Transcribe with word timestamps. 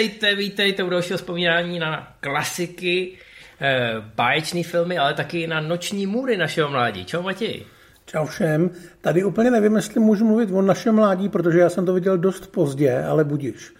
Vítejte, 0.00 0.34
vítejte 0.34 0.82
u 0.82 0.90
dalšího 0.90 1.16
vzpomínání 1.16 1.78
na 1.78 2.16
klasiky, 2.20 3.18
eh, 3.60 3.94
báječné 4.14 4.62
filmy, 4.62 4.98
ale 4.98 5.14
taky 5.14 5.46
na 5.46 5.60
noční 5.60 6.06
můry 6.06 6.36
našeho 6.36 6.70
mládí. 6.70 7.04
Čau 7.04 7.22
Matěj. 7.22 7.64
Čau 8.06 8.26
všem. 8.26 8.70
Tady 9.00 9.24
úplně 9.24 9.50
nevím, 9.50 9.76
jestli 9.76 10.00
můžu 10.00 10.24
mluvit 10.24 10.50
o 10.52 10.62
našem 10.62 10.94
mládí, 10.94 11.28
protože 11.28 11.58
já 11.58 11.68
jsem 11.68 11.86
to 11.86 11.94
viděl 11.94 12.18
dost 12.18 12.46
pozdě, 12.46 13.02
ale 13.02 13.24
budíš. 13.24 13.72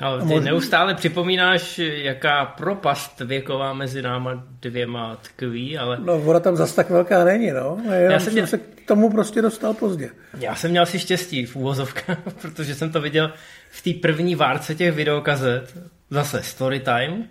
Ale 0.00 0.18
ty 0.18 0.24
možná... 0.24 0.50
neustále 0.50 0.94
připomínáš, 0.94 1.78
jaká 1.78 2.44
propast 2.44 3.20
věková 3.20 3.72
mezi 3.72 4.02
náma 4.02 4.44
dvěma 4.60 5.16
tkví, 5.16 5.78
ale... 5.78 5.98
No, 6.00 6.18
voda 6.18 6.40
tam 6.40 6.56
zas 6.56 6.74
tak 6.74 6.90
velká 6.90 7.24
není, 7.24 7.50
no. 7.50 7.78
Já, 7.84 7.94
já 7.94 8.20
jsem 8.20 8.32
měl... 8.32 8.46
se 8.46 8.58
k 8.58 8.86
tomu 8.86 9.10
prostě 9.10 9.42
dostal 9.42 9.74
pozdě. 9.74 10.10
Já 10.40 10.54
jsem 10.54 10.70
měl 10.70 10.86
si 10.86 10.98
štěstí 10.98 11.46
v 11.46 11.56
úvozovkách, 11.56 12.18
protože 12.42 12.74
jsem 12.74 12.92
to 12.92 13.00
viděl 13.00 13.32
v 13.70 13.82
té 13.82 13.90
první 14.00 14.34
várce 14.34 14.74
těch 14.74 14.94
videokazet, 14.94 15.78
zase 16.10 16.42
story 16.42 16.80
time, 16.80 17.28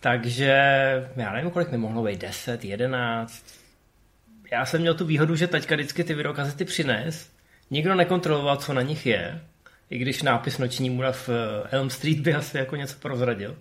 takže 0.00 0.52
já 1.16 1.32
nevím, 1.32 1.50
kolik 1.50 1.70
mi 1.70 1.78
mohlo 1.78 2.04
být, 2.04 2.20
10, 2.20 2.64
11. 2.64 3.44
Já 4.52 4.66
jsem 4.66 4.80
měl 4.80 4.94
tu 4.94 5.04
výhodu, 5.04 5.36
že 5.36 5.46
taťka 5.46 5.74
vždycky 5.74 6.04
ty 6.04 6.14
videokazety 6.14 6.64
přines, 6.64 7.30
nikdo 7.70 7.94
nekontroloval, 7.94 8.56
co 8.56 8.72
na 8.72 8.82
nich 8.82 9.06
je, 9.06 9.40
i 9.90 9.98
když 9.98 10.22
nápis 10.22 10.58
Noční 10.58 10.90
můra 10.90 11.12
v 11.12 11.28
eh, 11.28 11.68
Elm 11.70 11.90
Street 11.90 12.18
by 12.18 12.34
asi 12.34 12.58
jako 12.58 12.76
něco 12.76 12.98
prozradil. 12.98 13.56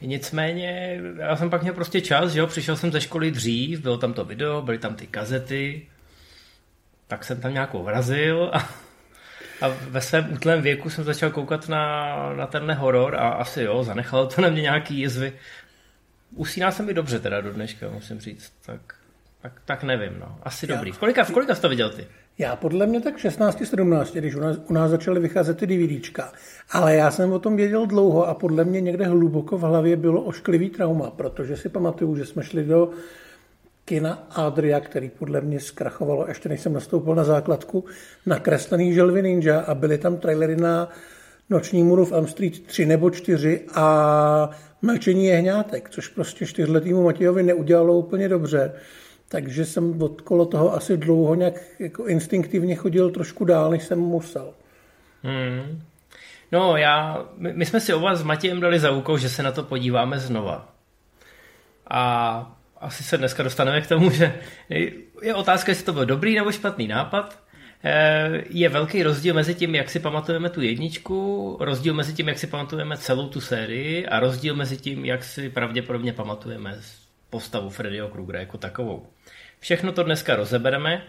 Nicméně, 0.00 1.00
já 1.18 1.36
jsem 1.36 1.50
pak 1.50 1.62
měl 1.62 1.74
prostě 1.74 2.00
čas, 2.00 2.32
že 2.32 2.40
jo, 2.40 2.46
přišel 2.46 2.76
jsem 2.76 2.92
ze 2.92 3.00
školy 3.00 3.30
dřív, 3.30 3.80
bylo 3.80 3.98
tam 3.98 4.12
to 4.12 4.24
video, 4.24 4.62
byly 4.62 4.78
tam 4.78 4.94
ty 4.94 5.06
kazety, 5.06 5.86
tak 7.06 7.24
jsem 7.24 7.40
tam 7.40 7.52
nějakou 7.52 7.82
vrazil 7.82 8.50
a, 8.52 8.58
a 9.60 9.68
ve 9.68 10.00
svém 10.00 10.32
útlém 10.32 10.62
věku 10.62 10.90
jsem 10.90 11.04
začal 11.04 11.30
koukat 11.30 11.68
na, 11.68 12.16
na 12.32 12.46
tenhle 12.46 12.74
horor 12.74 13.16
a 13.16 13.28
asi 13.28 13.62
jo, 13.62 13.84
zanechalo 13.84 14.26
to 14.26 14.42
na 14.42 14.48
mě 14.48 14.62
nějaký 14.62 14.98
jizvy. 14.98 15.32
Usíná 16.34 16.70
se 16.70 16.82
mi 16.82 16.94
dobře 16.94 17.18
teda 17.18 17.40
do 17.40 17.52
dneška, 17.52 17.88
musím 17.88 18.20
říct, 18.20 18.52
tak, 18.66 18.80
tak, 19.42 19.52
tak 19.64 19.82
nevím, 19.82 20.18
no. 20.20 20.38
Asi 20.42 20.70
já. 20.70 20.76
dobrý. 20.76 20.92
V 20.92 20.98
kolika, 20.98 21.24
v 21.24 21.30
kolika 21.30 21.54
jsi 21.54 21.60
to 21.60 21.68
viděl 21.68 21.90
ty? 21.90 22.06
Já 22.38 22.56
podle 22.56 22.86
mě 22.86 23.00
tak 23.00 23.16
16-17, 23.18 24.18
když 24.18 24.34
u 24.34 24.40
nás, 24.40 24.56
u 24.70 24.72
nás 24.72 24.90
začaly 24.90 25.20
vycházet 25.20 25.58
ty 25.58 25.66
DVDčka. 25.66 26.32
Ale 26.70 26.94
já 26.94 27.10
jsem 27.10 27.32
o 27.32 27.38
tom 27.38 27.56
věděl 27.56 27.86
dlouho 27.86 28.28
a 28.28 28.34
podle 28.34 28.64
mě 28.64 28.80
někde 28.80 29.06
hluboko 29.06 29.58
v 29.58 29.60
hlavě 29.60 29.96
bylo 29.96 30.22
ošklivý 30.22 30.70
trauma, 30.70 31.10
protože 31.10 31.56
si 31.56 31.68
pamatuju, 31.68 32.16
že 32.16 32.26
jsme 32.26 32.44
šli 32.44 32.64
do 32.64 32.90
kina 33.84 34.26
Adria, 34.30 34.80
který 34.80 35.10
podle 35.10 35.40
mě 35.40 35.60
zkrachovalo, 35.60 36.24
ještě 36.28 36.48
než 36.48 36.60
jsem 36.60 36.72
nastoupil 36.72 37.14
na 37.14 37.24
základku, 37.24 37.84
na 38.26 38.38
kreslený 38.38 38.94
želvy 38.94 39.22
ninja 39.22 39.60
a 39.60 39.74
byly 39.74 39.98
tam 39.98 40.16
trailery 40.16 40.56
na 40.56 40.88
Noční 41.50 41.82
můru 41.82 42.04
v 42.04 42.12
Elm 42.12 42.26
Street 42.26 42.66
3 42.66 42.86
nebo 42.86 43.10
4 43.10 43.60
a 43.74 44.50
Mlčení 44.82 45.26
jehňátek, 45.26 45.90
což 45.90 46.08
prostě 46.08 46.46
čtyřletýmu 46.46 47.04
Matějovi 47.04 47.42
neudělalo 47.42 47.98
úplně 47.98 48.28
dobře. 48.28 48.72
Takže 49.32 49.64
jsem 49.64 50.02
od 50.02 50.20
kolo 50.20 50.46
toho 50.46 50.74
asi 50.74 50.96
dlouho 50.96 51.34
nějak 51.34 51.54
jako 51.78 52.06
instinktivně 52.06 52.74
chodil 52.74 53.10
trošku 53.10 53.44
dál, 53.44 53.70
než 53.70 53.82
jsem 53.82 53.98
musel. 53.98 54.54
Hmm. 55.22 55.82
No 56.52 56.76
já, 56.76 57.24
my, 57.36 57.52
my 57.52 57.66
jsme 57.66 57.80
si 57.80 57.94
oba 57.94 58.14
s 58.14 58.22
Matějem 58.22 58.60
dali 58.60 58.78
za 58.78 58.90
úkol, 58.90 59.18
že 59.18 59.28
se 59.28 59.42
na 59.42 59.52
to 59.52 59.62
podíváme 59.62 60.18
znova. 60.18 60.74
A 61.90 62.56
asi 62.80 63.02
se 63.02 63.18
dneska 63.18 63.42
dostaneme 63.42 63.80
k 63.80 63.86
tomu, 63.86 64.10
že 64.10 64.34
je 65.22 65.34
otázka, 65.34 65.72
jestli 65.72 65.84
to 65.84 65.92
byl 65.92 66.06
dobrý 66.06 66.34
nebo 66.34 66.52
špatný 66.52 66.88
nápad. 66.88 67.38
Eh, 67.84 68.44
je 68.50 68.68
velký 68.68 69.02
rozdíl 69.02 69.34
mezi 69.34 69.54
tím, 69.54 69.74
jak 69.74 69.90
si 69.90 70.00
pamatujeme 70.00 70.50
tu 70.50 70.60
jedničku, 70.60 71.56
rozdíl 71.60 71.94
mezi 71.94 72.12
tím, 72.12 72.28
jak 72.28 72.38
si 72.38 72.46
pamatujeme 72.46 72.96
celou 72.96 73.28
tu 73.28 73.40
sérii 73.40 74.06
a 74.06 74.20
rozdíl 74.20 74.54
mezi 74.54 74.76
tím, 74.76 75.04
jak 75.04 75.24
si 75.24 75.50
pravděpodobně 75.50 76.12
pamatujeme 76.12 76.80
postavu 77.32 77.70
Freddyho 77.70 78.08
Krugera 78.08 78.40
jako 78.40 78.58
takovou. 78.58 79.06
Všechno 79.60 79.92
to 79.92 80.02
dneska 80.02 80.36
rozebereme. 80.36 81.02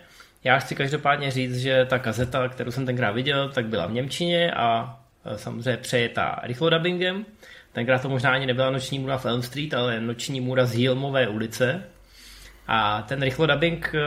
Já 0.44 0.60
chci 0.60 0.76
každopádně 0.76 1.32
říct, 1.32 1.58
že 1.58 1.86
ta 1.86 2.00
kazeta, 2.00 2.50
kterou 2.50 2.72
jsem 2.72 2.86
tenkrát 2.86 3.12
viděl, 3.12 3.50
tak 3.50 3.66
byla 3.66 3.88
v 3.88 3.92
Němčině 3.92 4.52
a 4.52 5.00
e, 5.26 5.38
samozřejmě 5.38 5.78
přejetá 5.78 6.40
rychlodabingem. 6.44 7.26
Tenkrát 7.72 8.02
to 8.02 8.10
možná 8.10 8.32
ani 8.32 8.46
nebyla 8.46 8.70
noční 8.70 9.00
můra 9.00 9.18
v 9.18 9.26
Elm 9.26 9.42
Street, 9.42 9.74
ale 9.74 10.00
noční 10.00 10.42
můra 10.42 10.66
z 10.66 10.74
Hilmové 10.74 11.28
ulice. 11.28 11.84
A 12.68 13.02
ten 13.02 13.22
rychlodabing 13.22 13.96
e, 13.96 14.00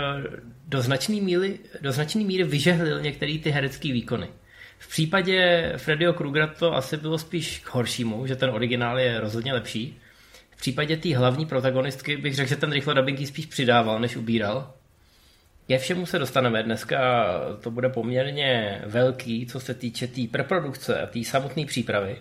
do 0.67 0.83
značné 0.83 1.21
míry, 1.21 1.59
do 1.81 1.93
značný 1.93 2.25
míry 2.25 2.45
vyžehlil 2.45 3.01
některé 3.01 3.39
ty 3.39 3.51
herecké 3.51 3.93
výkony. 3.93 4.29
V 4.79 4.89
případě 4.89 5.73
Freddyho 5.77 6.13
Krugera 6.13 6.47
to 6.47 6.75
asi 6.75 6.97
bylo 6.97 7.19
spíš 7.19 7.59
k 7.59 7.75
horšímu, 7.75 8.27
že 8.27 8.37
ten 8.37 8.51
originál 8.51 8.99
je 8.99 9.21
rozhodně 9.21 9.53
lepší. 9.53 10.01
V 10.57 10.61
případě 10.61 10.97
té 10.97 11.17
hlavní 11.17 11.47
protagonistky 11.47 12.17
bych 12.17 12.35
řekl, 12.35 12.49
že 12.49 12.57
ten 12.57 12.73
rychlo 12.73 12.95
dubbing 12.95 13.27
spíš 13.27 13.47
přidával, 13.47 14.01
než 14.01 14.17
ubíral. 14.17 14.73
Ke 15.69 15.79
všemu 15.79 16.07
se 16.07 16.19
dostaneme. 16.19 16.63
Dneska 16.63 17.27
to 17.61 17.71
bude 17.71 17.89
poměrně 17.89 18.83
velký, 18.87 19.47
co 19.47 19.61
se 19.61 19.75
týče 19.75 20.07
té 20.07 20.15
tý 20.15 20.29
preprodukce 20.29 21.03
a 21.03 21.07
té 21.07 21.25
samotné 21.25 21.67
přípravy 21.67 22.17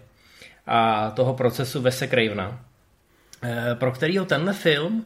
a 0.67 1.11
toho 1.11 1.33
procesu 1.33 1.81
Vese 1.81 2.07
Cravena, 2.07 2.65
eh, 3.43 3.75
pro 3.75 3.91
kterýho 3.91 4.25
tenhle 4.25 4.53
film 4.53 5.05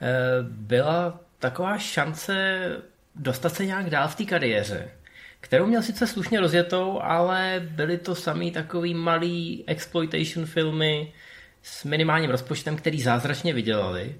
eh, 0.00 0.08
byla 0.42 1.20
taková 1.38 1.78
šance 1.78 2.60
dostat 3.14 3.54
se 3.54 3.66
nějak 3.66 3.90
dál 3.90 4.08
v 4.08 4.14
té 4.14 4.24
kariéře, 4.24 4.90
kterou 5.40 5.66
měl 5.66 5.82
sice 5.82 6.06
slušně 6.06 6.40
rozjetou, 6.40 7.00
ale 7.02 7.62
byly 7.70 7.98
to 7.98 8.14
samý 8.14 8.50
takový 8.50 8.94
malý 8.94 9.64
exploitation 9.66 10.46
filmy, 10.46 11.12
s 11.62 11.84
minimálním 11.84 12.30
rozpočtem, 12.30 12.76
který 12.76 13.02
zázračně 13.02 13.54
vydělali, 13.54 14.14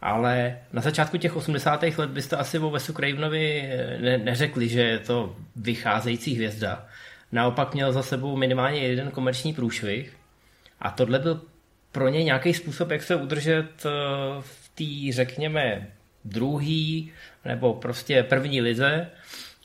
ale 0.00 0.58
na 0.72 0.82
začátku 0.82 1.18
těch 1.18 1.36
80. 1.36 1.82
let 1.82 2.10
byste 2.10 2.36
asi 2.36 2.58
o 2.58 2.70
Vesu 2.70 2.92
Cravenovi 2.92 3.60
eh, 3.60 3.98
ne- 4.00 4.18
neřekli, 4.18 4.68
že 4.68 4.80
je 4.80 4.98
to 4.98 5.36
vycházející 5.56 6.34
hvězda. 6.34 6.86
Naopak 7.32 7.74
měl 7.74 7.92
za 7.92 8.02
sebou 8.02 8.36
minimálně 8.36 8.80
jeden 8.80 9.10
komerční 9.10 9.54
průšvih 9.54 10.16
a 10.80 10.90
tohle 10.90 11.18
byl 11.18 11.40
pro 11.92 12.08
něj 12.08 12.24
nějaký 12.24 12.54
způsob, 12.54 12.90
jak 12.90 13.02
se 13.02 13.16
udržet 13.16 13.86
eh, 13.86 13.90
v 14.40 14.70
té, 14.74 15.12
řekněme, 15.12 15.86
druhý 16.24 17.12
nebo 17.44 17.74
prostě 17.74 18.22
první 18.22 18.60
lize 18.60 19.10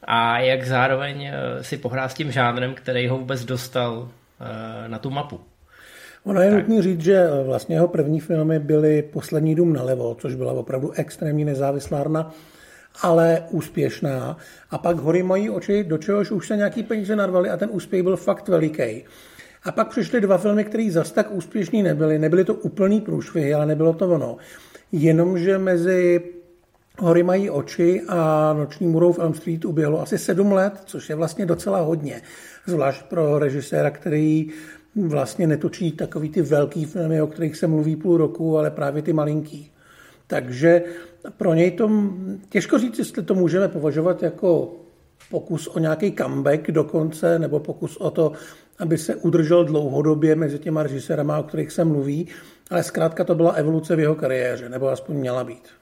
a 0.04 0.40
jak 0.40 0.64
zároveň 0.64 1.26
eh, 1.26 1.64
si 1.64 1.78
pohrát 1.78 2.12
s 2.12 2.14
tím 2.14 2.32
žánrem, 2.32 2.74
který 2.74 3.08
ho 3.08 3.18
vůbec 3.18 3.46
dostal 3.46 4.12
na 4.88 5.00
tu 5.00 5.10
mapu. 5.10 5.51
Ono 6.24 6.42
je 6.42 6.52
nutné 6.52 6.82
říct, 6.82 7.02
že 7.02 7.16
eh, 7.16 7.44
vlastně 7.44 7.76
jeho 7.76 7.88
první 7.88 8.20
filmy 8.20 8.60
byly 8.60 9.02
Poslední 9.02 9.56
dům 9.56 9.74
nalevo, 9.74 10.16
což 10.20 10.36
byla 10.36 10.54
opravdu 10.54 10.92
extrémně 10.92 11.46
nezávislárna, 11.46 12.34
ale 13.02 13.44
úspěšná. 13.50 14.38
A 14.70 14.78
pak 14.78 14.98
Hory 14.98 15.24
mají 15.24 15.50
oči, 15.50 15.84
do 15.84 15.98
čehož 15.98 16.32
už 16.32 16.48
se 16.48 16.58
nějaký 16.58 16.84
peníze 16.84 17.16
narvali 17.16 17.50
a 17.50 17.58
ten 17.58 17.70
úspěch 17.72 18.04
byl 18.04 18.18
fakt 18.18 18.48
veliký. 18.48 19.04
A 19.64 19.72
pak 19.72 19.90
přišly 19.90 20.22
dva 20.22 20.38
filmy, 20.38 20.64
které 20.64 20.92
zas 20.92 21.12
tak 21.12 21.32
úspěšný 21.32 21.84
nebyly. 21.84 22.20
Nebyly 22.20 22.46
to 22.46 22.54
úplný 22.54 23.02
průšvihy, 23.02 23.54
ale 23.54 23.66
nebylo 23.66 23.94
to 23.94 24.10
ono. 24.10 24.38
Jenomže 24.92 25.58
mezi 25.58 26.22
Hory 27.00 27.24
mají 27.24 27.50
oči 27.50 28.02
a 28.08 28.54
Noční 28.54 28.88
murou 28.88 29.14
v 29.14 29.20
Elm 29.20 29.34
Street 29.34 29.66
uběhlo 29.66 30.02
asi 30.02 30.18
sedm 30.18 30.52
let, 30.52 30.74
což 30.86 31.10
je 31.10 31.16
vlastně 31.16 31.46
docela 31.46 31.80
hodně. 31.80 32.22
Zvlášť 32.66 33.04
pro 33.04 33.40
režiséra, 33.40 33.90
který 33.90 34.50
vlastně 34.96 35.48
netočí 35.48 35.92
takový 35.92 36.30
ty 36.30 36.42
velký 36.42 36.86
filmy, 36.86 37.22
o 37.22 37.28
kterých 37.28 37.58
se 37.58 37.68
mluví 37.68 37.96
půl 37.96 38.18
roku, 38.18 38.58
ale 38.58 38.72
právě 38.72 39.02
ty 39.02 39.14
malinký. 39.14 39.72
Takže 40.28 40.84
pro 41.38 41.54
něj 41.54 41.72
to 41.72 41.92
těžko 42.50 42.78
říct, 42.78 43.00
jestli 43.00 43.24
to 43.24 43.36
můžeme 43.36 43.68
považovat 43.68 44.24
jako 44.24 44.74
pokus 45.30 45.68
o 45.68 45.80
nějaký 45.80 46.16
comeback 46.16 46.72
dokonce, 46.72 47.40
nebo 47.40 47.60
pokus 47.60 47.98
o 47.98 48.12
to, 48.12 48.32
aby 48.80 48.98
se 48.98 49.16
udržel 49.16 49.66
dlouhodobě 49.66 50.36
mezi 50.36 50.60
těma 50.60 50.84
režisérama, 50.84 51.40
o 51.40 51.44
kterých 51.44 51.72
se 51.72 51.86
mluví, 51.86 52.28
ale 52.70 52.84
zkrátka 52.84 53.24
to 53.24 53.36
byla 53.36 53.52
evoluce 53.52 53.96
v 53.96 54.00
jeho 54.00 54.16
kariéře, 54.16 54.70
nebo 54.70 54.90
aspoň 54.90 55.16
měla 55.16 55.44
být. 55.44 55.81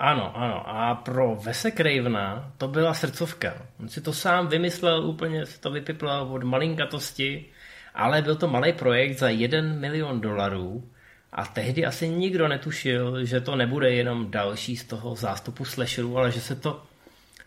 Ano, 0.00 0.32
ano. 0.36 0.64
A 0.66 0.94
pro 0.94 1.36
Vese 1.36 1.70
Cravena 1.70 2.52
to 2.58 2.68
byla 2.68 2.94
srdcovka. 2.94 3.54
On 3.80 3.88
si 3.88 4.00
to 4.00 4.12
sám 4.12 4.46
vymyslel, 4.46 5.06
úplně 5.06 5.46
si 5.46 5.60
to 5.60 5.70
vypiplal 5.70 6.32
od 6.32 6.42
malinkatosti, 6.42 7.46
ale 7.94 8.22
byl 8.22 8.36
to 8.36 8.48
malý 8.48 8.72
projekt 8.72 9.18
za 9.18 9.28
1 9.28 9.60
milion 9.62 10.20
dolarů 10.20 10.90
a 11.32 11.46
tehdy 11.46 11.86
asi 11.86 12.08
nikdo 12.08 12.48
netušil, 12.48 13.24
že 13.24 13.40
to 13.40 13.56
nebude 13.56 13.90
jenom 13.90 14.30
další 14.30 14.76
z 14.76 14.84
toho 14.84 15.14
zástupu 15.14 15.64
slasherů, 15.64 16.18
ale 16.18 16.32
že 16.32 16.40
se 16.40 16.56
to, 16.56 16.82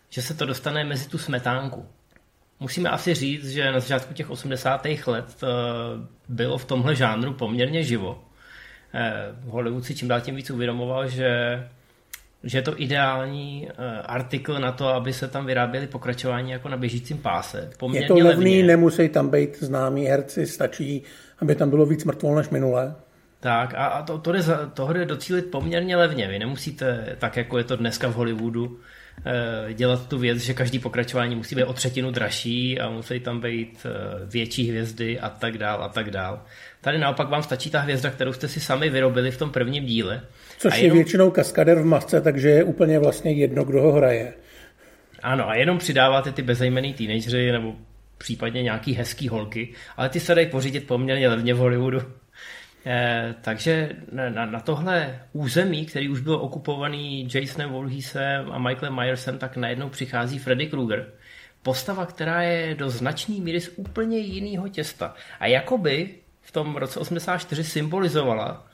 že 0.09 0.21
se 0.21 0.33
to 0.33 0.45
dostane 0.45 0.83
mezi 0.83 1.09
tu 1.09 1.17
smetánku. 1.17 1.87
Musíme 2.59 2.89
asi 2.89 3.13
říct, 3.13 3.49
že 3.49 3.71
na 3.71 3.79
začátku 3.79 4.13
těch 4.13 4.29
80. 4.29 4.85
let 5.07 5.43
eh, 5.43 5.47
bylo 6.29 6.57
v 6.57 6.65
tomhle 6.65 6.95
žánru 6.95 7.33
poměrně 7.33 7.83
živo. 7.83 8.23
Eh, 8.93 9.35
Hollywood 9.45 9.85
si 9.85 9.95
čím 9.95 10.07
dál 10.07 10.21
tím 10.21 10.35
víc 10.35 10.49
uvědomoval, 10.49 11.07
že 11.07 11.59
že 12.43 12.57
je 12.57 12.61
to 12.61 12.81
ideální 12.81 13.67
uh, 13.67 13.85
artikl 14.05 14.59
na 14.59 14.71
to, 14.71 14.87
aby 14.87 15.13
se 15.13 15.27
tam 15.27 15.45
vyráběly 15.45 15.87
pokračování 15.87 16.51
jako 16.51 16.69
na 16.69 16.77
běžícím 16.77 17.17
páse. 17.17 17.69
Poměrně 17.77 18.05
je 18.05 18.07
to 18.07 18.13
levný, 18.15 18.55
levně. 18.55 18.67
nemusí 18.67 19.09
tam 19.09 19.29
být 19.29 19.63
známí 19.63 20.05
herci, 20.05 20.47
stačí, 20.47 21.03
aby 21.39 21.55
tam 21.55 21.69
bylo 21.69 21.85
víc 21.85 22.03
mrtvol 22.03 22.35
než 22.35 22.49
minule. 22.49 22.95
Tak 23.39 23.73
a, 23.73 23.85
a 23.85 24.03
to, 24.03 24.17
to 24.17 24.31
jde, 24.31 24.43
toho 24.73 24.93
jde 24.93 25.05
docílit 25.05 25.41
poměrně 25.41 25.95
levně. 25.95 26.27
Vy 26.27 26.39
nemusíte, 26.39 27.15
tak 27.19 27.37
jako 27.37 27.57
je 27.57 27.63
to 27.63 27.75
dneska 27.75 28.07
v 28.07 28.13
Hollywoodu, 28.13 28.79
eh, 29.25 29.73
dělat 29.73 30.07
tu 30.07 30.17
věc, 30.17 30.37
že 30.37 30.53
každý 30.53 30.79
pokračování 30.79 31.35
musí 31.35 31.55
být 31.55 31.63
o 31.63 31.73
třetinu 31.73 32.11
dražší 32.11 32.79
a 32.79 32.89
musí 32.89 33.19
tam 33.19 33.41
být 33.41 33.85
eh, 33.85 33.89
větší 34.25 34.69
hvězdy 34.69 35.19
a 35.19 35.29
tak 35.29 35.57
dál 35.57 35.83
a 35.83 35.89
tak 35.89 36.11
dál. 36.11 36.41
Tady 36.81 36.97
naopak 36.97 37.29
vám 37.29 37.43
stačí 37.43 37.69
ta 37.69 37.79
hvězda, 37.79 38.09
kterou 38.09 38.33
jste 38.33 38.47
si 38.47 38.59
sami 38.59 38.89
vyrobili 38.89 39.31
v 39.31 39.37
tom 39.37 39.49
prvním 39.51 39.85
díle. 39.85 40.21
Což 40.57 40.77
jenom... 40.77 40.97
je 40.97 41.03
většinou 41.03 41.31
kaskader 41.31 41.79
v 41.79 41.85
masce, 41.85 42.21
takže 42.21 42.49
je 42.49 42.63
úplně 42.63 42.99
vlastně 42.99 43.31
jedno, 43.31 43.63
kdo 43.63 43.81
ho 43.81 43.91
hraje. 43.91 44.33
Ano, 45.23 45.49
a 45.49 45.55
jenom 45.55 45.77
přidáváte 45.77 46.31
ty 46.31 46.41
bezejmený 46.41 46.93
teenagery 46.93 47.51
nebo 47.51 47.73
případně 48.17 48.63
nějaký 48.63 48.93
hezký 48.93 49.29
holky, 49.29 49.73
ale 49.97 50.09
ty 50.09 50.19
se 50.19 50.35
dají 50.35 50.47
pořídit 50.47 50.87
poměrně 50.87 51.29
levně 51.29 51.53
v 51.53 51.57
Hollywoodu. 51.57 51.99
Eh, 52.85 53.35
takže 53.41 53.89
na, 54.11 54.45
na 54.45 54.59
tohle 54.59 55.19
území, 55.33 55.85
který 55.85 56.09
už 56.09 56.19
byl 56.19 56.35
okupovaný 56.35 57.27
Jasonem 57.33 57.69
Voorheesem 57.69 58.51
a 58.51 58.57
Michaelem 58.57 58.95
Myersem, 58.95 59.37
tak 59.37 59.57
najednou 59.57 59.89
přichází 59.89 60.39
Freddy 60.39 60.67
Krueger. 60.67 61.07
Postava, 61.61 62.05
která 62.05 62.41
je 62.41 62.75
do 62.75 62.89
značné 62.89 63.35
míry 63.35 63.61
z 63.61 63.71
úplně 63.75 64.17
jiného 64.17 64.67
těsta. 64.67 65.13
A 65.39 65.47
jakoby 65.47 66.09
v 66.41 66.51
tom 66.51 66.75
roce 66.75 66.99
84 66.99 67.63
symbolizovala 67.63 68.67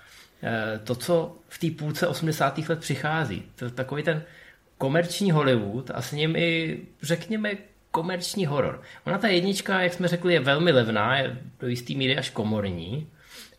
to, 0.83 0.95
co 0.95 1.36
v 1.47 1.57
té 1.57 1.71
půlce 1.71 2.07
80. 2.07 2.57
let 2.69 2.80
přichází. 2.80 3.44
To, 3.56 3.69
takový 3.69 4.03
ten 4.03 4.24
komerční 4.77 5.31
Hollywood 5.31 5.91
a 5.94 6.01
s 6.01 6.12
ním 6.12 6.36
i, 6.36 6.80
řekněme, 7.01 7.51
komerční 7.91 8.45
horor. 8.45 8.81
Ona 9.06 9.18
ta 9.18 9.27
jednička, 9.27 9.81
jak 9.81 9.94
jsme 9.94 10.07
řekli, 10.07 10.33
je 10.33 10.39
velmi 10.39 10.71
levná, 10.71 11.18
je 11.18 11.38
do 11.59 11.68
jisté 11.68 11.94
míry 11.94 12.18
až 12.18 12.30
komorní, 12.30 13.07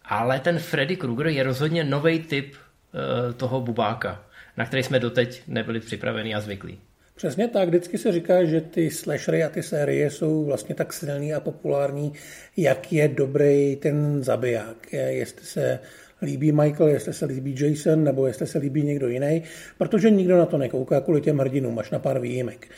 ale 0.04 0.40
ten 0.40 0.58
Freddy 0.58 0.96
Krueger 0.96 1.26
je 1.26 1.42
rozhodně 1.42 1.84
nový 1.84 2.18
typ 2.18 2.54
uh, 2.54 3.32
toho 3.32 3.60
bubáka, 3.60 4.24
na 4.56 4.66
který 4.66 4.82
jsme 4.82 4.98
doteď 4.98 5.42
nebyli 5.46 5.80
připraveni 5.80 6.34
a 6.34 6.40
zvyklí. 6.40 6.78
Přesně 7.14 7.48
tak, 7.48 7.68
vždycky 7.68 7.98
se 7.98 8.12
říká, 8.12 8.44
že 8.44 8.60
ty 8.60 8.90
slashery 8.90 9.44
a 9.44 9.48
ty 9.48 9.62
série 9.62 10.10
jsou 10.10 10.44
vlastně 10.44 10.74
tak 10.74 10.92
silný 10.92 11.34
a 11.34 11.40
populární, 11.40 12.12
jak 12.56 12.92
je 12.92 13.08
dobrý 13.08 13.76
ten 13.76 14.24
zabiják. 14.24 14.92
Jestli 14.92 15.46
se 15.46 15.78
líbí 16.22 16.52
Michael, 16.52 16.88
jestli 16.88 17.12
se 17.12 17.26
líbí 17.26 17.54
Jason, 17.60 18.04
nebo 18.04 18.26
jestli 18.26 18.46
se 18.46 18.58
líbí 18.58 18.82
někdo 18.82 19.08
jiný, 19.08 19.42
protože 19.78 20.10
nikdo 20.10 20.38
na 20.38 20.46
to 20.46 20.58
nekouká 20.58 21.00
kvůli 21.00 21.20
těm 21.20 21.38
hrdinům, 21.38 21.78
až 21.78 21.90
na 21.90 21.98
pár 21.98 22.20
výjimek. 22.20 22.68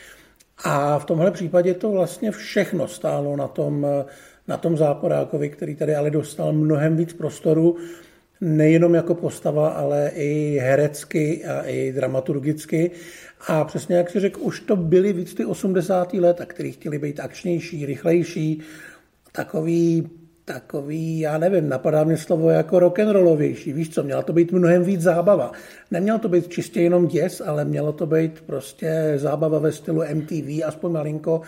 A 0.63 0.99
v 0.99 1.05
tomhle 1.05 1.31
případě 1.31 1.73
to 1.73 1.91
vlastně 1.91 2.31
všechno 2.31 2.87
stálo 2.87 3.35
na 3.35 3.47
tom, 3.47 3.87
na 4.47 4.57
tom 4.57 4.77
záporákovi, 4.77 5.49
který 5.49 5.75
tady 5.75 5.95
ale 5.95 6.09
dostal 6.09 6.53
mnohem 6.53 6.97
víc 6.97 7.13
prostoru, 7.13 7.77
nejenom 8.41 8.93
jako 8.93 9.15
postava, 9.15 9.69
ale 9.69 10.11
i 10.15 10.59
herecky 10.61 11.45
a 11.45 11.61
i 11.61 11.91
dramaturgicky. 11.91 12.91
A 13.47 13.63
přesně 13.63 13.95
jak 13.95 14.09
si 14.09 14.19
řekl, 14.19 14.39
už 14.41 14.59
to 14.59 14.75
byly 14.75 15.13
víc 15.13 15.33
ty 15.33 15.45
80. 15.45 16.13
a 16.13 16.45
který 16.45 16.71
chtěli 16.71 16.99
být 16.99 17.19
akčnější, 17.19 17.85
rychlejší, 17.85 18.61
takový 19.31 20.09
takový, 20.45 21.19
já 21.19 21.37
nevím, 21.37 21.69
napadá 21.69 22.03
mě 22.03 22.17
slovo 22.17 22.49
jako 22.49 22.79
rock'n'rollovější. 22.79 23.73
Víš 23.73 23.89
co, 23.89 24.03
měla 24.03 24.21
to 24.21 24.33
být 24.33 24.51
mnohem 24.51 24.83
víc 24.83 25.01
zábava. 25.01 25.51
Nemělo 25.91 26.19
to 26.19 26.29
být 26.29 26.47
čistě 26.47 26.81
jenom 26.81 27.07
děs, 27.07 27.41
ale 27.45 27.65
mělo 27.65 27.93
to 27.93 28.05
být 28.05 28.41
prostě 28.41 29.13
zábava 29.15 29.59
ve 29.59 29.71
stylu 29.71 30.03
MTV, 30.13 30.63
aspoň 30.65 30.91
malinko, 30.91 31.41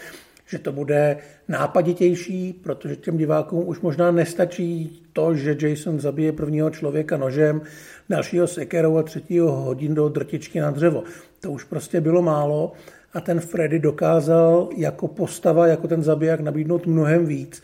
že 0.47 0.59
to 0.59 0.71
bude 0.71 1.17
nápaditější, 1.47 2.53
protože 2.53 2.95
těm 2.95 3.17
divákům 3.17 3.67
už 3.67 3.81
možná 3.81 4.11
nestačí 4.11 5.01
to, 5.13 5.35
že 5.35 5.57
Jason 5.61 5.99
zabije 5.99 6.31
prvního 6.31 6.69
člověka 6.69 7.17
nožem, 7.17 7.61
dalšího 8.09 8.47
sekerou 8.47 8.97
a 8.97 9.03
třetího 9.03 9.51
hodin 9.51 9.95
do 9.95 10.09
drtičky 10.09 10.59
na 10.59 10.71
dřevo. 10.71 11.03
To 11.39 11.51
už 11.51 11.63
prostě 11.63 12.01
bylo 12.01 12.21
málo 12.21 12.71
a 13.13 13.21
ten 13.21 13.39
Freddy 13.39 13.79
dokázal 13.79 14.69
jako 14.77 15.07
postava, 15.07 15.67
jako 15.67 15.87
ten 15.87 16.03
zabiják 16.03 16.39
nabídnout 16.39 16.85
mnohem 16.85 17.25
víc 17.25 17.61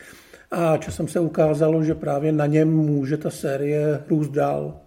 a 0.52 0.76
časem 0.76 1.08
se 1.08 1.20
ukázalo, 1.20 1.84
že 1.84 1.94
právě 1.94 2.32
na 2.32 2.46
něm 2.46 2.76
může 2.76 3.16
ta 3.16 3.30
série 3.30 4.00
růst 4.08 4.28
dál. 4.28 4.80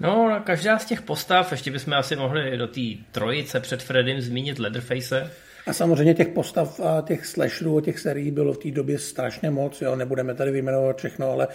No, 0.00 0.42
každá 0.44 0.78
z 0.78 0.84
těch 0.84 1.02
postav, 1.02 1.50
ještě 1.50 1.70
bychom 1.70 1.92
asi 1.92 2.16
mohli 2.16 2.56
do 2.56 2.66
té 2.66 2.80
trojice 3.12 3.60
před 3.60 3.82
Freddym 3.82 4.20
zmínit 4.20 4.58
Leatherface. 4.58 5.30
A 5.66 5.72
samozřejmě 5.72 6.14
těch 6.14 6.28
postav 6.28 6.80
a 6.80 7.00
těch 7.00 7.26
slasherů 7.26 7.78
a 7.78 7.80
těch 7.80 7.98
serií 7.98 8.30
bylo 8.30 8.52
v 8.52 8.58
té 8.58 8.70
době 8.70 8.98
strašně 8.98 9.50
moc, 9.50 9.82
jo, 9.82 9.96
nebudeme 9.96 10.34
tady 10.34 10.50
vyjmenovat 10.50 10.98
všechno, 10.98 11.30
ale 11.30 11.48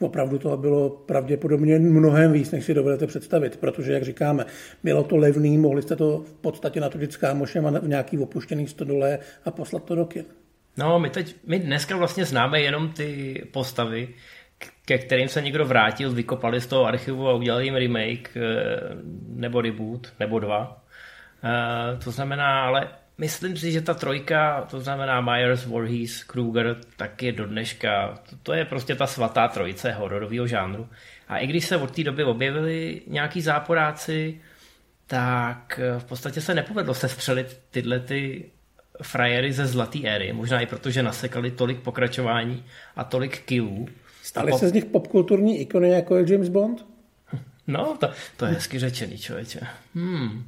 opravdu 0.00 0.38
toho 0.38 0.56
bylo 0.56 0.90
pravděpodobně 0.90 1.78
mnohem 1.78 2.32
víc, 2.32 2.50
než 2.50 2.64
si 2.64 2.74
dovedete 2.74 3.06
představit, 3.06 3.56
protože, 3.56 3.92
jak 3.92 4.02
říkáme, 4.02 4.46
bylo 4.82 5.04
to 5.04 5.16
levný, 5.16 5.58
mohli 5.58 5.82
jste 5.82 5.96
to 5.96 6.18
v 6.18 6.32
podstatě 6.32 6.80
natočit 6.80 7.12
s 7.12 7.16
kámošem 7.16 7.66
a 7.66 7.70
v 7.70 7.88
nějaký 7.88 8.18
opuštěný 8.18 8.66
stodole 8.66 9.18
a 9.44 9.50
poslat 9.50 9.84
to 9.84 9.94
do 9.94 10.04
kin. 10.04 10.24
No, 10.78 10.98
my, 10.98 11.10
teď, 11.10 11.36
my 11.46 11.58
dneska 11.58 11.96
vlastně 11.96 12.24
známe 12.24 12.60
jenom 12.60 12.92
ty 12.92 13.42
postavy, 13.52 14.08
ke 14.84 14.98
kterým 14.98 15.28
se 15.28 15.42
někdo 15.42 15.64
vrátil, 15.64 16.12
vykopali 16.12 16.60
z 16.60 16.66
toho 16.66 16.84
archivu 16.84 17.28
a 17.28 17.34
udělali 17.34 17.64
jim 17.64 17.74
remake 17.74 18.36
eh, 18.36 18.40
nebo 19.28 19.60
reboot, 19.60 20.12
nebo 20.20 20.38
dva. 20.38 20.84
Eh, 21.44 21.96
to 22.04 22.10
znamená, 22.10 22.64
ale 22.64 22.88
myslím 23.18 23.56
si, 23.56 23.72
že 23.72 23.80
ta 23.80 23.94
trojka, 23.94 24.66
to 24.70 24.80
znamená 24.80 25.20
Myers, 25.20 25.64
Voorhees, 25.64 26.24
Kruger, 26.24 26.76
tak 26.96 27.22
je 27.22 27.32
do 27.32 27.46
dneška, 27.46 28.18
to, 28.42 28.52
je 28.52 28.64
prostě 28.64 28.94
ta 28.94 29.06
svatá 29.06 29.48
trojice 29.48 29.92
hororového 29.92 30.46
žánru. 30.46 30.88
A 31.28 31.38
i 31.38 31.46
když 31.46 31.66
se 31.66 31.76
od 31.76 31.90
té 31.90 32.04
doby 32.04 32.24
objevili 32.24 33.02
nějaký 33.06 33.40
záporáci, 33.40 34.40
tak 35.06 35.80
eh, 35.82 35.98
v 35.98 36.04
podstatě 36.04 36.40
se 36.40 36.54
nepovedlo 36.54 36.94
se 36.94 37.08
střelit 37.08 37.60
tyhle 37.70 38.00
ty 38.00 38.50
frajery 39.02 39.52
ze 39.52 39.66
zlaté 39.66 39.98
éry, 40.04 40.32
možná 40.32 40.60
i 40.60 40.66
protože 40.66 41.02
nasekali 41.02 41.50
tolik 41.50 41.80
pokračování 41.80 42.64
a 42.96 43.04
tolik 43.04 43.38
killů. 43.38 43.88
Stali 44.22 44.50
pop... 44.50 44.60
se 44.60 44.68
z 44.68 44.72
nich 44.72 44.84
popkulturní 44.84 45.60
ikony, 45.60 45.90
jako 45.90 46.16
je 46.16 46.32
James 46.32 46.48
Bond? 46.48 46.86
No, 47.68 47.96
to, 48.00 48.10
to 48.36 48.46
je 48.46 48.52
hezky 48.52 48.78
řečený, 48.78 49.18
člověče. 49.18 49.60
Hmm. 49.94 50.44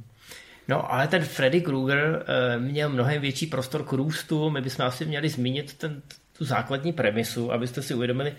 No, 0.67 0.93
ale 0.93 1.07
ten 1.07 1.23
Freddy 1.23 1.61
Krueger 1.61 2.25
uh, 2.57 2.63
měl 2.63 2.89
mnohem 2.89 3.21
větší 3.21 3.47
prostor 3.47 3.83
k 3.83 3.93
růstu. 3.93 4.49
My 4.49 4.61
bychom 4.61 4.85
asi 4.85 5.05
měli 5.05 5.29
zmínit 5.29 5.73
ten, 5.73 6.01
tu 6.37 6.45
základní 6.45 6.93
premisu, 6.93 7.51
abyste 7.51 7.81
si 7.81 7.93
uvědomili, 7.93 8.33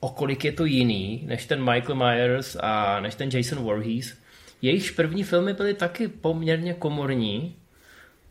o 0.00 0.08
kolik 0.08 0.44
je 0.44 0.52
to 0.52 0.64
jiný, 0.64 1.22
než 1.26 1.46
ten 1.46 1.64
Michael 1.64 1.94
Myers 1.94 2.56
a 2.60 3.00
než 3.00 3.14
ten 3.14 3.28
Jason 3.32 3.58
Voorhees. 3.58 4.14
Jejichž 4.62 4.90
první 4.90 5.22
filmy 5.22 5.52
byly 5.52 5.74
taky 5.74 6.08
poměrně 6.08 6.74
komorní, 6.74 7.56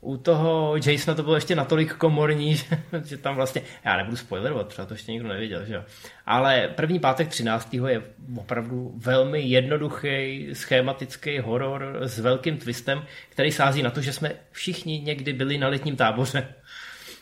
u 0.05 0.17
toho 0.17 0.75
Jasona 0.85 1.15
to 1.15 1.23
bylo 1.23 1.35
ještě 1.35 1.55
natolik 1.55 1.93
komorní, 1.93 2.55
že, 2.55 2.65
že 3.05 3.17
tam 3.17 3.35
vlastně, 3.35 3.61
já 3.85 3.97
nebudu 3.97 4.17
spoilerovat, 4.17 4.67
třeba 4.67 4.85
to 4.85 4.93
ještě 4.93 5.11
nikdo 5.11 5.27
nevěděl, 5.27 5.65
že 5.65 5.73
jo. 5.73 5.83
Ale 6.25 6.69
první 6.75 6.99
pátek 6.99 7.27
13. 7.27 7.73
je 7.73 8.01
opravdu 8.37 8.93
velmi 8.97 9.41
jednoduchý, 9.41 10.49
schematický 10.53 11.39
horor 11.39 11.97
s 12.01 12.19
velkým 12.19 12.57
twistem, 12.57 13.03
který 13.29 13.51
sází 13.51 13.83
na 13.83 13.89
to, 13.89 14.01
že 14.01 14.13
jsme 14.13 14.31
všichni 14.51 14.99
někdy 14.99 15.33
byli 15.33 15.57
na 15.57 15.67
letním 15.67 15.95
táboře. 15.95 16.47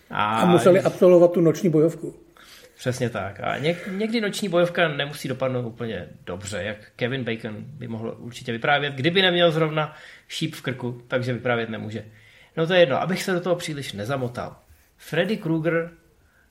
A, 0.10 0.38
a 0.38 0.46
museli 0.46 0.82
absolvovat 0.82 1.32
tu 1.32 1.42
noční 1.42 1.70
bojovku. 1.70 2.16
Přesně 2.78 3.10
tak. 3.10 3.40
A 3.40 3.58
něk, 3.58 3.90
někdy 3.92 4.22
noční 4.22 4.50
bojovka 4.50 4.88
nemusí 4.88 5.28
dopadnout 5.28 5.66
úplně 5.66 6.08
dobře, 6.26 6.64
jak 6.64 6.78
Kevin 6.96 7.24
Bacon 7.24 7.56
by 7.60 7.88
mohl 7.88 8.16
určitě 8.20 8.52
vyprávět, 8.52 8.94
kdyby 8.94 9.22
neměl 9.22 9.52
zrovna 9.52 9.96
šíp 10.28 10.56
v 10.56 10.62
krku, 10.62 11.02
takže 11.08 11.34
vyprávět 11.34 11.70
nemůže. 11.70 12.06
No 12.58 12.68
to 12.68 12.74
je 12.74 12.80
jedno, 12.80 13.02
abych 13.02 13.24
se 13.24 13.34
do 13.34 13.42
toho 13.42 13.56
příliš 13.56 13.94
nezamotal. 13.94 14.56
Freddy 14.98 15.38
Krueger 15.38 15.92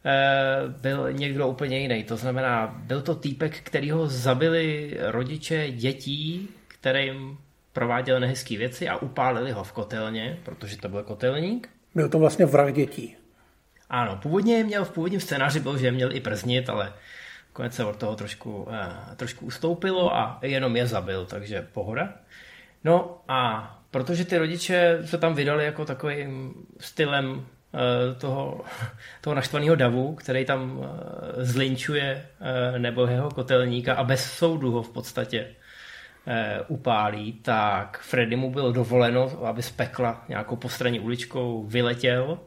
eh, 0.04 0.58
byl 0.68 1.12
někdo 1.12 1.48
úplně 1.48 1.78
jiný. 1.78 2.04
To 2.04 2.16
znamená, 2.16 2.66
byl 2.66 3.02
to 3.02 3.14
týpek, 3.14 3.60
který 3.60 3.90
ho 3.90 4.06
zabili 4.06 4.96
rodiče 5.00 5.70
dětí, 5.70 6.48
kterým 6.68 7.38
prováděl 7.72 8.20
nehezké 8.20 8.58
věci 8.58 8.88
a 8.88 8.96
upálili 8.96 9.52
ho 9.52 9.64
v 9.64 9.72
kotelně, 9.72 10.38
protože 10.44 10.76
to 10.76 10.88
byl 10.88 11.02
kotelník. 11.02 11.68
Byl 11.94 12.08
to 12.08 12.18
vlastně 12.18 12.46
vrah 12.46 12.72
dětí. 12.72 13.16
Ano, 13.90 14.18
původně 14.22 14.64
měl, 14.64 14.84
v 14.84 14.90
původním 14.90 15.20
scénáři 15.20 15.60
byl, 15.60 15.78
že 15.78 15.90
měl 15.90 16.16
i 16.16 16.20
prznit, 16.20 16.68
ale 16.68 16.92
konec 17.52 17.74
se 17.74 17.84
od 17.84 17.96
toho 17.96 18.16
trošku, 18.16 18.68
eh, 18.70 19.16
trošku 19.16 19.46
ustoupilo 19.46 20.16
a 20.16 20.38
jenom 20.42 20.76
je 20.76 20.86
zabil, 20.86 21.26
takže 21.26 21.68
pohoda. 21.72 22.12
No 22.84 23.20
a 23.28 23.81
protože 23.92 24.24
ty 24.24 24.38
rodiče 24.38 24.98
se 25.04 25.18
tam 25.18 25.34
vydali 25.34 25.64
jako 25.64 25.84
takovým 25.84 26.54
stylem 26.80 27.46
eh, 27.74 28.14
toho, 28.14 28.64
toho 29.20 29.34
naštvaného 29.34 29.74
davu, 29.74 30.14
který 30.14 30.44
tam 30.44 30.80
eh, 30.82 31.44
zlinčuje 31.44 32.26
eh, 32.40 32.78
nebo 32.78 33.06
jeho 33.06 33.30
kotelníka 33.30 33.94
a 33.94 34.04
bez 34.04 34.32
soudu 34.32 34.70
ho 34.70 34.82
v 34.82 34.90
podstatě 34.90 35.46
upálí, 36.68 37.32
tak 37.32 38.00
Freddy 38.02 38.36
mu 38.36 38.50
bylo 38.50 38.72
dovoleno, 38.72 39.46
aby 39.46 39.62
z 39.62 39.70
pekla 39.70 40.24
nějakou 40.28 40.56
postranní 40.56 41.00
uličkou 41.00 41.64
vyletěl 41.66 42.38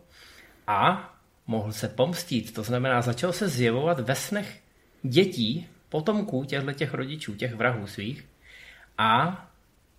a 0.67 1.13
mohl 1.47 1.71
se 1.71 1.87
pomstít. 1.87 2.53
To 2.53 2.63
znamená, 2.63 3.01
začal 3.01 3.31
se 3.31 3.47
zjevovat 3.47 3.99
ve 3.99 4.15
snech 4.15 4.59
dětí, 5.03 5.67
potomků 5.89 6.43
těchto 6.43 6.71
těch 6.71 6.93
rodičů, 6.93 7.35
těch 7.35 7.55
vrahů 7.55 7.87
svých. 7.87 8.25
A 8.97 9.44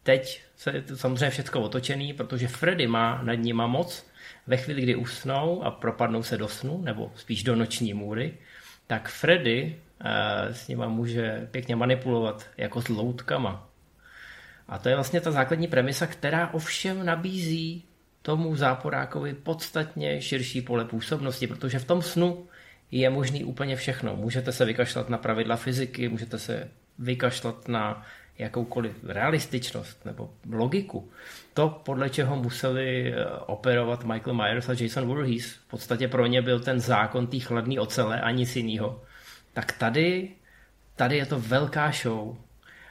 teď 0.07 0.43
se 0.57 0.71
je 0.71 0.83
to 0.83 0.97
samozřejmě 0.97 1.31
všechno 1.31 1.63
otočený, 1.63 2.13
protože 2.13 2.49
Freddy 2.49 2.87
má 2.87 3.23
nad 3.23 3.35
nima 3.35 3.67
moc. 3.67 4.07
Ve 4.47 4.57
chvíli, 4.57 4.83
kdy 4.83 4.95
usnou 4.95 5.63
a 5.63 5.71
propadnou 5.71 6.23
se 6.23 6.37
do 6.37 6.49
snu, 6.49 6.83
nebo 6.83 7.13
spíš 7.17 7.43
do 7.43 7.57
noční 7.57 7.95
můry, 7.95 8.35
tak 8.87 9.09
Freddy 9.09 9.77
eh, 10.01 10.55
s 10.55 10.69
nima 10.69 10.89
může 10.89 11.49
pěkně 11.51 11.77
manipulovat 11.77 12.47
jako 12.57 12.83
s 12.83 12.89
loutkama. 12.89 13.69
A 14.69 14.79
to 14.79 14.89
je 14.89 14.95
vlastně 14.95 15.21
ta 15.21 15.31
základní 15.31 15.69
premisa, 15.69 16.07
která 16.07 16.55
ovšem 16.55 17.07
nabízí 17.07 17.85
tomu 18.23 18.57
záporákovi 18.57 19.35
podstatně 19.35 20.23
širší 20.23 20.63
pole 20.63 20.85
působnosti, 20.85 21.47
protože 21.47 21.79
v 21.79 21.85
tom 21.85 22.03
snu 22.03 22.47
je 22.91 23.11
možný 23.11 23.45
úplně 23.45 23.77
všechno. 23.77 24.17
Můžete 24.17 24.53
se 24.53 24.65
vykašlat 24.65 25.09
na 25.09 25.19
pravidla 25.19 25.57
fyziky, 25.57 26.09
můžete 26.09 26.39
se 26.39 26.71
vykašlat 26.99 27.69
na 27.69 28.07
jakoukoliv 28.38 29.05
realističnost 29.05 30.05
nebo 30.05 30.31
logiku. 30.52 31.11
To, 31.55 31.69
podle 31.69 32.11
čeho 32.11 32.37
museli 32.37 33.12
eh, 33.12 33.26
operovat 33.47 34.05
Michael 34.05 34.37
Myers 34.37 34.69
a 34.69 34.75
Jason 34.81 35.07
Voorhees, 35.07 35.52
v 35.52 35.69
podstatě 35.69 36.09
pro 36.09 36.26
ně 36.26 36.43
byl 36.43 36.61
ten 36.61 36.81
zákon 36.81 37.26
té 37.26 37.38
chladné 37.38 37.81
ocele 37.81 38.21
a 38.21 38.31
nic 38.31 38.57
jiného. 38.57 39.02
Tak 39.52 39.73
tady, 39.73 40.31
tady 40.97 41.16
je 41.16 41.26
to 41.26 41.40
velká 41.40 41.90
show. 41.90 42.37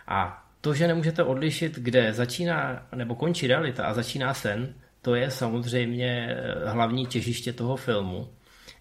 A 0.07 0.45
to, 0.61 0.73
že 0.73 0.87
nemůžete 0.87 1.23
odlišit, 1.23 1.75
kde 1.75 2.13
začíná 2.13 2.87
nebo 2.95 3.15
končí 3.15 3.47
realita 3.47 3.85
a 3.85 3.93
začíná 3.93 4.33
sen, 4.33 4.73
to 5.01 5.15
je 5.15 5.31
samozřejmě 5.31 6.29
eh, 6.29 6.69
hlavní 6.69 7.05
těžiště 7.05 7.53
toho 7.53 7.75
filmu, 7.75 8.29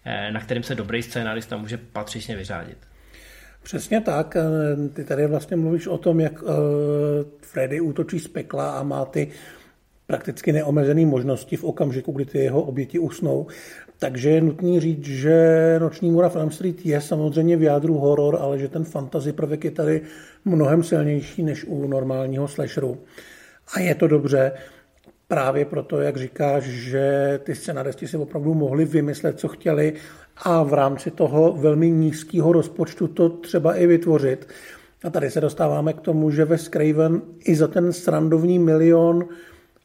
eh, 0.05 0.31
na 0.31 0.39
kterým 0.39 0.63
se 0.63 0.75
dobrý 0.75 1.03
scénarista 1.03 1.57
může 1.57 1.77
patřičně 1.77 2.35
vyřádit. 2.35 2.77
Přesně 3.65 4.01
tak. 4.01 4.35
Eh, 4.35 4.89
ty 4.93 5.03
tady 5.03 5.27
vlastně 5.27 5.57
mluvíš 5.57 5.87
o 5.87 5.97
tom, 5.97 6.19
jak 6.19 6.43
Freddy 7.41 7.81
útočí 7.81 8.19
z 8.19 8.27
pekla 8.27 8.71
a 8.71 8.83
má 8.83 9.05
ty 9.05 9.27
prakticky 10.07 10.51
neomezené 10.51 11.05
možnosti 11.05 11.57
v 11.57 11.63
okamžiku, 11.63 12.11
kdy 12.11 12.25
ty 12.25 12.37
jeho 12.37 12.61
oběti 12.61 12.99
usnou. 12.99 13.47
Takže 13.99 14.29
je 14.29 14.41
nutný 14.41 14.79
říct, 14.79 15.05
že 15.05 15.35
Noční 15.81 16.11
můra 16.11 16.29
Film 16.29 16.51
Street 16.51 16.85
je 16.85 17.01
samozřejmě 17.01 17.57
v 17.57 17.61
jádru 17.61 17.97
horor, 17.97 18.37
ale 18.41 18.59
že 18.59 18.67
ten 18.67 18.83
fantasy 18.83 19.33
prvek 19.33 19.63
je 19.63 19.71
tady 19.71 20.01
mnohem 20.45 20.83
silnější 20.83 21.43
než 21.43 21.65
u 21.65 21.87
normálního 21.87 22.47
slasheru. 22.47 22.97
A 23.73 23.79
je 23.79 23.95
to 23.95 24.07
dobře 24.07 24.51
právě 25.27 25.65
proto, 25.65 26.01
jak 26.01 26.17
říkáš, 26.17 26.63
že 26.63 27.39
ty 27.43 27.55
scenaristi 27.55 28.07
si 28.07 28.17
opravdu 28.17 28.53
mohli 28.53 28.85
vymyslet, 28.85 29.39
co 29.39 29.47
chtěli 29.47 29.93
a 30.37 30.63
v 30.63 30.73
rámci 30.73 31.11
toho 31.11 31.53
velmi 31.53 31.89
nízkého 31.89 32.51
rozpočtu 32.51 33.07
to 33.07 33.29
třeba 33.29 33.75
i 33.75 33.87
vytvořit. 33.87 34.47
A 35.03 35.09
tady 35.09 35.31
se 35.31 35.41
dostáváme 35.41 35.93
k 35.93 36.01
tomu, 36.01 36.31
že 36.31 36.45
ve 36.45 36.57
Craven 36.57 37.21
i 37.39 37.55
za 37.55 37.67
ten 37.67 37.93
srandovní 37.93 38.59
milion 38.59 39.27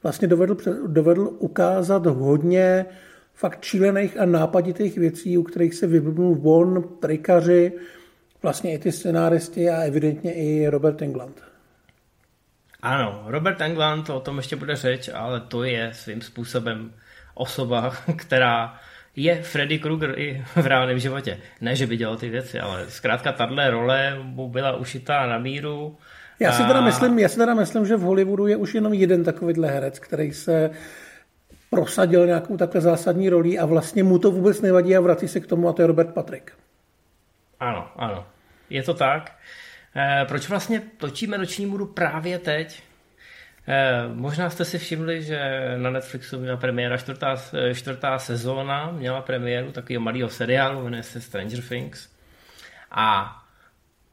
vlastně 0.02 0.28
dovedl, 0.28 0.56
dovedl 0.86 1.30
ukázat 1.38 2.06
hodně 2.06 2.86
fakt 3.34 3.64
šílených 3.64 4.20
a 4.20 4.24
nápaditých 4.24 4.98
věcí, 4.98 5.38
u 5.38 5.42
kterých 5.42 5.74
se 5.74 5.86
vyblbnul 5.86 6.34
von, 6.34 6.84
trikaři, 7.00 7.72
vlastně 8.42 8.74
i 8.74 8.78
ty 8.78 8.92
scenáristi 8.92 9.70
a 9.70 9.82
evidentně 9.82 10.34
i 10.34 10.68
Robert 10.68 11.02
England. 11.02 11.42
Ano, 12.82 13.24
Robert 13.26 13.60
England, 13.60 14.10
o 14.10 14.20
tom 14.20 14.36
ještě 14.36 14.56
bude 14.56 14.76
řeč, 14.76 15.10
ale 15.14 15.40
to 15.40 15.64
je 15.64 15.90
svým 15.94 16.20
způsobem 16.20 16.92
osoba, 17.34 17.92
která 18.16 18.80
je 19.22 19.42
Freddy 19.42 19.78
Krueger 19.78 20.18
i 20.18 20.44
v 20.56 20.66
reálném 20.66 20.98
životě. 20.98 21.38
Ne, 21.60 21.76
že 21.76 21.86
by 21.86 21.96
dělal 21.96 22.16
ty 22.16 22.28
věci, 22.28 22.60
ale 22.60 22.90
zkrátka 22.90 23.32
tahle 23.32 23.70
role 23.70 24.18
mu 24.22 24.48
byla 24.48 24.76
ušitá 24.76 25.26
na 25.26 25.38
míru. 25.38 25.96
Já 26.40 26.52
si, 26.52 26.64
teda 26.64 26.80
myslím, 26.80 27.18
já 27.18 27.28
si 27.28 27.36
teda 27.36 27.54
myslím, 27.54 27.86
že 27.86 27.96
v 27.96 28.00
Hollywoodu 28.00 28.46
je 28.46 28.56
už 28.56 28.74
jenom 28.74 28.92
jeden 28.92 29.24
takovýhle 29.24 29.68
herec, 29.68 29.98
který 29.98 30.32
se 30.32 30.70
prosadil 31.70 32.26
nějakou 32.26 32.56
takhle 32.56 32.80
zásadní 32.80 33.28
roli 33.28 33.58
a 33.58 33.66
vlastně 33.66 34.02
mu 34.02 34.18
to 34.18 34.30
vůbec 34.30 34.60
nevadí 34.60 34.96
a 34.96 35.00
vrací 35.00 35.28
se 35.28 35.40
k 35.40 35.46
tomu 35.46 35.68
a 35.68 35.72
to 35.72 35.82
je 35.82 35.86
Robert 35.86 36.14
Patrick. 36.14 36.50
Ano, 37.60 37.88
ano. 37.96 38.26
Je 38.70 38.82
to 38.82 38.94
tak. 38.94 39.32
Eh, 39.96 40.24
proč 40.28 40.48
vlastně 40.48 40.82
točíme 40.96 41.38
Noční 41.38 41.66
můru 41.66 41.86
právě 41.86 42.38
teď? 42.38 42.82
Eh, 43.66 44.08
možná 44.14 44.50
jste 44.50 44.64
si 44.64 44.78
všimli, 44.78 45.22
že 45.22 45.40
na 45.76 45.90
Netflixu 45.90 46.38
měla 46.38 46.56
premiéra 46.56 46.96
čtvrtá, 46.96 47.36
eh, 47.52 47.74
čtvrtá 47.74 48.18
sezóna, 48.18 48.90
měla 48.90 49.22
premiéru 49.22 49.72
takového 49.72 50.00
malého 50.00 50.28
seriálu, 50.28 50.84
jmenuje 50.84 51.02
se 51.02 51.20
Stranger 51.20 51.62
Things. 51.62 52.08
A 52.90 53.36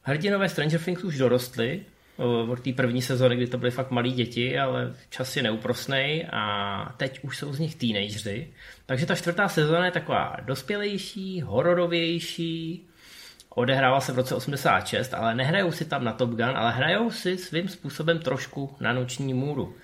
hrdinové 0.02 0.48
Stranger 0.48 0.80
Things 0.80 1.04
už 1.04 1.18
dorostly, 1.18 1.84
od 2.48 2.60
té 2.60 2.72
první 2.72 3.02
sezóny, 3.02 3.36
kdy 3.36 3.46
to 3.46 3.58
byly 3.58 3.70
fakt 3.70 3.90
malí 3.90 4.12
děti, 4.12 4.58
ale 4.58 4.94
čas 5.10 5.36
je 5.36 5.42
neúprosný 5.42 6.26
a 6.32 6.94
teď 6.96 7.20
už 7.22 7.38
jsou 7.38 7.52
z 7.52 7.58
nich 7.58 7.74
teenageři. 7.74 8.48
Takže 8.86 9.06
ta 9.06 9.14
čtvrtá 9.14 9.48
sezóna 9.48 9.84
je 9.84 9.90
taková 9.90 10.36
dospělejší, 10.44 11.42
hororovější, 11.42 12.87
odehrává 13.58 14.00
se 14.00 14.12
v 14.12 14.16
roce 14.16 14.34
86, 14.34 15.14
ale 15.14 15.34
nehrajou 15.34 15.72
si 15.72 15.84
tam 15.84 16.04
na 16.04 16.12
Top 16.12 16.30
Gun, 16.30 16.56
ale 16.56 16.72
hrajou 16.72 17.10
si 17.10 17.38
svým 17.38 17.68
způsobem 17.68 18.18
trošku 18.18 18.76
na 18.80 18.92
noční 18.92 19.34
můru. 19.34 19.74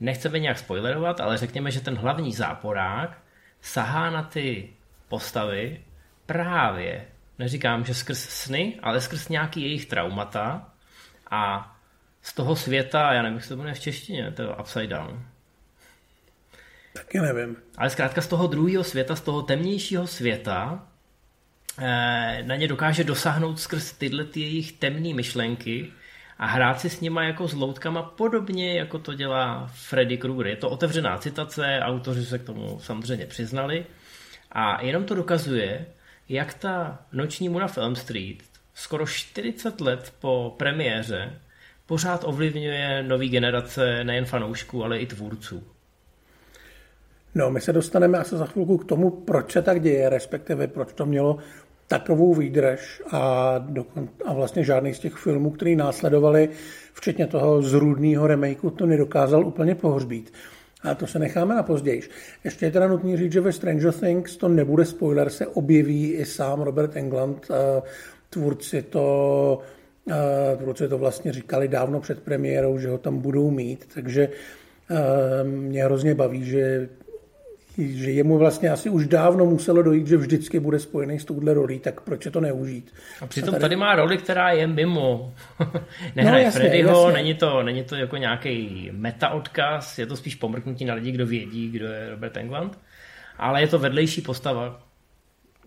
Nechceme 0.00 0.38
nějak 0.38 0.58
spoilerovat, 0.58 1.20
ale 1.20 1.36
řekněme, 1.36 1.70
že 1.70 1.80
ten 1.80 1.96
hlavní 1.96 2.32
záporák 2.32 3.18
sahá 3.60 4.10
na 4.10 4.22
ty 4.22 4.70
postavy 5.08 5.80
právě, 6.26 7.04
neříkám, 7.38 7.84
že 7.84 7.94
skrz 7.94 8.18
sny, 8.18 8.78
ale 8.82 9.00
skrz 9.00 9.28
nějaký 9.28 9.62
jejich 9.62 9.86
traumata 9.86 10.72
a 11.30 11.74
z 12.22 12.34
toho 12.34 12.56
světa, 12.56 13.12
já 13.12 13.22
nevím, 13.22 13.36
jak 13.36 13.44
se 13.44 13.48
to 13.48 13.56
jmenuje 13.56 13.74
v 13.74 13.80
češtině, 13.80 14.32
to 14.32 14.42
je 14.42 14.48
Upside 14.48 14.86
Down. 14.86 15.26
Taky 16.92 17.20
nevím. 17.20 17.56
Ale 17.76 17.90
zkrátka 17.90 18.20
z 18.20 18.26
toho 18.26 18.46
druhého 18.46 18.84
světa, 18.84 19.16
z 19.16 19.20
toho 19.20 19.42
temnějšího 19.42 20.06
světa, 20.06 20.87
na 22.42 22.56
ně 22.56 22.68
dokáže 22.68 23.04
dosáhnout 23.04 23.60
skrz 23.60 23.92
tyhle 23.92 24.24
ty 24.24 24.40
jejich 24.40 24.72
temné 24.72 25.14
myšlenky 25.14 25.92
a 26.38 26.46
hrát 26.46 26.80
si 26.80 26.90
s 26.90 27.00
nima 27.00 27.22
jako 27.22 27.48
s 27.48 27.54
loutkama 27.54 28.02
podobně, 28.02 28.78
jako 28.78 28.98
to 28.98 29.14
dělá 29.14 29.70
Freddy 29.74 30.18
Krueger. 30.18 30.46
Je 30.46 30.56
to 30.56 30.70
otevřená 30.70 31.18
citace, 31.18 31.80
autoři 31.82 32.26
se 32.26 32.38
k 32.38 32.44
tomu 32.44 32.78
samozřejmě 32.82 33.26
přiznali 33.26 33.86
a 34.52 34.82
jenom 34.82 35.04
to 35.04 35.14
dokazuje, 35.14 35.86
jak 36.28 36.54
ta 36.54 36.98
noční 37.12 37.48
mu 37.48 37.58
na 37.58 37.68
Film 37.68 37.96
Street 37.96 38.42
skoro 38.74 39.06
40 39.06 39.80
let 39.80 40.12
po 40.20 40.54
premiéře 40.58 41.40
pořád 41.86 42.24
ovlivňuje 42.24 43.02
nový 43.02 43.28
generace 43.28 44.04
nejen 44.04 44.24
fanoušků, 44.24 44.84
ale 44.84 44.98
i 44.98 45.06
tvůrců. 45.06 45.64
No, 47.34 47.50
my 47.50 47.60
se 47.60 47.72
dostaneme 47.72 48.18
asi 48.18 48.36
za 48.36 48.46
chvilku 48.46 48.78
k 48.78 48.84
tomu, 48.84 49.10
proč 49.10 49.52
se 49.52 49.62
tak 49.62 49.82
děje, 49.82 50.08
respektive 50.08 50.66
proč 50.66 50.92
to 50.92 51.06
mělo 51.06 51.38
takovou 51.88 52.34
výdrž 52.34 53.02
a, 53.10 53.54
dokon, 53.58 54.08
a 54.24 54.32
vlastně 54.32 54.64
žádný 54.64 54.94
z 54.94 54.98
těch 54.98 55.14
filmů, 55.14 55.50
který 55.50 55.76
následovali, 55.76 56.48
včetně 56.92 57.26
toho 57.26 57.62
zrůdného 57.62 58.26
remakeu, 58.26 58.70
to 58.70 58.86
nedokázal 58.86 59.46
úplně 59.46 59.74
pohřbít. 59.74 60.32
A 60.82 60.94
to 60.94 61.06
se 61.06 61.18
necháme 61.18 61.54
na 61.54 61.62
později. 61.62 62.02
Ještě 62.44 62.66
je 62.66 62.70
teda 62.70 62.88
nutný 62.88 63.16
říct, 63.16 63.32
že 63.32 63.40
ve 63.40 63.52
Stranger 63.52 63.92
Things 63.92 64.36
to 64.36 64.48
nebude 64.48 64.84
spoiler, 64.84 65.30
se 65.30 65.46
objeví 65.46 66.12
i 66.12 66.24
sám 66.24 66.60
Robert 66.60 66.96
England. 66.96 67.48
Tvůrci 68.30 68.82
to, 68.82 69.58
tvůrci 70.56 70.88
to 70.88 70.98
vlastně 70.98 71.32
říkali 71.32 71.68
dávno 71.68 72.00
před 72.00 72.22
premiérou, 72.22 72.78
že 72.78 72.88
ho 72.88 72.98
tam 72.98 73.18
budou 73.18 73.50
mít, 73.50 73.88
takže 73.94 74.28
mě 75.44 75.84
hrozně 75.84 76.14
baví, 76.14 76.44
že 76.44 76.88
že 77.78 78.10
jemu 78.10 78.38
vlastně 78.38 78.70
asi 78.70 78.90
už 78.90 79.06
dávno 79.06 79.44
muselo 79.44 79.82
dojít, 79.82 80.06
že 80.06 80.16
vždycky 80.16 80.60
bude 80.60 80.78
spojený 80.78 81.18
s 81.18 81.24
touhle 81.24 81.54
rolí, 81.54 81.78
tak 81.78 82.00
proč 82.00 82.24
je 82.24 82.30
to 82.30 82.40
neužít? 82.40 82.92
A 83.20 83.26
přitom 83.26 83.48
a 83.48 83.52
tady... 83.52 83.60
tady 83.60 83.76
má 83.76 83.94
roli, 83.94 84.18
která 84.18 84.50
je 84.50 84.66
mimo. 84.66 85.34
Nehraje 86.16 86.42
no, 86.42 86.46
jasně, 86.46 86.60
Freddyho, 86.60 87.00
jasně. 87.00 87.12
Není, 87.12 87.34
to, 87.34 87.62
není 87.62 87.84
to 87.84 87.96
jako 87.96 88.16
nějaký 88.16 88.90
meta 88.92 89.28
odkaz, 89.28 89.98
je 89.98 90.06
to 90.06 90.16
spíš 90.16 90.34
pomrknutí 90.34 90.84
na 90.84 90.94
lidi, 90.94 91.12
kdo 91.12 91.26
vědí, 91.26 91.70
kdo 91.70 91.86
je 91.86 92.10
Robert 92.10 92.36
England, 92.36 92.78
ale 93.38 93.60
je 93.60 93.68
to 93.68 93.78
vedlejší 93.78 94.20
postava. 94.20 94.80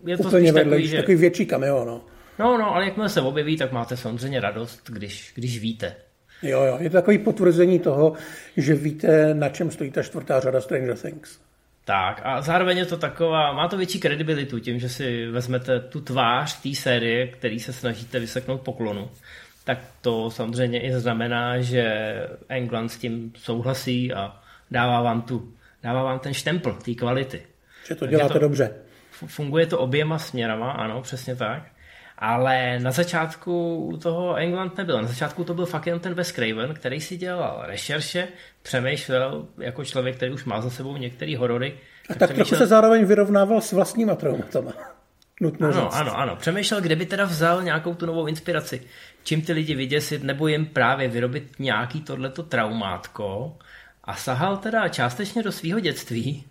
Je 0.06 0.16
to 0.16 0.28
Úplně 0.28 0.52
vedlejší, 0.52 0.66
takový, 0.66 0.88
že... 0.88 0.96
takový 0.96 1.16
větší 1.16 1.46
cameo, 1.46 1.84
no. 1.84 2.00
No, 2.38 2.58
no, 2.58 2.74
ale 2.74 2.84
jakmile 2.84 3.08
se 3.08 3.20
objeví, 3.20 3.56
tak 3.56 3.72
máte 3.72 3.96
samozřejmě 3.96 4.40
radost, 4.40 4.90
když, 4.90 5.32
když 5.34 5.60
víte. 5.60 5.94
Jo, 6.42 6.62
jo, 6.62 6.76
je 6.80 6.90
to 6.90 6.96
takový 6.96 7.18
potvrzení 7.18 7.78
toho, 7.78 8.12
že 8.56 8.74
víte, 8.74 9.34
na 9.34 9.48
čem 9.48 9.70
stojí 9.70 9.90
ta 9.90 10.02
čtvrtá 10.02 10.40
řada 10.40 10.60
Stranger 10.60 10.96
Things. 10.96 11.41
Tak 11.84 12.20
a 12.24 12.40
zároveň 12.40 12.78
je 12.78 12.86
to 12.86 12.96
taková, 12.96 13.52
má 13.52 13.68
to 13.68 13.76
větší 13.76 14.00
kredibilitu 14.00 14.58
tím, 14.58 14.78
že 14.78 14.88
si 14.88 15.26
vezmete 15.26 15.80
tu 15.80 16.00
tvář 16.00 16.60
té 16.62 16.74
série, 16.74 17.26
který 17.26 17.60
se 17.60 17.72
snažíte 17.72 18.20
vyseknout 18.20 18.60
poklonu. 18.60 19.10
tak 19.64 19.78
to 20.00 20.30
samozřejmě 20.30 20.80
i 20.80 20.92
znamená, 20.92 21.60
že 21.60 22.14
England 22.48 22.88
s 22.88 22.98
tím 22.98 23.32
souhlasí 23.36 24.12
a 24.12 24.40
dává 24.70 25.02
vám, 25.02 25.22
tu, 25.22 25.52
dává 25.82 26.02
vám 26.02 26.18
ten 26.18 26.34
štempl 26.34 26.72
té 26.72 26.94
kvality. 26.94 27.42
Že 27.86 27.94
to 27.94 28.06
děláte 28.06 28.32
to, 28.32 28.38
dobře. 28.38 28.74
Funguje 29.10 29.66
to 29.66 29.78
oběma 29.78 30.18
směrama, 30.18 30.72
ano, 30.72 31.02
přesně 31.02 31.36
tak. 31.36 31.71
Ale 32.24 32.78
na 32.78 32.90
začátku 32.90 33.98
toho 34.02 34.34
England 34.36 34.76
nebyl. 34.76 35.02
Na 35.02 35.08
začátku 35.08 35.44
to 35.44 35.54
byl 35.54 35.66
fakt 35.66 35.86
jen 35.86 36.00
ten 36.00 36.14
Wes 36.14 36.32
Craven, 36.32 36.74
který 36.74 37.00
si 37.00 37.16
dělal 37.16 37.62
rešerše, 37.66 38.28
přemýšlel 38.62 39.46
jako 39.58 39.84
člověk, 39.84 40.16
který 40.16 40.32
už 40.32 40.44
má 40.44 40.60
za 40.60 40.70
sebou 40.70 40.96
některé 40.96 41.36
horory. 41.36 41.74
A 42.10 42.14
tak 42.14 42.32
trochu 42.32 42.54
se 42.54 42.66
zároveň 42.66 43.04
vyrovnával 43.04 43.60
s 43.60 43.72
vlastníma 43.72 44.14
traumatama. 44.14 44.72
Nutno 45.40 45.68
ano, 45.68 45.82
říct. 45.82 45.94
ano, 45.94 46.18
ano. 46.18 46.36
Přemýšlel, 46.36 46.80
kde 46.80 46.96
by 46.96 47.06
teda 47.06 47.24
vzal 47.24 47.62
nějakou 47.62 47.94
tu 47.94 48.06
novou 48.06 48.26
inspiraci. 48.26 48.82
Čím 49.24 49.42
ty 49.42 49.52
lidi 49.52 49.74
vyděsit, 49.74 50.22
nebo 50.22 50.48
jim 50.48 50.66
právě 50.66 51.08
vyrobit 51.08 51.52
nějaký 51.58 52.00
tohleto 52.00 52.42
traumátko. 52.42 53.56
A 54.04 54.14
sahal 54.14 54.56
teda 54.56 54.88
částečně 54.88 55.42
do 55.42 55.52
svého 55.52 55.80
dětství, 55.80 56.44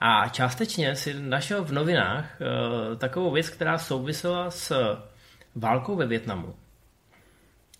a 0.00 0.28
částečně 0.28 0.96
si 0.96 1.14
našel 1.20 1.64
v 1.64 1.72
novinách 1.72 2.40
uh, 2.40 2.98
takovou 2.98 3.30
věc, 3.30 3.48
která 3.48 3.78
souvisela 3.78 4.50
s 4.50 4.96
válkou 5.54 5.96
ve 5.96 6.06
Větnamu. 6.06 6.54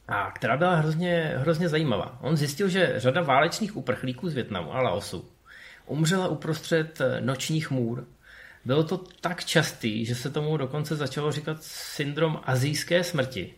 A 0.09 0.31
která 0.31 0.57
byla 0.57 0.75
hrozně, 0.75 1.33
hrozně 1.37 1.69
zajímavá. 1.69 2.19
On 2.21 2.37
zjistil, 2.37 2.69
že 2.69 2.95
řada 2.97 3.23
válečných 3.23 3.77
uprchlíků 3.77 4.29
z 4.29 4.35
Větnamu 4.35 4.75
a 4.75 4.83
Laosu 4.83 5.31
umřela 5.87 6.29
uprostřed 6.29 7.01
eh, 7.01 7.21
nočních 7.21 7.71
můr. 7.71 8.07
Bylo 8.65 8.85
to 8.85 8.99
tak 9.21 9.45
častý, 9.45 10.05
že 10.05 10.15
se 10.15 10.31
tomu 10.31 10.57
dokonce 10.57 10.97
začalo 10.97 11.33
říkat 11.33 11.63
syndrom 11.63 12.41
azijské 12.45 13.05
smrti 13.05 13.55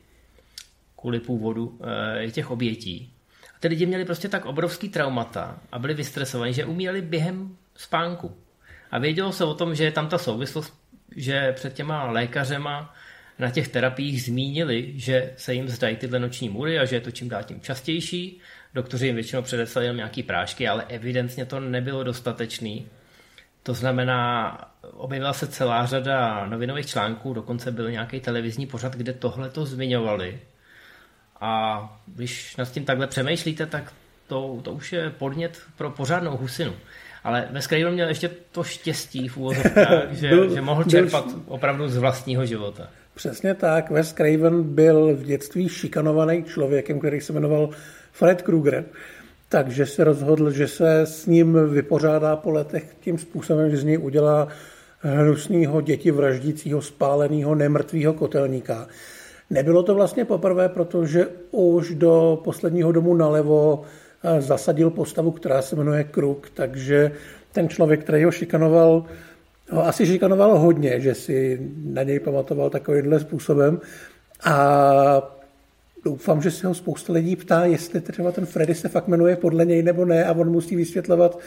kvůli 0.97 1.21
původu 1.21 1.81
e, 2.25 2.31
těch 2.31 2.50
obětí. 2.50 3.12
A 3.57 3.59
ty 3.61 3.69
lidi 3.69 3.87
měli 3.87 4.04
prostě 4.04 4.28
tak 4.28 4.45
obrovský 4.47 4.88
traumata 4.88 5.61
a 5.73 5.78
byli 5.78 5.95
vystresovaní, 5.95 6.54
že 6.54 6.64
umírali 6.64 7.02
během 7.02 7.57
spánku. 7.76 8.37
A 8.92 8.99
vědělo 8.99 9.32
se 9.32 9.44
o 9.44 9.54
tom, 9.54 9.75
že 9.75 9.84
je 9.84 9.92
tam 9.92 10.08
ta 10.08 10.18
souvislost, 10.18 10.75
že 11.16 11.52
před 11.52 11.75
těma 11.75 12.04
lékařema 12.04 12.94
na 13.38 13.50
těch 13.50 13.68
terapiích 13.68 14.22
zmínili, 14.22 14.92
že 14.96 15.32
se 15.37 15.54
jim 15.54 15.68
zdají 15.68 15.96
tyhle 15.96 16.18
noční 16.18 16.49
můry 16.49 16.78
a 16.78 16.84
že 16.84 16.96
je 16.96 17.00
to 17.00 17.11
čím 17.11 17.28
dál 17.28 17.42
tím 17.42 17.61
častější. 17.61 18.40
Doktoři 18.75 19.06
jim 19.06 19.14
většinou 19.14 19.42
předeslali 19.42 19.87
jenom 19.87 19.96
nějaký 19.96 20.22
prášky, 20.22 20.68
ale 20.68 20.84
evidentně 20.88 21.44
to 21.44 21.61
nebylo 21.61 22.04
dostatečný. 22.04 22.87
To 23.62 23.75
znamená, 23.75 24.58
objevila 24.92 25.32
se 25.32 25.46
celá 25.46 25.87
řada 25.87 26.46
novinových 26.46 26.87
článků, 26.87 27.34
dokonce 27.34 27.72
byl 27.72 27.90
nějaký 27.90 28.20
televizní 28.20 28.66
pořad, 28.66 28.96
kde 28.96 29.12
tohle 29.12 29.50
to 29.50 29.66
zmiňovali. 29.66 30.40
A 31.40 32.02
když 32.06 32.56
nad 32.56 32.72
tím 32.72 32.84
takhle 32.84 33.06
přemýšlíte, 33.06 33.66
tak 33.66 33.92
to, 34.26 34.61
to 34.62 34.72
už 34.72 34.92
je 34.92 35.11
podnět 35.11 35.62
pro 35.76 35.90
pořádnou 35.90 36.37
husinu. 36.37 36.75
Ale 37.25 37.49
ve 37.50 37.62
Craven 37.62 37.93
měl 37.93 38.09
ještě 38.09 38.31
to 38.52 38.62
štěstí 38.62 39.29
v 39.29 39.37
úvozovkách, 39.38 40.11
že, 40.11 40.29
byl, 40.29 40.55
že 40.55 40.61
mohl 40.61 40.85
čerpat 40.85 41.26
byl... 41.26 41.43
opravdu 41.47 41.88
z 41.88 41.97
vlastního 41.97 42.47
života. 42.47 42.88
Přesně 43.14 43.55
tak. 43.55 43.91
Wes 43.91 44.12
Craven 44.12 44.62
byl 44.62 45.17
v 45.17 45.23
dětství 45.23 45.69
šikanovaný 45.69 46.45
člověkem, 46.45 46.99
který 46.99 47.21
se 47.21 47.32
jmenoval 47.32 47.71
Fred 48.13 48.43
Krueger. 48.43 48.85
Takže 49.49 49.87
se 49.87 50.04
rozhodl, 50.04 50.50
že 50.50 50.69
se 50.69 51.00
s 51.00 51.26
ním 51.26 51.69
vypořádá 51.71 52.37
po 52.37 52.50
letech 52.50 52.97
tím 53.00 53.19
způsobem, 53.19 53.71
že 53.71 53.76
z 53.76 53.85
něj 53.85 53.99
udělá 53.99 54.49
hnusného 55.00 55.80
děti 55.80 56.11
vraždícího, 56.11 56.82
spáleného, 56.82 57.54
nemrtvého 57.54 58.13
kotelníka. 58.13 58.87
Nebylo 59.50 59.82
to 59.82 59.95
vlastně 59.95 60.25
poprvé, 60.25 60.69
protože 60.69 61.28
už 61.50 61.95
do 61.95 62.41
posledního 62.45 62.93
domu 62.93 63.15
nalevo 63.15 63.85
zasadil 64.39 64.91
postavu, 64.91 65.30
která 65.30 65.63
se 65.63 65.76
jmenuje 65.76 66.04
Kruk, 66.04 66.50
takže 66.54 67.13
ten 67.52 67.69
člověk, 67.69 68.00
který 68.00 68.25
ho 68.25 68.30
šikanoval, 68.30 69.04
ho 69.71 69.87
asi 69.87 70.06
šikanoval 70.06 70.58
hodně, 70.58 71.00
že 71.00 71.15
si 71.15 71.61
na 71.85 72.02
něj 72.02 72.21
pamatoval 72.21 72.71
takovýmhle 72.71 73.21
způsobem. 73.21 73.80
A 74.45 75.37
doufám, 76.04 76.43
že 76.43 76.50
se 76.50 76.67
ho 76.67 76.75
spousta 76.75 77.13
lidí 77.13 77.37
ptá, 77.37 77.65
jestli 77.65 78.00
třeba 78.00 78.32
ten 78.32 78.47
Freddy 78.47 78.75
se 78.75 78.89
fakt 78.89 79.08
jmenuje 79.08 79.37
podle 79.37 79.65
něj 79.65 79.82
nebo 79.82 80.04
ne 80.04 80.25
a 80.25 80.32
on 80.32 80.50
musí 80.50 80.76
vysvětlovat, 80.76 81.39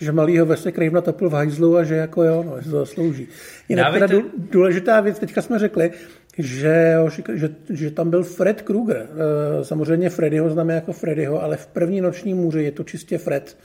že 0.00 0.12
malýho 0.12 0.46
Vese 0.46 0.72
Krejv 0.72 0.92
natopil 0.92 1.30
v 1.30 1.32
hajzlu 1.32 1.76
a 1.76 1.84
že 1.84 1.94
jako 1.94 2.22
jo, 2.22 2.42
no, 2.42 2.60
že 2.62 2.70
to 2.70 2.78
zaslouží. 2.78 3.28
Jinak 3.68 3.92
teda 3.92 4.06
důležitá 4.36 5.00
věc, 5.00 5.18
teďka 5.18 5.42
jsme 5.42 5.58
řekli, 5.58 5.90
že, 6.38 6.94
že, 7.34 7.48
že 7.70 7.90
tam 7.90 8.10
byl 8.10 8.24
Fred 8.24 8.62
Krueger. 8.62 9.06
Eh, 9.10 9.64
samozřejmě 9.64 10.10
Freddyho 10.10 10.50
známe 10.50 10.74
jako 10.74 10.92
Freddyho, 10.92 11.42
ale 11.42 11.56
v 11.56 11.66
první 11.66 12.00
noční 12.00 12.34
můře 12.34 12.62
je 12.62 12.72
to 12.72 12.84
čistě 12.84 13.18
Fred. 13.18 13.56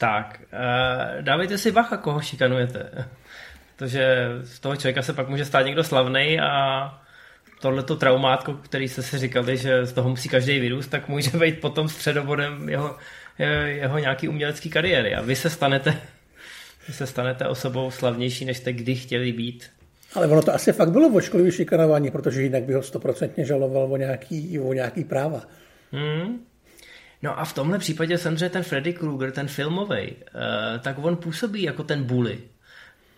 Tak, 0.00 0.40
uh, 0.52 1.22
dávejte 1.22 1.58
si 1.58 1.72
bacha, 1.72 1.96
koho 1.96 2.20
šikanujete. 2.20 2.90
Protože 3.76 4.28
z 4.42 4.60
toho 4.60 4.76
člověka 4.76 5.02
se 5.02 5.12
pak 5.12 5.28
může 5.28 5.44
stát 5.44 5.66
někdo 5.66 5.84
slavný 5.84 6.40
a 6.40 7.00
tohleto 7.60 7.96
traumátko, 7.96 8.54
který 8.54 8.88
jste 8.88 9.02
si 9.02 9.18
říkali, 9.18 9.56
že 9.56 9.86
z 9.86 9.92
toho 9.92 10.10
musí 10.10 10.28
každý 10.28 10.58
vyrůst, 10.58 10.90
tak 10.90 11.08
může 11.08 11.30
být 11.38 11.60
potom 11.60 11.88
středobodem 11.88 12.68
jeho, 12.68 12.96
jeho 13.38 13.98
nějaký 13.98 14.28
umělecký 14.28 14.70
kariéry. 14.70 15.14
A 15.14 15.22
vy 15.22 15.36
se 15.36 15.50
stanete, 15.50 15.90
vy 16.88 16.94
se 16.94 17.06
stanete 17.06 17.48
osobou 17.48 17.90
slavnější, 17.90 18.44
než 18.44 18.56
jste 18.56 18.72
kdy 18.72 18.94
chtěli 18.94 19.32
být. 19.32 19.70
Ale 20.14 20.26
ono 20.26 20.42
to 20.42 20.54
asi 20.54 20.72
fakt 20.72 20.90
bylo 20.90 21.08
ošklivý 21.08 21.50
šikanování, 21.50 22.10
protože 22.10 22.42
jinak 22.42 22.62
by 22.62 22.74
ho 22.74 22.82
stoprocentně 22.82 23.44
žaloval 23.44 23.92
o 23.92 23.96
nějaký, 23.96 24.60
o 24.60 24.72
nějaký 24.72 25.04
práva. 25.04 25.42
Hmm. 25.92 26.38
No 27.22 27.38
a 27.38 27.44
v 27.44 27.52
tomhle 27.52 27.78
případě 27.78 28.18
samozřejmě 28.18 28.48
ten 28.48 28.62
Freddy 28.62 28.92
Krueger, 28.92 29.32
ten 29.32 29.48
filmový, 29.48 29.96
eh, 29.96 30.78
tak 30.78 30.98
on 30.98 31.16
působí 31.16 31.62
jako 31.62 31.82
ten 31.82 32.04
bully. 32.04 32.38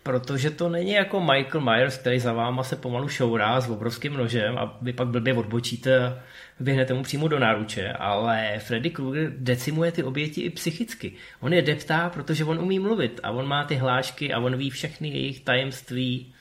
Protože 0.03 0.51
to 0.51 0.69
není 0.69 0.93
jako 0.93 1.21
Michael 1.21 1.61
Myers, 1.61 1.97
který 1.99 2.21
za 2.21 2.33
váma 2.33 2.63
se 2.63 2.77
pomalu 2.77 3.09
šourá 3.09 3.61
s 3.61 3.71
obrovským 3.71 4.15
nožem 4.15 4.59
a 4.59 4.79
vy 4.83 4.93
pak 4.93 5.09
blbě 5.09 5.35
odbočíte 5.35 6.23
a 6.61 6.63
běhnete 6.63 6.95
mu 6.95 7.03
přímo 7.03 7.29
do 7.29 7.39
náruče, 7.39 7.93
ale 7.93 8.59
Freddy 8.59 8.91
Krueger 8.91 9.33
decimuje 9.37 9.93
ty 9.93 10.03
oběti 10.03 10.41
i 10.41 10.51
psychicky. 10.51 11.13
On 11.41 11.53
je 11.53 11.63
deptá, 11.63 12.11
protože 12.11 12.45
on 12.45 12.59
umí 12.59 12.79
mluvit 12.79 13.21
a 13.23 13.31
on 13.31 13.49
má 13.49 13.65
ty 13.65 13.75
hlášky 13.75 14.33
a 14.33 14.39
on 14.39 14.57
ví 14.57 14.71
všechny 14.71 15.09
jejich 15.09 15.41
tajemství 15.41 16.35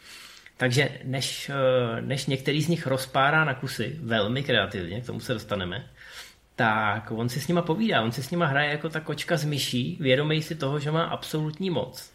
takže 0.59 0.89
než, 1.03 1.49
eh, 1.49 2.01
než 2.01 2.25
některý 2.25 2.61
z 2.61 2.67
nich 2.67 2.87
rozpárá 2.87 3.45
na 3.45 3.53
kusy, 3.53 3.95
velmi 4.03 4.43
kreativně, 4.43 5.01
k 5.01 5.05
tomu 5.05 5.19
se 5.19 5.33
dostaneme, 5.33 5.87
tak 6.55 7.11
on 7.11 7.29
si 7.29 7.41
s 7.41 7.47
nima 7.47 7.61
povídá, 7.61 8.01
on 8.01 8.11
si 8.11 8.23
s 8.23 8.31
nima 8.31 8.45
hraje 8.45 8.71
jako 8.71 8.89
ta 8.89 8.99
kočka 8.99 9.37
z 9.37 9.45
myší, 9.45 9.97
vědomý 10.01 10.41
si 10.41 10.55
toho, 10.55 10.79
že 10.79 10.91
má 10.91 11.03
absolutní 11.03 11.69
moc. 11.69 12.11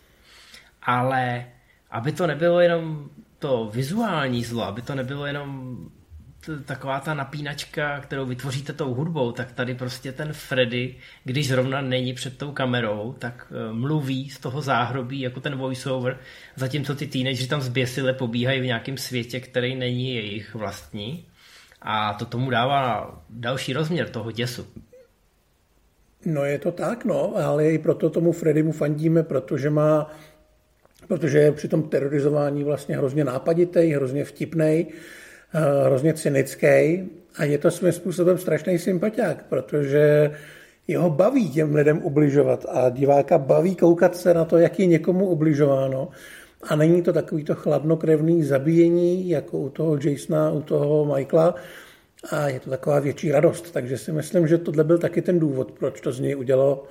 Ale 0.83 1.47
aby 1.91 2.13
to 2.13 2.27
nebylo 2.27 2.61
jenom 2.61 3.11
to 3.39 3.71
vizuální 3.73 4.45
zlo, 4.45 4.65
aby 4.65 4.83
to 4.83 4.95
nebylo 4.95 5.27
jenom 5.27 5.77
taková 6.65 7.01
ta 7.01 7.15
napínačka, 7.15 8.01
kterou 8.01 8.27
vytvoříte 8.27 8.73
tou 8.73 8.95
hudbou, 8.95 9.33
tak 9.33 9.53
tady 9.53 9.75
prostě 9.75 10.13
ten 10.13 10.33
Freddy, 10.33 10.95
když 11.25 11.49
zrovna 11.49 11.81
není 11.81 12.15
před 12.15 12.39
tou 12.39 12.53
kamerou, 12.53 13.15
tak 13.19 13.47
eh, 13.51 13.73
mluví 13.73 14.31
z 14.31 14.39
toho 14.39 14.61
záhrobí 14.61 15.21
jako 15.21 15.41
ten 15.41 15.57
voiceover, 15.57 16.19
zatímco 16.57 16.95
ty 16.95 17.07
teenageři 17.07 17.49
tam 17.49 17.61
zběsile 17.61 18.13
pobíhají 18.13 18.61
v 18.61 18.65
nějakém 18.65 18.97
světě, 18.97 19.41
který 19.41 19.75
není 19.75 20.15
jejich 20.15 20.55
vlastní. 20.55 21.27
A 21.83 22.15
to 22.15 22.25
tomu 22.25 22.51
dává 22.51 23.11
další 23.31 23.73
rozměr 23.73 24.09
toho 24.09 24.31
děsu. 24.31 24.67
No 26.25 26.45
je 26.45 26.59
to 26.59 26.73
tak, 26.73 27.05
no, 27.05 27.37
ale 27.37 27.71
i 27.71 27.79
proto 27.79 28.11
tomu 28.11 28.33
Freddymu 28.33 28.73
fandíme, 28.73 29.23
protože 29.23 29.71
má 29.71 30.11
protože 31.09 31.39
je 31.39 31.53
při 31.53 31.69
tom 31.69 31.83
terorizování 31.83 32.65
vlastně 32.65 32.97
hrozně 32.97 33.25
nápaditý, 33.25 33.93
hrozně 33.93 34.25
vtipný 34.25 34.87
Eh, 34.87 34.89
hrozně 35.85 36.15
cynický 36.15 36.67
a 37.37 37.45
je 37.45 37.59
to 37.59 37.71
svým 37.71 37.93
způsobem 37.93 38.39
strašný 38.39 38.79
sympatiák, 38.79 39.45
protože 39.49 40.31
jeho 40.89 41.11
baví 41.11 41.51
těm 41.51 41.75
lidem 41.75 42.01
ubližovat 42.03 42.67
a 42.69 42.91
diváka 42.91 43.39
baví 43.39 43.75
koukat 43.75 44.17
se 44.17 44.35
na 44.35 44.45
to, 44.45 44.59
jak 44.59 44.81
je 44.81 44.87
někomu 44.87 45.27
ubližováno 45.27 46.09
a 46.63 46.77
není 46.77 47.03
to 47.03 47.13
takový 47.13 47.45
to 47.45 47.55
chladnokrevný 47.55 48.43
zabíjení, 48.43 49.29
jako 49.29 49.59
u 49.59 49.69
toho 49.69 49.99
Jasona, 50.05 50.51
u 50.51 50.63
toho 50.63 51.15
Michaela, 51.15 51.55
a 52.31 52.49
je 52.49 52.61
to 52.61 52.71
taková 52.71 53.01
větší 53.01 53.33
radost. 53.33 53.71
Takže 53.71 53.99
si 53.99 54.13
myslím, 54.13 54.47
že 54.47 54.59
tohle 54.59 54.85
byl 54.85 54.99
taky 54.99 55.23
ten 55.23 55.39
důvod, 55.39 55.73
proč 55.73 56.01
to 56.01 56.13
z 56.13 56.21
něj 56.21 56.37
udělalo 56.37 56.85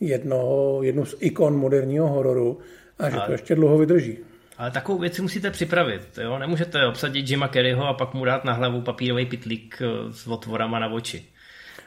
jedno, 0.00 0.78
jednu 0.82 1.04
z 1.04 1.16
ikon 1.20 1.56
moderního 1.56 2.08
hororu 2.08 2.58
a 2.98 3.10
že 3.10 3.16
to 3.26 3.32
ještě 3.32 3.54
dlouho 3.54 3.78
vydrží. 3.78 4.18
Ale 4.58 4.70
takovou 4.70 4.98
věc 4.98 5.14
si 5.14 5.22
musíte 5.22 5.50
připravit. 5.50 6.02
Jo? 6.22 6.38
Nemůžete 6.38 6.86
obsadit 6.86 7.30
Jima 7.30 7.48
Kerryho 7.48 7.86
a 7.86 7.94
pak 7.94 8.14
mu 8.14 8.24
dát 8.24 8.44
na 8.44 8.52
hlavu 8.52 8.80
papírový 8.80 9.26
pitlík 9.26 9.82
eh, 9.82 10.12
s 10.12 10.26
otvorama 10.26 10.78
na 10.78 10.92
oči. 10.92 11.24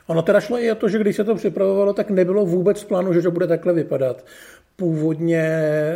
Ono 0.08 0.22
teda 0.22 0.40
šlo 0.40 0.60
i 0.60 0.72
o 0.72 0.76
to, 0.76 0.90
že 0.90 1.00
když 1.00 1.16
se 1.16 1.24
to 1.24 1.36
připravovalo, 1.36 1.94
tak 1.94 2.10
nebylo 2.10 2.46
vůbec 2.46 2.82
v 2.82 2.86
plánu, 2.86 3.14
že 3.14 3.22
to 3.22 3.32
bude 3.32 3.48
takhle 3.48 3.74
vypadat. 3.74 4.26
Původně 4.76 5.50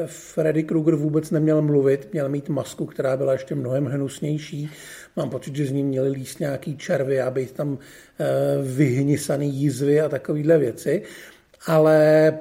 Freddy 0.05 0.63
Krueger 0.63 0.95
vůbec 0.95 1.31
neměl 1.31 1.61
mluvit, 1.61 2.09
měl 2.13 2.29
mít 2.29 2.49
masku, 2.49 2.85
která 2.85 3.17
byla 3.17 3.33
ještě 3.33 3.55
mnohem 3.55 3.85
hnusnější. 3.85 4.69
Mám 5.15 5.29
pocit, 5.29 5.55
že 5.55 5.65
z 5.65 5.71
ní 5.71 5.83
měly 5.83 6.09
líst 6.09 6.39
nějaký 6.39 6.77
červy 6.77 7.21
a 7.21 7.31
být 7.31 7.51
tam 7.51 7.77
eh, 8.19 8.25
vyhnisaný 8.63 9.49
jízvy 9.49 10.01
a 10.01 10.09
takovéhle 10.09 10.57
věci. 10.57 11.03
Ale 11.67 12.33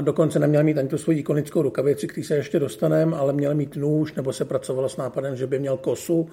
Dokonce 0.00 0.38
neměl 0.38 0.64
mít 0.64 0.78
ani 0.78 0.88
tu 0.88 0.98
svoji 0.98 1.18
ikonickou 1.18 1.62
rukavici, 1.62 2.08
který 2.08 2.24
se 2.24 2.34
ještě 2.36 2.58
dostaneme, 2.58 3.16
ale 3.16 3.32
měl 3.32 3.54
mít 3.54 3.76
nůž, 3.76 4.14
nebo 4.14 4.32
se 4.32 4.44
pracovalo 4.44 4.88
s 4.88 4.96
nápadem, 4.96 5.36
že 5.36 5.46
by 5.46 5.58
měl 5.58 5.76
kosu. 5.76 6.28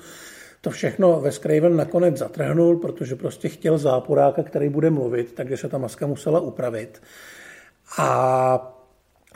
To 0.62 0.70
všechno 0.70 1.22
Wes 1.22 1.40
Craven 1.40 1.76
nakonec 1.76 2.18
zatrhnul, 2.18 2.78
protože 2.78 3.16
prostě 3.16 3.50
chtěl 3.50 3.78
záporáka, 3.78 4.44
který 4.44 4.70
bude 4.70 4.90
mluvit, 4.90 5.34
takže 5.34 5.58
se 5.58 5.70
ta 5.70 5.78
maska 5.78 6.08
musela 6.08 6.40
upravit. 6.40 7.02
A 7.98 8.82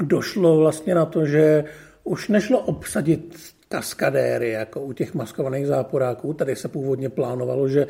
došlo 0.02 0.58
vlastně 0.58 0.96
na 0.96 1.06
to, 1.06 1.26
že 1.26 1.64
už 2.04 2.30
nešlo 2.30 2.60
obsadit 2.60 3.36
kaskadéry, 3.70 4.50
jako 4.50 4.82
u 4.82 4.94
těch 4.94 5.14
maskovaných 5.14 5.68
záporáků. 5.68 6.34
Tady 6.34 6.56
se 6.56 6.68
původně 6.68 7.10
plánovalo, 7.10 7.68
že 7.68 7.88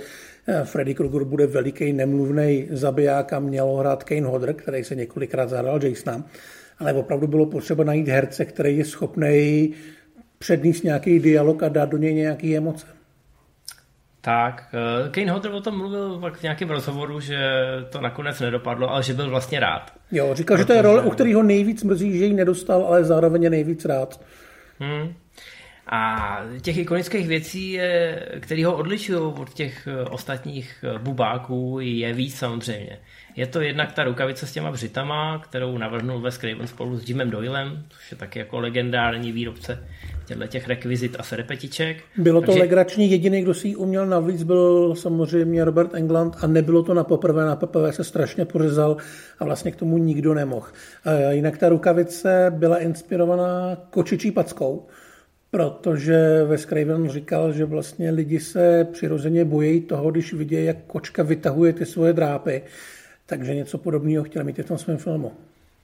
eh, 0.48 0.64
Freddy 0.64 0.96
Krueger 0.96 1.24
bude 1.24 1.48
veliký 1.48 1.94
nemluvný 1.94 2.68
zabiják 2.72 3.34
a 3.34 3.40
měl 3.40 3.76
hrát 3.76 4.04
Kane 4.04 4.22
Hodder, 4.22 4.54
který 4.54 4.84
se 4.84 4.96
několikrát 4.96 5.50
zahrál 5.50 5.84
Jasona. 5.84 6.24
Ale 6.80 6.94
opravdu 6.94 7.28
bylo 7.28 7.46
potřeba 7.46 7.84
najít 7.84 8.08
herce, 8.08 8.46
který 8.46 8.78
je 8.78 8.86
schopný 8.86 9.74
předníst 10.38 10.84
nějaký 10.84 11.20
dialog 11.20 11.64
a 11.64 11.70
dát 11.70 11.90
do 11.90 11.98
něj 11.98 12.14
nějaké 12.14 12.58
emoce. 12.58 12.88
Tak, 14.22 14.64
eh, 14.74 15.10
Kane 15.10 15.32
Hodder 15.32 15.52
o 15.52 15.62
tom 15.62 15.78
mluvil 15.78 16.20
pak 16.20 16.38
v 16.38 16.44
nějakém 16.44 16.70
rozhovoru, 16.70 17.20
že 17.20 17.38
to 17.90 18.02
nakonec 18.02 18.40
nedopadlo, 18.40 18.90
ale 18.90 19.04
že 19.04 19.14
byl 19.14 19.30
vlastně 19.30 19.60
rád. 19.60 19.94
Jo, 20.12 20.30
říkal, 20.34 20.58
Protože... 20.58 20.64
že 20.64 20.68
to 20.68 20.74
je 20.74 20.82
role, 20.82 21.02
u 21.02 21.10
kterého 21.10 21.44
nejvíc 21.44 21.84
mrzí, 21.84 22.18
že 22.18 22.26
ji 22.26 22.34
nedostal, 22.34 22.86
ale 22.86 23.04
zároveň 23.04 23.44
je 23.44 23.50
nejvíc 23.50 23.86
rád. 23.86 24.22
Hmm. 24.80 25.14
A 25.88 26.40
těch 26.62 26.78
ikonických 26.78 27.28
věcí, 27.28 27.80
které 28.40 28.66
ho 28.66 28.78
odlišují 28.78 29.20
od 29.20 29.54
těch 29.54 29.88
eh, 29.88 30.04
ostatních 30.04 30.84
eh, 30.84 31.00
bubáků, 31.00 31.78
je 31.82 32.14
víc 32.14 32.36
samozřejmě. 32.36 33.00
Je 33.36 33.48
to 33.48 33.62
jednak 33.62 33.92
ta 33.92 34.04
rukavice 34.04 34.48
s 34.48 34.52
těma 34.52 34.72
břitama, 34.72 35.40
kterou 35.40 35.78
navrhnul 35.78 36.22
Wes 36.22 36.38
Craven 36.38 36.68
spolu 36.68 36.98
s 36.98 37.10
Jimem 37.10 37.30
Doylem, 37.30 37.86
což 37.90 38.12
je 38.12 38.18
taky 38.18 38.40
jako 38.40 38.60
legendární 38.60 39.32
výrobce 39.32 39.88
těchto 40.26 40.48
těch 40.48 40.68
rekvizit 40.68 41.16
a 41.20 41.24
serepetiček. 41.24 42.04
Bylo 42.18 42.42
to 42.42 42.46
Takže... 42.46 42.62
legrační, 42.62 43.12
jediný, 43.12 43.42
kdo 43.42 43.54
si 43.54 43.68
ji 43.68 43.76
uměl 43.76 44.06
navíc, 44.06 44.44
byl 44.44 44.96
samozřejmě 44.96 45.66
Robert 45.66 45.96
England 45.96 46.36
a 46.42 46.48
nebylo 46.48 46.84
to 46.84 46.94
na 46.94 47.04
poprvé, 47.04 47.46
na 47.46 47.56
poprvé 47.56 47.94
se 47.94 48.04
strašně 48.04 48.46
pořezal 48.46 48.98
a 49.40 49.46
vlastně 49.46 49.72
k 49.72 49.76
tomu 49.76 49.98
nikdo 49.98 50.34
nemohl. 50.34 50.68
Jinak 51.30 51.58
ta 51.58 51.70
rukavice 51.70 52.52
byla 52.56 52.78
inspirovaná 52.78 53.78
kočičí 53.90 54.32
packou, 54.32 54.88
protože 55.54 56.44
ve 56.44 56.58
Craven 56.58 57.10
říkal, 57.10 57.54
že 57.54 57.66
vlastně 57.66 58.12
lidi 58.12 58.40
se 58.40 58.88
přirozeně 58.94 59.46
bojí 59.46 59.82
toho, 59.82 60.12
když 60.12 60.34
vidí, 60.34 60.66
jak 60.66 60.78
kočka 60.88 61.24
vytahuje 61.24 61.74
ty 61.74 61.86
svoje 61.86 62.14
drápy. 62.14 62.64
Takže 63.26 63.56
něco 63.56 63.78
podobného 63.78 64.24
chtěl 64.24 64.44
mít 64.44 64.60
i 64.60 64.64
v 64.64 64.66
tom 64.66 64.78
svém 64.78 64.98
filmu. 64.98 65.34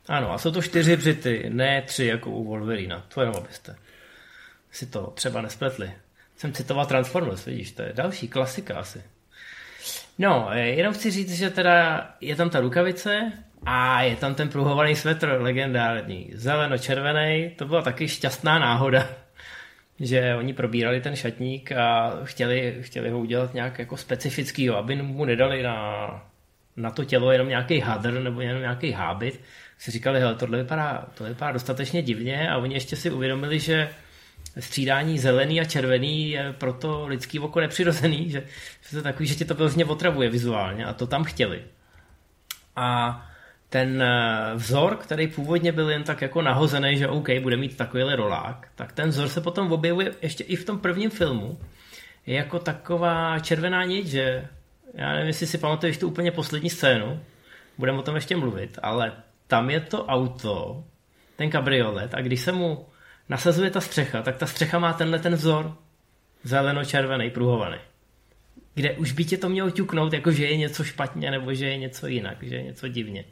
Ano, 0.07 0.31
a 0.31 0.37
jsou 0.37 0.51
to 0.51 0.61
čtyři 0.61 0.97
břity, 0.97 1.49
ne 1.49 1.81
tři 1.81 2.05
jako 2.05 2.31
u 2.31 2.43
Wolverina. 2.43 3.05
To 3.13 3.21
jenom 3.21 3.35
abyste 3.35 3.75
si 4.71 4.85
to 4.85 5.13
třeba 5.15 5.41
nespletli. 5.41 5.91
Jsem 6.37 6.53
citoval 6.53 6.85
Transformers, 6.85 7.45
vidíš, 7.45 7.71
to 7.71 7.81
je 7.81 7.93
další 7.95 8.27
klasika 8.27 8.79
asi. 8.79 9.01
No, 10.17 10.49
jenom 10.53 10.93
chci 10.93 11.11
říct, 11.11 11.33
že 11.33 11.49
teda 11.49 12.09
je 12.21 12.35
tam 12.35 12.49
ta 12.49 12.59
rukavice 12.59 13.31
a 13.65 14.01
je 14.01 14.15
tam 14.15 14.35
ten 14.35 14.49
pruhovaný 14.49 14.95
svetr 14.95 15.37
legendární, 15.39 16.31
zeleno-červený, 16.35 17.51
to 17.55 17.65
byla 17.65 17.81
taky 17.81 18.07
šťastná 18.07 18.59
náhoda 18.59 19.28
že 19.99 20.35
oni 20.35 20.53
probírali 20.53 21.01
ten 21.01 21.15
šatník 21.15 21.71
a 21.71 22.17
chtěli, 22.23 22.77
chtěli 22.81 23.09
ho 23.09 23.19
udělat 23.19 23.53
nějak 23.53 23.79
jako 23.79 23.97
specifický, 23.97 24.69
aby 24.69 24.95
mu 24.95 25.25
nedali 25.25 25.63
na, 25.63 26.07
na 26.75 26.91
to 26.91 27.05
tělo 27.05 27.31
jenom 27.31 27.47
nějaký 27.47 27.79
hadr 27.79 28.11
nebo 28.11 28.41
jenom 28.41 28.61
nějaký 28.61 28.91
hábit. 28.91 29.41
Si 29.77 29.91
říkali, 29.91 30.19
hele, 30.19 30.35
tohle 30.35 30.57
vypadá, 30.57 31.07
to 31.13 31.23
vypadá 31.23 31.51
dostatečně 31.51 32.01
divně 32.01 32.49
a 32.49 32.57
oni 32.57 32.73
ještě 32.73 32.95
si 32.95 33.11
uvědomili, 33.11 33.59
že 33.59 33.89
střídání 34.59 35.19
zelený 35.19 35.61
a 35.61 35.65
červený 35.65 36.29
je 36.29 36.53
proto 36.57 37.07
lidský 37.07 37.39
oko 37.39 37.59
nepřirozený, 37.59 38.29
že, 38.29 38.43
že 38.89 38.97
to 38.97 39.03
takový, 39.03 39.27
že 39.27 39.35
tě 39.35 39.45
to 39.45 39.55
vlastně 39.55 39.85
otravuje 39.85 40.29
vizuálně 40.29 40.85
a 40.85 40.93
to 40.93 41.07
tam 41.07 41.23
chtěli. 41.23 41.63
A 42.75 43.28
ten 43.69 44.01
eh, 44.01 44.51
vzor, 44.55 44.95
který 44.95 45.27
původně 45.27 45.71
byl 45.71 45.89
jen 45.89 46.03
tak 46.03 46.21
jako 46.21 46.41
nahozený, 46.41 46.97
že 46.97 47.07
OK, 47.07 47.29
bude 47.41 47.57
mít 47.57 47.77
takovýhle 47.77 48.15
rolák, 48.15 48.67
tak 48.75 48.91
ten 48.91 49.09
vzor 49.09 49.27
se 49.29 49.41
potom 49.41 49.71
objevuje 49.71 50.11
ještě 50.21 50.43
i 50.43 50.55
v 50.55 50.65
tom 50.65 50.79
prvním 50.79 51.09
filmu. 51.09 51.59
Jako 52.25 52.59
taková 52.59 53.39
červená 53.39 53.85
niť, 53.85 54.07
že 54.07 54.47
já 54.93 55.13
nevím, 55.13 55.27
jestli 55.27 55.47
si 55.47 55.57
pamatuješ 55.57 55.97
tu 55.97 56.07
úplně 56.07 56.31
poslední 56.31 56.69
scénu, 56.69 57.19
budeme 57.77 57.99
o 57.99 58.01
tom 58.01 58.15
ještě 58.15 58.37
mluvit, 58.37 58.79
ale 58.83 59.13
tam 59.47 59.69
je 59.69 59.79
to 59.79 60.05
auto, 60.05 60.83
ten 61.35 61.49
kabriolet 61.49 62.13
a 62.13 62.21
když 62.21 62.41
se 62.41 62.51
mu 62.51 62.85
nasazuje 63.29 63.69
ta 63.69 63.81
střecha, 63.81 64.21
tak 64.21 64.37
ta 64.37 64.47
střecha 64.47 64.79
má 64.79 64.93
tenhle 64.93 65.19
ten 65.19 65.35
vzor 65.35 65.77
zeleno-červený, 66.43 67.29
pruhovaný. 67.29 67.77
Kde 68.73 68.93
už 68.93 69.11
by 69.11 69.25
tě 69.25 69.37
to 69.37 69.49
mělo 69.49 69.71
ťuknout, 69.71 70.13
jako 70.13 70.31
že 70.31 70.45
je 70.45 70.57
něco 70.57 70.83
špatně 70.83 71.31
nebo 71.31 71.53
že 71.53 71.65
je 71.65 71.77
něco 71.77 72.07
jinak, 72.07 72.37
že 72.43 72.55
je 72.55 72.63
něco 72.63 72.87
divně. 72.87 73.25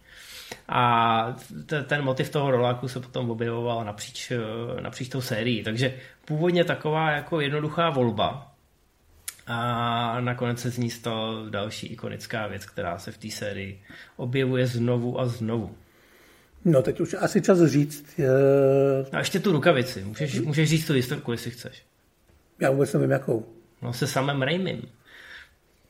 A 0.70 1.36
t- 1.66 1.84
ten 1.84 2.04
motiv 2.04 2.30
toho 2.30 2.52
roláku 2.52 2.88
se 2.88 3.00
potom 3.00 3.30
objevoval 3.30 3.86
napříč, 3.86 4.32
eh, 4.32 4.82
napříč 4.82 5.10
tou 5.10 5.22
sérií. 5.22 5.64
Takže 5.64 5.94
původně 6.26 6.64
taková 6.64 7.12
jako 7.12 7.42
jednoduchá 7.42 7.90
volba. 7.90 8.52
A 9.48 10.22
nakonec 10.22 10.62
se 10.62 10.70
z 10.70 10.78
ní 10.78 10.90
stala 10.90 11.50
další 11.50 11.88
ikonická 11.88 12.48
věc, 12.48 12.66
která 12.66 13.00
se 13.00 13.12
v 13.12 13.18
té 13.18 13.30
sérii 13.30 13.82
objevuje 14.18 14.68
znovu 14.68 15.20
a 15.20 15.26
znovu. 15.26 15.76
No 16.66 16.82
teď 16.82 17.00
už 17.00 17.16
asi 17.20 17.42
čas 17.42 17.60
říct. 17.64 18.20
Je... 18.20 18.30
A 19.12 19.20
ještě 19.20 19.40
tu 19.40 19.52
rukavici. 19.52 20.04
Můžeš, 20.04 20.40
můžeš 20.40 20.70
říct 20.70 20.88
tu 20.88 20.94
historku, 20.94 21.32
jestli 21.32 21.52
chceš. 21.52 21.84
Já 22.60 22.72
vůbec 22.72 22.94
nevím 22.94 23.12
jakou. 23.12 23.46
No 23.82 23.94
se 23.94 24.08
samým 24.08 24.42
Raimim. 24.42 24.82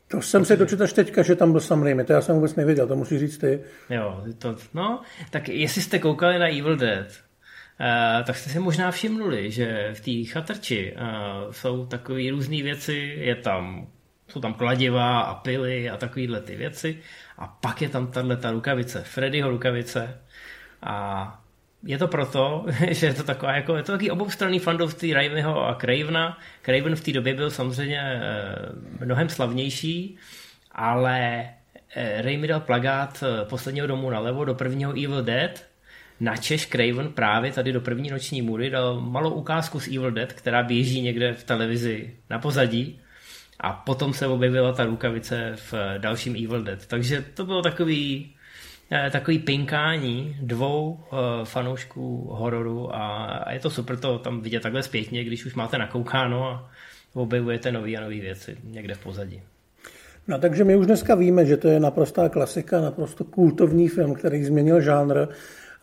To 0.07 0.21
jsem 0.21 0.45
se 0.45 0.55
dočetl 0.55 0.83
až 0.83 0.93
teďka, 0.93 1.23
že 1.23 1.35
tam 1.35 1.51
byl 1.51 1.61
Sam 1.61 1.83
Raimi, 1.83 2.03
to 2.03 2.13
já 2.13 2.21
jsem 2.21 2.35
vůbec 2.35 2.55
nevěděl, 2.55 2.87
to 2.87 2.95
musíš 2.95 3.19
říct 3.19 3.37
ty. 3.37 3.59
Jo, 3.89 4.23
to, 4.37 4.55
no, 4.73 5.01
tak 5.29 5.49
jestli 5.49 5.81
jste 5.81 5.99
koukali 5.99 6.39
na 6.39 6.47
Evil 6.47 6.75
Dead, 6.75 7.07
Uh, 7.79 8.25
tak 8.25 8.35
jste 8.35 8.49
si 8.49 8.59
možná 8.59 8.91
všimnuli, 8.91 9.51
že 9.51 9.93
v 9.93 10.01
té 10.01 10.31
chatrči 10.31 10.95
uh, 10.95 11.51
jsou 11.51 11.85
takové 11.85 12.29
různé 12.31 12.63
věci, 12.63 13.15
je 13.17 13.35
tam, 13.35 13.87
jsou 14.27 14.39
tam 14.39 14.53
kladiva 14.53 15.19
a 15.19 15.35
pily 15.35 15.89
a 15.89 15.97
takovéhle 15.97 16.41
ty 16.41 16.55
věci 16.55 16.99
a 17.37 17.47
pak 17.47 17.81
je 17.81 17.89
tam 17.89 18.07
tahle 18.07 18.37
ta 18.37 18.51
rukavice, 18.51 19.03
Freddyho 19.03 19.49
rukavice 19.49 20.21
a 20.81 21.43
je 21.87 21.97
to 21.97 22.07
proto, 22.07 22.65
že 22.91 23.05
je 23.05 23.13
to 23.13 23.23
taková 23.23 23.55
jako, 23.55 23.75
je 23.75 23.83
to 23.83 23.91
takový 23.91 24.11
oboustranný 24.11 24.59
fandovství 24.59 25.13
Raimiho 25.13 25.67
a 25.67 25.75
Cravena. 25.75 26.37
Craven 26.65 26.95
v 26.95 27.01
té 27.01 27.11
době 27.11 27.33
byl 27.33 27.51
samozřejmě 27.51 27.99
eh, 27.99 29.05
mnohem 29.05 29.29
slavnější, 29.29 30.17
ale 30.71 31.49
eh, 31.95 32.21
Raimi 32.21 32.47
dal 32.47 32.59
plagát 32.59 33.23
eh, 33.23 33.45
posledního 33.45 33.87
domu 33.87 34.09
nalevo 34.09 34.45
do 34.45 34.55
prvního 34.55 34.91
Evil 34.91 35.23
Dead, 35.23 35.65
na 36.19 36.37
Češ 36.37 36.67
Craven 36.67 37.09
právě 37.09 37.51
tady 37.51 37.71
do 37.71 37.81
první 37.81 38.09
noční 38.09 38.41
můry 38.41 38.69
dal 38.69 39.01
malou 39.01 39.29
ukázku 39.29 39.79
z 39.79 39.87
Evil 39.87 40.11
Dead, 40.11 40.33
která 40.33 40.63
běží 40.63 41.01
někde 41.01 41.33
v 41.33 41.43
televizi 41.43 42.13
na 42.29 42.39
pozadí 42.39 42.99
a 43.59 43.73
potom 43.73 44.13
se 44.13 44.27
objevila 44.27 44.73
ta 44.73 44.85
rukavice 44.85 45.53
v 45.55 45.73
dalším 45.97 46.35
Evil 46.35 46.63
Dead. 46.63 46.85
Takže 46.85 47.25
to 47.33 47.45
bylo 47.45 47.61
takový 47.61 48.33
takový 49.11 49.39
pinkání 49.39 50.37
dvou 50.41 50.91
uh, 50.91 50.99
fanoušků 51.43 52.27
hororu 52.31 52.95
a, 52.95 53.25
a 53.25 53.51
je 53.51 53.59
to 53.59 53.69
super 53.69 53.97
to 53.97 54.19
tam 54.19 54.41
vidět 54.41 54.59
takhle 54.59 54.83
zpětně, 54.83 55.23
když 55.23 55.45
už 55.45 55.55
máte 55.55 55.77
nakoukáno 55.77 56.47
a 56.47 56.69
objevujete 57.13 57.71
nové 57.71 57.95
a 57.95 58.01
nové 58.01 58.15
věci 58.15 58.57
někde 58.63 58.93
v 58.93 59.03
pozadí. 59.03 59.41
No 60.27 60.39
takže 60.39 60.63
my 60.63 60.75
už 60.75 60.85
dneska 60.85 61.15
víme, 61.15 61.45
že 61.45 61.57
to 61.57 61.67
je 61.67 61.79
naprostá 61.79 62.29
klasika, 62.29 62.81
naprosto 62.81 63.23
kultovní 63.23 63.87
film, 63.87 64.13
který 64.13 64.43
změnil 64.43 64.81
žánr, 64.81 65.27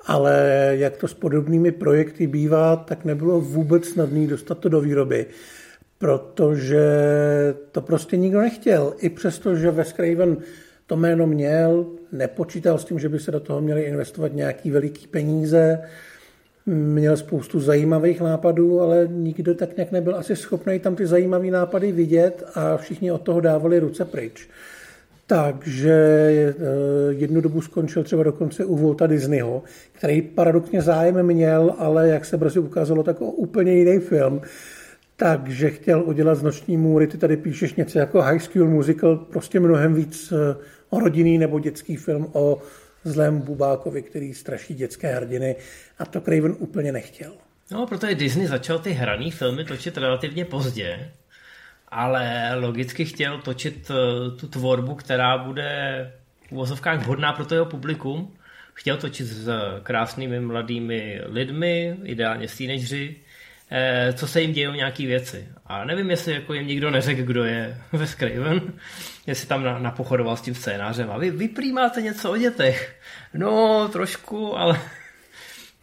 ale 0.07 0.71
jak 0.73 0.97
to 0.97 1.09
s 1.09 1.14
podobnými 1.14 1.73
projekty 1.73 2.27
bývá, 2.27 2.77
tak 2.77 3.05
nebylo 3.05 3.40
vůbec 3.40 3.88
snadné 3.88 4.27
dostat 4.27 4.59
to 4.59 4.69
do 4.69 4.81
výroby, 4.81 5.27
protože 5.99 6.85
to 7.73 7.81
prostě 7.81 8.17
nikdo 8.17 8.40
nechtěl. 8.40 8.95
I 8.99 9.09
přesto, 9.09 9.57
že 9.57 9.71
Wes 9.71 9.93
Craven 9.93 10.37
to 10.87 10.97
jméno 10.97 11.27
měl, 11.27 11.87
nepočítal 12.12 12.79
s 12.79 12.85
tím, 12.85 12.99
že 12.99 13.09
by 13.09 13.18
se 13.18 13.31
do 13.31 13.40
toho 13.40 13.61
měli 13.61 13.83
investovat 13.83 14.33
nějaký 14.35 14.70
veliký 14.70 15.07
peníze, 15.07 15.79
měl 16.66 17.16
spoustu 17.16 17.61
zajímavých 17.61 18.20
nápadů, 18.20 18.81
ale 18.81 19.09
nikdo 19.11 19.55
tak 19.55 19.77
nějak 19.77 19.92
nebyl 19.92 20.16
asi 20.16 20.37
schopný 20.37 20.79
tam 20.79 20.97
ty 20.97 21.07
zajímavé 21.07 21.47
nápady 21.47 21.92
vidět 21.92 22.44
a 22.55 22.77
všichni 22.77 23.12
od 23.12 23.23
toho 23.23 23.40
dávali 23.40 23.79
ruce 23.79 24.05
pryč. 24.05 24.49
Takže 25.27 25.92
eh, 25.92 26.55
jednu 27.09 27.40
dobu 27.40 27.61
skončil 27.61 28.03
třeba 28.03 28.23
dokonce 28.23 28.64
u 28.64 28.77
Volta 28.77 29.07
Disneyho, 29.07 29.62
který 29.92 30.23
paradoxně 30.23 30.83
zájem 30.83 31.23
měl, 31.23 31.75
ale 31.79 32.09
jak 32.09 32.25
se 32.25 32.37
brzy 32.37 32.59
ukázalo, 32.59 33.03
tak 33.03 33.20
o 33.20 33.31
úplně 33.31 33.75
jiný 33.75 33.99
film. 33.99 34.40
Takže 35.16 35.70
chtěl 35.70 36.03
udělat 36.03 36.35
z 36.35 36.42
Noční 36.42 36.77
můry, 36.77 37.07
ty 37.07 37.18
tady 37.18 37.37
píšeš 37.37 37.74
něco 37.74 37.98
jako 37.98 38.22
High 38.22 38.38
School 38.38 38.68
Musical, 38.68 39.16
prostě 39.16 39.61
mnohem 39.61 39.94
víc 39.94 40.33
eh, 40.33 40.57
o 40.90 41.00
rodinný 41.00 41.38
nebo 41.38 41.61
dětský 41.61 41.96
film 41.96 42.29
o 42.33 42.62
zlém 43.05 43.40
Bubákovi, 43.40 44.03
který 44.03 44.35
straší 44.35 44.74
dětské 44.74 45.14
hrdiny 45.14 45.57
a 45.98 46.07
to 46.07 46.20
Craven 46.20 46.57
úplně 46.59 46.92
nechtěl. 46.92 47.33
No, 47.70 47.87
protože 47.87 48.14
Disney 48.14 48.46
začal 48.46 48.79
ty 48.79 48.90
hraný 48.90 49.31
filmy 49.31 49.64
točit 49.64 49.98
relativně 49.98 50.44
pozdě, 50.44 51.12
ale 51.88 52.55
logicky 52.55 53.05
chtěl 53.05 53.40
točit 53.40 53.90
eh, 53.90 54.31
tu 54.37 54.48
tvorbu, 54.48 54.94
která 54.94 55.38
bude 55.38 56.12
v 56.48 56.53
uvozovkách 56.53 57.00
vhodná 57.00 57.33
pro 57.33 57.44
to 57.44 57.55
jeho 57.55 57.66
publikum. 57.66 58.35
Chtěl 58.74 58.96
točit 58.96 59.27
s 59.27 59.50
krásnými 59.83 60.40
mladými 60.40 61.20
lidmi, 61.24 61.96
ideálně 62.05 62.48
s 62.48 62.59
teenageři, 62.59 63.16
eh, 63.18 63.23
co 64.14 64.27
se 64.27 64.40
jim 64.40 64.53
dějou 64.53 64.72
nějaké 64.72 65.07
věci. 65.07 65.48
A 65.66 65.85
nevím, 65.85 66.11
jestli 66.11 66.33
jako 66.33 66.55
jim 66.55 66.66
nikdo 66.66 66.90
neřekl, 66.90 67.22
kdo 67.22 67.44
je 67.44 67.79
ve 67.92 68.07
Craven, 68.07 68.72
jestli 69.27 69.48
tam 69.48 69.83
napochodoval 69.83 70.37
s 70.37 70.42
tím 70.42 70.55
scénářem. 70.55 71.11
A 71.11 71.18
vy, 71.18 71.31
vy 71.31 71.72
máte 71.72 72.03
něco 72.03 72.33
o 72.33 72.37
dětech. 72.37 73.00
No, 73.35 73.88
trošku, 73.88 74.59
ale 74.59 74.81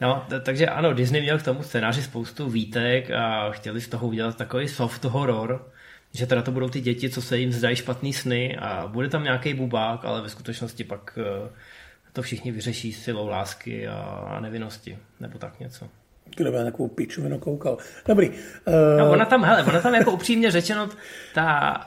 No, 0.02 0.26
t- 0.30 0.39
takže 0.39 0.67
ano, 0.67 0.94
Disney 0.94 1.22
měl 1.22 1.39
k 1.39 1.44
tomu 1.44 1.63
scénáři 1.63 2.04
spoustu 2.04 2.50
výtek 2.50 3.12
a 3.12 3.52
chtěli 3.52 3.82
z 3.82 3.88
toho 3.88 4.08
udělat 4.08 4.38
takový 4.38 4.67
soft 4.67 5.04
horror, 5.04 5.72
že 6.13 6.28
teda 6.28 6.41
to 6.41 6.52
budou 6.52 6.70
ty 6.70 6.82
děti, 6.82 7.10
co 7.10 7.22
se 7.22 7.38
jim 7.38 7.52
zdají 7.52 7.76
špatný 7.76 8.13
sny 8.13 8.58
a 8.58 8.88
bude 8.88 9.10
tam 9.10 9.24
nějaký 9.24 9.54
bubák, 9.54 10.06
ale 10.06 10.22
ve 10.22 10.30
skutečnosti 10.30 10.84
pak 10.84 11.17
eh, 11.22 11.50
to 12.13 12.22
všichni 12.22 12.52
vyřeší 12.52 12.94
silou 12.94 13.28
lásky 13.28 13.88
a 13.88 14.39
nevinnosti, 14.41 14.98
nebo 15.20 15.39
tak 15.39 15.60
něco. 15.60 15.89
Kdo 16.36 16.52
by 16.52 16.58
na 16.58 16.63
takovou 16.63 16.88
pičovinu 16.88 17.39
koukal. 17.39 17.78
Dobrý. 18.08 18.30
Uh... 18.30 18.36
No, 19.00 19.12
ona 19.12 19.26
tam, 19.26 19.44
hele, 19.44 19.63
ona 19.63 19.82
tam 19.82 19.96
jako 19.96 20.12
upřímně 20.12 20.52
řečeno, 20.52 20.89
ta 21.34 21.78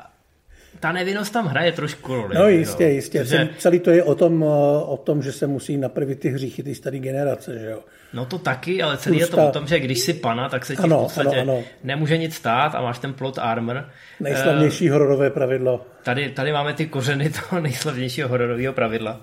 ta 0.81 0.93
nevinnost 0.93 1.33
tam 1.33 1.47
hraje 1.47 1.73
trošku 1.73 2.15
roli. 2.15 2.35
No 2.35 2.49
jistě, 2.49 2.85
jo. 2.85 2.91
jistě. 2.91 3.25
Že... 3.25 3.49
Celý 3.59 3.81
to 3.81 3.91
je 3.91 4.03
o 4.03 4.15
tom, 4.15 4.43
eh, 4.43 4.47
o 4.85 4.97
tom, 4.97 5.23
že 5.23 5.33
se 5.33 5.47
musí 5.47 5.77
napravit 5.77 6.21
ty 6.21 6.29
hříchy 6.29 6.63
ty 6.63 6.75
staré 6.75 6.99
generace, 6.99 7.59
že 7.59 7.67
jo. 7.71 7.81
No 8.13 8.27
to 8.27 8.39
taky, 8.39 8.83
ale 8.83 8.97
celý 8.97 9.19
Pusta. 9.19 9.37
je 9.37 9.43
to 9.43 9.49
o 9.49 9.53
tom, 9.53 9.67
že 9.67 9.81
když 9.81 10.01
si 10.01 10.13
pana, 10.13 10.49
tak 10.49 10.67
se 10.67 10.77
ti 10.77 10.83
ano, 10.83 10.99
v 10.99 11.03
podstatě 11.03 11.41
ano, 11.41 11.53
ano. 11.53 11.65
nemůže 11.85 12.17
nic 12.17 12.35
stát 12.35 12.75
a 12.75 12.83
máš 12.83 12.99
ten 12.99 13.13
plot 13.15 13.39
armor. 13.39 13.89
Nejslavnější 14.21 14.87
uh, 14.87 14.93
hororové 14.93 15.31
pravidlo. 15.31 15.87
Tady, 16.03 16.31
tady 16.31 16.53
máme 16.53 16.73
ty 16.73 16.87
kořeny 16.87 17.31
toho 17.31 17.61
nejslavnějšího 17.63 18.29
hororového 18.29 18.73
pravidla, 18.73 19.21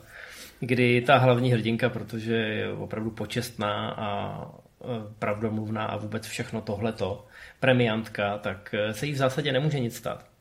kdy 0.59 1.01
ta 1.01 1.17
hlavní 1.17 1.51
hrdinka, 1.51 1.89
protože 1.89 2.33
je 2.35 2.71
opravdu 2.71 3.11
počestná 3.11 3.95
a 3.97 4.37
pravdomluvná 5.19 5.85
a 5.85 5.97
vůbec 5.97 6.27
všechno 6.27 6.61
tohleto, 6.61 7.27
premiantka, 7.59 8.37
tak 8.37 8.75
se 8.91 9.05
jí 9.05 9.11
v 9.11 9.17
zásadě 9.17 9.51
nemůže 9.51 9.79
nic 9.79 9.95
stát. 9.95 10.31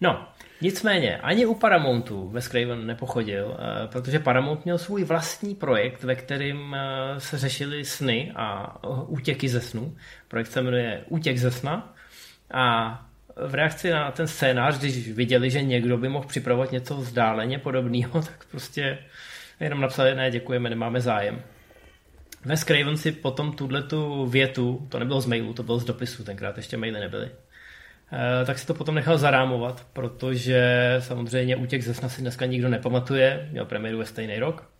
No, 0.00 0.28
nicméně, 0.60 1.18
ani 1.18 1.46
u 1.46 1.54
Paramountu 1.54 2.28
Wes 2.28 2.48
Craven 2.48 2.86
nepochodil, 2.86 3.56
eh, 3.58 3.86
protože 3.86 4.18
Paramount 4.18 4.64
měl 4.64 4.78
svůj 4.78 5.04
vlastní 5.04 5.54
projekt, 5.54 6.04
ve 6.04 6.14
kterým 6.14 6.74
eh, 6.74 7.20
se 7.20 7.38
řešily 7.38 7.84
sny 7.84 8.32
a 8.36 8.76
eh, 8.84 8.88
útěky 9.06 9.48
ze 9.48 9.60
snu. 9.60 9.96
Projekt 10.28 10.52
se 10.52 10.62
jmenuje 10.62 11.04
Útěk 11.08 11.38
ze 11.38 11.50
sna 11.50 11.94
a 12.50 12.94
v 13.46 13.54
reakci 13.54 13.90
na 13.90 14.10
ten 14.10 14.26
scénář, 14.26 14.78
když 14.78 15.08
viděli, 15.12 15.50
že 15.50 15.62
někdo 15.62 15.98
by 15.98 16.08
mohl 16.08 16.26
připravovat 16.28 16.72
něco 16.72 16.96
vzdáleně 16.96 17.58
podobného, 17.58 18.22
tak 18.26 18.44
prostě 18.50 18.98
jenom 19.60 19.80
napsali, 19.80 20.14
ne, 20.14 20.30
děkujeme, 20.30 20.70
nemáme 20.70 21.00
zájem. 21.00 21.42
Wes 22.44 22.64
Craven 22.64 22.96
si 22.96 23.12
potom 23.12 23.52
tuhle 23.52 23.82
tu 23.82 24.26
větu, 24.26 24.86
to 24.88 24.98
nebylo 24.98 25.20
z 25.20 25.26
mailu, 25.26 25.54
to 25.54 25.62
bylo 25.62 25.78
z 25.78 25.84
dopisu, 25.84 26.24
tenkrát 26.24 26.56
ještě 26.56 26.76
maily 26.76 27.00
nebyly, 27.00 27.30
Eh, 28.12 28.44
tak 28.44 28.58
si 28.58 28.66
to 28.66 28.74
potom 28.74 28.94
nechal 28.94 29.18
zarámovat, 29.18 29.86
protože 29.92 30.96
samozřejmě 30.98 31.56
útěk 31.56 31.82
ze 31.82 31.94
sna 31.94 32.08
si 32.08 32.20
dneska 32.20 32.46
nikdo 32.46 32.68
nepamatuje, 32.68 33.48
měl 33.50 33.64
premiéru 33.64 33.98
ve 33.98 34.06
stejný 34.06 34.38
rok, 34.38 34.70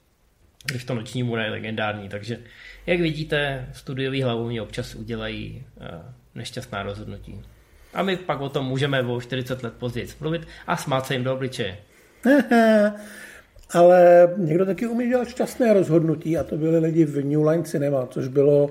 když 0.64 0.84
to 0.84 0.94
noční 0.94 1.22
můra 1.22 1.44
je 1.44 1.50
legendární, 1.50 2.08
takže 2.08 2.38
jak 2.86 3.00
vidíte, 3.00 3.66
studiový 3.72 4.22
hlavovní 4.22 4.60
občas 4.60 4.94
udělají 4.94 5.66
eh, 5.80 5.86
nešťastná 6.34 6.82
rozhodnutí. 6.82 7.42
A 7.94 8.02
my 8.02 8.16
pak 8.16 8.40
o 8.40 8.48
tom 8.48 8.66
můžeme 8.66 9.02
o 9.02 9.20
40 9.20 9.62
let 9.62 9.74
později 9.74 10.08
mluvit 10.20 10.48
a 10.66 10.76
smát 10.76 11.06
se 11.06 11.14
jim 11.14 11.24
do 11.24 11.34
obličeje. 11.34 11.78
Ale 13.72 14.28
někdo 14.36 14.66
taky 14.66 14.86
umí 14.86 15.08
dělat 15.08 15.28
šťastné 15.28 15.72
rozhodnutí 15.72 16.38
a 16.38 16.44
to 16.44 16.56
byli 16.56 16.78
lidi 16.78 17.04
v 17.04 17.24
New 17.24 17.48
Line 17.48 17.64
Cinema, 17.64 18.06
což 18.06 18.28
bylo 18.28 18.70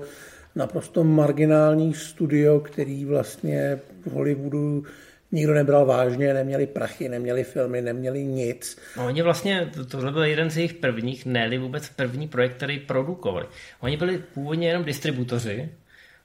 naprosto 0.54 1.04
marginální 1.04 1.94
studio, 1.94 2.60
který 2.60 3.04
vlastně 3.04 3.78
v 4.06 4.10
Hollywoodu 4.10 4.84
nikdo 5.32 5.54
nebral 5.54 5.86
vážně, 5.86 6.34
neměli 6.34 6.66
prachy, 6.66 7.08
neměli 7.08 7.44
filmy, 7.44 7.82
neměli 7.82 8.24
nic. 8.24 8.78
No, 8.96 9.06
oni 9.06 9.22
vlastně, 9.22 9.70
to, 9.74 9.86
tohle 9.86 10.12
byl 10.12 10.24
jeden 10.24 10.50
z 10.50 10.56
jejich 10.56 10.74
prvních, 10.74 11.26
ne 11.26 11.58
vůbec 11.58 11.88
první 11.88 12.28
projekt, 12.28 12.56
který 12.56 12.78
produkovali. 12.78 13.46
Oni 13.80 13.96
byli 13.96 14.18
původně 14.34 14.68
jenom 14.68 14.84
distributoři, 14.84 15.68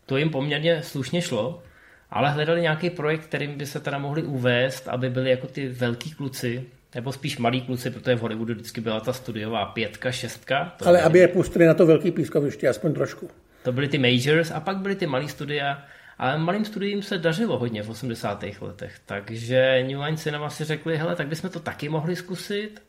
to 0.05 0.17
jim 0.17 0.29
poměrně 0.29 0.83
slušně 0.83 1.21
šlo, 1.21 1.63
ale 2.09 2.29
hledali 2.29 2.61
nějaký 2.61 2.89
projekt, 2.89 3.25
kterým 3.25 3.57
by 3.57 3.65
se 3.65 3.79
teda 3.79 3.97
mohli 3.97 4.23
uvést, 4.23 4.87
aby 4.87 5.09
byli 5.09 5.29
jako 5.29 5.47
ty 5.47 5.67
velký 5.67 6.11
kluci, 6.11 6.65
nebo 6.95 7.11
spíš 7.11 7.37
malí 7.37 7.61
kluci, 7.61 7.89
protože 7.89 8.15
v 8.15 8.19
Hollywoodu 8.19 8.53
vždycky 8.53 8.81
byla 8.81 8.99
ta 8.99 9.13
studiová 9.13 9.65
pětka, 9.65 10.11
šestka. 10.11 10.75
Ale 10.85 11.01
aby 11.01 11.19
je 11.19 11.27
pustili 11.27 11.65
na 11.65 11.73
to 11.73 11.85
velký 11.85 12.11
pískoviště, 12.11 12.69
aspoň 12.69 12.93
trošku. 12.93 13.29
To 13.63 13.71
byly 13.71 13.87
ty 13.87 13.97
majors 13.97 14.51
a 14.51 14.59
pak 14.59 14.77
byly 14.77 14.95
ty 14.95 15.07
malé 15.07 15.27
studia, 15.27 15.85
ale 16.17 16.37
malým 16.37 16.65
studiím 16.65 17.01
se 17.01 17.17
dařilo 17.17 17.59
hodně 17.59 17.83
v 17.83 17.89
80. 17.89 18.43
letech, 18.61 18.99
takže 19.05 19.83
New 19.87 20.01
Line 20.01 20.17
Cinema 20.17 20.49
si 20.49 20.63
řekli, 20.63 20.97
hele, 20.97 21.15
tak 21.15 21.27
bychom 21.27 21.49
to 21.49 21.59
taky 21.59 21.89
mohli 21.89 22.15
zkusit 22.15 22.81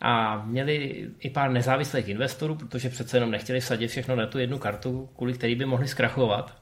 a 0.00 0.42
měli 0.44 1.06
i 1.20 1.30
pár 1.30 1.50
nezávislých 1.50 2.08
investorů, 2.08 2.54
protože 2.54 2.88
přece 2.88 3.16
jenom 3.16 3.30
nechtěli 3.30 3.60
sadit 3.60 3.90
všechno 3.90 4.16
na 4.16 4.26
tu 4.26 4.38
jednu 4.38 4.58
kartu, 4.58 5.08
kvůli 5.16 5.32
který 5.32 5.54
by 5.54 5.64
mohli 5.64 5.88
zkrachovat. 5.88 6.58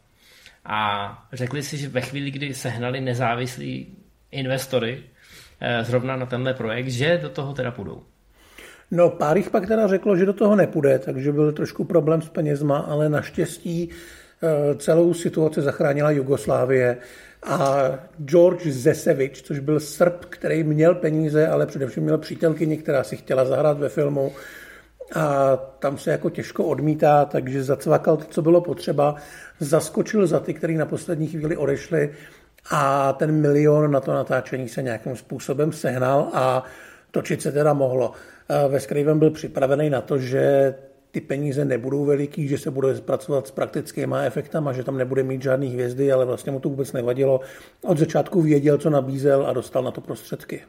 A 0.65 1.29
řekli 1.33 1.63
si, 1.63 1.77
že 1.77 1.89
ve 1.89 2.01
chvíli, 2.01 2.31
kdy 2.31 2.55
sehnali 2.55 3.01
nezávislí 3.01 3.97
investory 4.31 5.03
zrovna 5.83 6.17
na 6.17 6.27
tenhle 6.27 6.55
projekt, 6.55 6.89
že 6.89 7.19
do 7.23 7.29
toho 7.29 7.53
teda 7.53 7.71
půjdou. 7.71 8.03
No, 8.91 9.11
pár 9.11 9.37
jich 9.37 9.51
pak 9.51 9.67
teda 9.67 9.87
řeklo, 9.87 10.17
že 10.17 10.27
do 10.27 10.33
toho 10.33 10.57
nepůjde, 10.57 10.99
takže 10.99 11.33
byl 11.33 11.53
trošku 11.53 11.85
problém 11.85 12.23
s 12.23 12.29
penězma, 12.29 12.79
ale 12.79 13.09
naštěstí 13.09 13.91
eh, 13.91 14.75
celou 14.75 15.15
situaci 15.15 15.63
zachránila 15.63 16.11
Jugoslávie 16.11 16.97
a 17.43 17.91
George 18.25 18.67
Zesevič, 18.67 19.43
což 19.43 19.59
byl 19.59 19.81
Srb, 19.81 20.25
který 20.25 20.65
měl 20.65 20.95
peníze, 20.95 21.49
ale 21.49 21.67
především 21.67 22.03
měl 22.03 22.19
přítelkyni, 22.19 22.77
která 22.77 23.05
si 23.05 23.17
chtěla 23.17 23.45
zahrát 23.45 23.79
ve 23.79 23.89
filmu 23.89 24.33
a 25.15 25.57
tam 25.57 25.99
se 25.99 26.11
jako 26.11 26.31
těžko 26.31 26.65
odmítá, 26.65 27.25
takže 27.25 27.65
zacvakal 27.65 28.17
to, 28.17 28.25
co 28.25 28.43
bylo 28.43 28.61
potřeba, 28.61 29.15
zaskočil 29.61 30.27
za 30.27 30.41
ty, 30.41 30.55
který 30.55 30.77
na 30.77 30.87
poslední 30.87 31.27
chvíli 31.27 31.57
odešli 31.57 32.11
a 32.71 33.13
ten 33.13 33.33
milion 33.33 33.91
na 33.91 34.01
to 34.01 34.15
natáčení 34.15 34.69
se 34.69 34.83
nějakým 34.83 35.17
způsobem 35.17 35.73
sehnal 35.73 36.29
a 36.33 36.65
točit 37.11 37.43
se 37.43 37.53
teda 37.53 37.73
mohlo. 37.73 38.13
Ve 38.69 38.81
Scriven 38.81 39.19
byl 39.19 39.31
připravený 39.31 39.91
na 39.91 40.01
to, 40.01 40.19
že 40.19 40.75
ty 41.11 41.21
peníze 41.21 41.65
nebudou 41.65 42.05
veliký, 42.05 42.49
že 42.49 42.59
se 42.59 42.71
bude 42.71 42.95
pracovat 42.95 43.47
s 43.47 43.51
praktickýma 43.51 44.23
efektama, 44.23 44.73
že 44.73 44.85
tam 44.85 44.99
nebude 44.99 45.23
mít 45.23 45.43
žádný 45.43 45.69
hvězdy, 45.69 46.13
ale 46.13 46.25
vlastně 46.25 46.53
mu 46.53 46.61
to 46.61 46.69
vůbec 46.69 46.93
nevadilo. 46.93 47.41
Od 47.83 47.99
začátku 47.99 48.43
věděl, 48.43 48.79
co 48.79 48.91
nabízel 48.91 49.47
a 49.47 49.53
dostal 49.53 49.83
na 49.83 49.91
to 49.91 50.01
prostředky. 50.01 50.63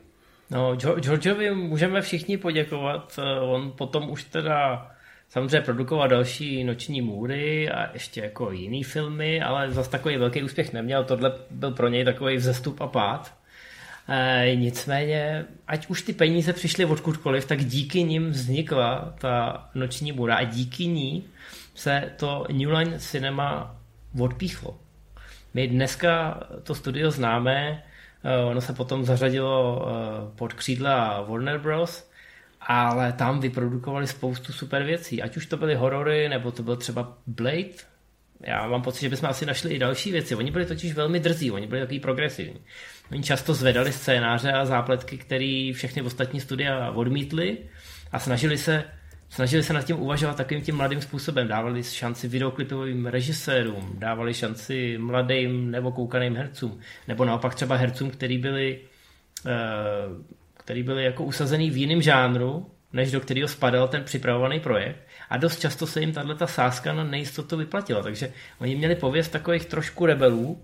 No, 0.51 0.75
Georgeovi 0.75 1.55
můžeme 1.55 2.01
všichni 2.01 2.37
poděkovat. 2.37 3.19
On 3.41 3.71
potom 3.77 4.09
už 4.09 4.23
teda 4.23 4.87
samozřejmě 5.29 5.61
produkoval 5.61 6.07
další 6.07 6.63
noční 6.63 7.01
můry 7.01 7.69
a 7.69 7.93
ještě 7.93 8.21
jako 8.21 8.51
jiný 8.51 8.83
filmy, 8.83 9.41
ale 9.41 9.71
zase 9.71 9.89
takový 9.89 10.17
velký 10.17 10.43
úspěch 10.43 10.73
neměl. 10.73 11.03
Tohle 11.03 11.33
byl 11.51 11.71
pro 11.71 11.87
něj 11.87 12.05
takový 12.05 12.37
vzestup 12.37 12.81
a 12.81 12.87
pád. 12.87 13.33
E, 14.09 14.55
nicméně, 14.55 15.45
ať 15.67 15.87
už 15.87 16.01
ty 16.01 16.13
peníze 16.13 16.53
přišly 16.53 16.85
odkudkoliv, 16.85 17.45
tak 17.45 17.65
díky 17.65 18.03
nim 18.03 18.29
vznikla 18.29 19.13
ta 19.17 19.69
noční 19.75 20.11
bura 20.11 20.35
a 20.35 20.43
díky 20.43 20.87
ní 20.87 21.23
se 21.75 22.11
to 22.17 22.45
New 22.51 22.71
Line 22.71 22.99
Cinema 22.99 23.75
odpíchlo. 24.19 24.77
My 25.53 25.67
dneska 25.67 26.39
to 26.63 26.75
studio 26.75 27.11
známe, 27.11 27.83
e, 28.23 28.45
ono 28.45 28.61
se 28.61 28.73
potom 28.73 29.05
zařadilo 29.05 29.87
e, 29.87 30.37
pod 30.37 30.53
křídla 30.53 31.21
Warner 31.21 31.59
Bros., 31.59 32.06
ale 32.67 33.13
tam 33.13 33.39
vyprodukovali 33.39 34.07
spoustu 34.07 34.53
super 34.53 34.83
věcí. 34.83 35.21
Ať 35.21 35.37
už 35.37 35.45
to 35.45 35.57
byly 35.57 35.75
horory, 35.75 36.29
nebo 36.29 36.51
to 36.51 36.63
byl 36.63 36.75
třeba 36.75 37.17
Blade, 37.27 37.97
já 38.39 38.67
mám 38.67 38.81
pocit, 38.81 39.01
že 39.01 39.09
bychom 39.09 39.29
asi 39.29 39.45
našli 39.45 39.73
i 39.73 39.79
další 39.79 40.11
věci. 40.11 40.35
Oni 40.35 40.51
byli 40.51 40.65
totiž 40.65 40.93
velmi 40.93 41.19
drzí, 41.19 41.51
oni 41.51 41.67
byli 41.67 41.81
takový 41.81 41.99
progresivní. 41.99 42.59
Oni 43.11 43.23
často 43.23 43.53
zvedali 43.53 43.91
scénáře 43.91 44.51
a 44.51 44.65
zápletky, 44.65 45.17
které 45.17 45.71
všechny 45.75 46.01
ostatní 46.01 46.39
studia 46.39 46.91
odmítly 46.91 47.57
a 48.11 48.19
snažili 48.19 48.57
se, 48.57 48.83
snažili 49.29 49.63
se 49.63 49.73
nad 49.73 49.81
tím 49.81 49.99
uvažovat 49.99 50.37
takovým 50.37 50.63
tím 50.63 50.75
mladým 50.75 51.01
způsobem. 51.01 51.47
Dávali 51.47 51.83
šanci 51.83 52.27
videoklipovým 52.27 53.05
režisérům, 53.05 53.95
dávali 53.97 54.33
šanci 54.33 54.97
mladým 54.97 55.71
nebo 55.71 55.91
koukaným 55.91 56.35
hercům, 56.35 56.79
nebo 57.07 57.25
naopak 57.25 57.55
třeba 57.55 57.75
hercům, 57.75 58.09
který 58.09 58.37
byli, 58.37 58.79
eh, 59.45 59.51
který 60.67 60.83
byli 60.83 61.03
jako 61.03 61.23
usazený 61.23 61.69
v 61.69 61.77
jiném 61.77 62.01
žánru, 62.01 62.65
než 62.93 63.11
do 63.11 63.19
kterého 63.19 63.47
spadal 63.47 63.87
ten 63.87 64.03
připravovaný 64.03 64.59
projekt. 64.59 64.97
A 65.29 65.37
dost 65.37 65.59
často 65.59 65.87
se 65.87 65.99
jim 65.99 66.11
tato 66.11 66.47
sázka 66.47 66.93
na 66.93 67.03
nejistotu 67.03 67.57
vyplatila. 67.57 68.03
Takže 68.03 68.31
oni 68.59 68.75
měli 68.75 68.95
pověst 68.95 69.29
takových 69.29 69.65
trošku 69.65 70.05
rebelů, 70.05 70.61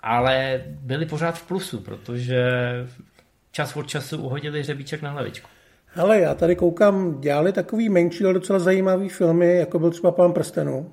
ale 0.00 0.62
byli 0.66 1.06
pořád 1.06 1.38
v 1.38 1.46
plusu, 1.46 1.80
protože 1.80 2.44
čas 3.52 3.76
od 3.76 3.88
času 3.88 4.18
uhodili 4.22 4.60
hřebíček 4.60 5.02
na 5.02 5.10
hlavičku. 5.10 5.48
Ale 5.96 6.20
já 6.20 6.34
tady 6.34 6.56
koukám, 6.56 7.20
dělali 7.20 7.52
takový 7.52 7.88
menší, 7.88 8.24
ale 8.24 8.34
docela 8.34 8.58
zajímavý 8.58 9.08
filmy, 9.08 9.56
jako 9.56 9.78
byl 9.78 9.90
třeba 9.90 10.12
Pán 10.12 10.32
prstenů. 10.32 10.92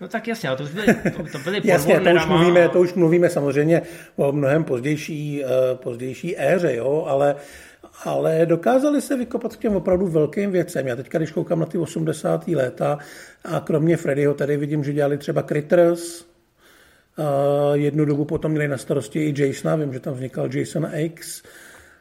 No 0.00 0.08
tak 0.08 0.28
jasně, 0.28 0.48
ale 0.48 0.58
to 0.58 0.64
už 0.64 0.70
byly, 0.70 0.86
to, 0.86 1.22
to 1.32 1.38
byly 1.38 1.60
jasně, 1.64 2.00
to 2.00 2.10
už, 2.10 2.26
mluvíme, 2.26 2.68
to 2.68 2.80
už 2.80 2.94
mluvíme 2.94 3.30
samozřejmě 3.30 3.82
o 4.16 4.32
mnohem 4.32 4.64
pozdější, 4.64 5.44
uh, 5.44 5.50
pozdější 5.74 6.40
éře, 6.40 6.74
jo, 6.76 7.04
ale, 7.08 7.36
ale 8.04 8.46
dokázali 8.46 9.00
se 9.00 9.16
vykopat 9.16 9.56
k 9.56 9.60
těm 9.60 9.76
opravdu 9.76 10.06
velkým 10.06 10.50
věcem. 10.50 10.86
Já 10.86 10.96
teď, 10.96 11.08
když 11.10 11.30
koukám 11.30 11.60
na 11.60 11.66
ty 11.66 11.78
80. 11.78 12.48
léta 12.48 12.98
a 13.44 13.60
kromě 13.60 13.96
Freddyho 13.96 14.34
tady 14.34 14.56
vidím, 14.56 14.84
že 14.84 14.92
dělali 14.92 15.18
třeba 15.18 15.42
Critters, 15.42 16.20
uh, 16.20 17.24
jednu 17.72 18.04
dobu 18.04 18.24
potom 18.24 18.50
měli 18.50 18.68
na 18.68 18.78
starosti 18.78 19.20
i 19.20 19.46
Jasona, 19.46 19.76
vím, 19.76 19.92
že 19.92 20.00
tam 20.00 20.14
vznikal 20.14 20.54
Jason 20.54 20.88
X, 20.94 21.42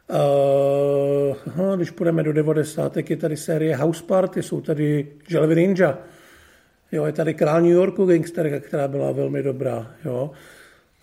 Uh, 0.10 1.76
když 1.76 1.92
půjdeme 1.92 2.24
do 2.24 2.34
90. 2.34 2.98
je 3.10 3.18
tady 3.18 3.38
série 3.38 3.76
House 3.76 4.04
Party, 4.04 4.44
jsou 4.44 4.62
tady 4.62 5.08
Želvy 5.28 5.56
Ninja, 5.56 5.98
jo, 6.91 7.06
je 7.06 7.13
tady 7.13 7.34
Král 7.34 7.62
New 7.62 7.71
Yorku 7.71 8.06
gangsterka, 8.06 8.60
která 8.60 8.88
byla 8.88 9.12
velmi 9.12 9.43
dobrá. 9.43 9.91
Jo. 10.06 10.32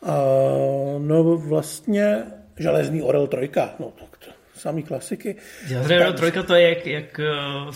Uh, 0.00 1.02
no 1.02 1.36
vlastně 1.36 2.24
Železný 2.58 3.02
orel 3.02 3.26
trojka, 3.26 3.74
no 3.78 3.92
tak 3.98 4.16
to 4.18 4.30
samý 4.56 4.82
klasiky. 4.82 5.36
Železný 5.66 5.96
orel 5.96 6.12
trojka 6.12 6.42
to 6.42 6.54
je 6.54 6.68
jak, 6.68 6.86
jak, 6.86 7.20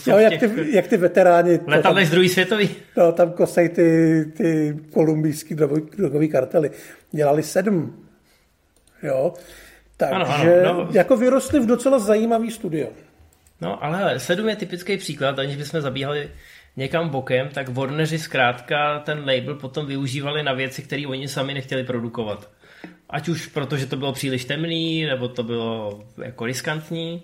jo, 0.07 0.17
jak, 0.17 0.39
těch, 0.39 0.55
ty, 0.55 0.75
jak 0.75 0.87
ty 0.87 0.97
veteráni. 0.97 1.59
Letadlech 1.67 2.07
z 2.07 2.11
druhý 2.11 2.29
světový. 2.29 2.69
No, 2.97 3.11
tam 3.11 3.31
kosej 3.31 3.69
ty, 3.69 4.25
ty 4.37 4.77
kolumbijský 4.93 5.55
drogový 5.97 6.29
kartely. 6.29 6.71
Dělali 7.11 7.43
sedm. 7.43 8.05
Jo. 9.03 9.33
Takže 9.97 10.15
ano, 10.15 10.25
ano, 10.29 10.73
no. 10.73 10.89
jako 10.91 11.17
vyrostli 11.17 11.59
v 11.59 11.65
docela 11.65 11.99
zajímavý 11.99 12.51
studio. 12.51 12.87
No, 13.61 13.83
ale 13.83 14.19
sedm 14.19 14.49
je 14.49 14.55
typický 14.55 14.97
příklad, 14.97 15.39
aniž 15.39 15.55
bychom 15.55 15.81
zabíhali 15.81 16.31
někam 16.75 17.09
bokem, 17.09 17.49
tak 17.49 17.69
Warneri 17.69 18.19
zkrátka 18.19 18.99
ten 18.99 19.19
label 19.19 19.55
potom 19.55 19.85
využívali 19.85 20.43
na 20.43 20.53
věci, 20.53 20.81
které 20.81 21.07
oni 21.07 21.27
sami 21.27 21.53
nechtěli 21.53 21.83
produkovat. 21.83 22.49
Ať 23.09 23.29
už 23.29 23.47
protože 23.47 23.85
to 23.85 23.97
bylo 23.97 24.13
příliš 24.13 24.45
temný, 24.45 25.05
nebo 25.05 25.27
to 25.27 25.43
bylo 25.43 26.03
jako 26.23 26.45
riskantní. 26.45 27.21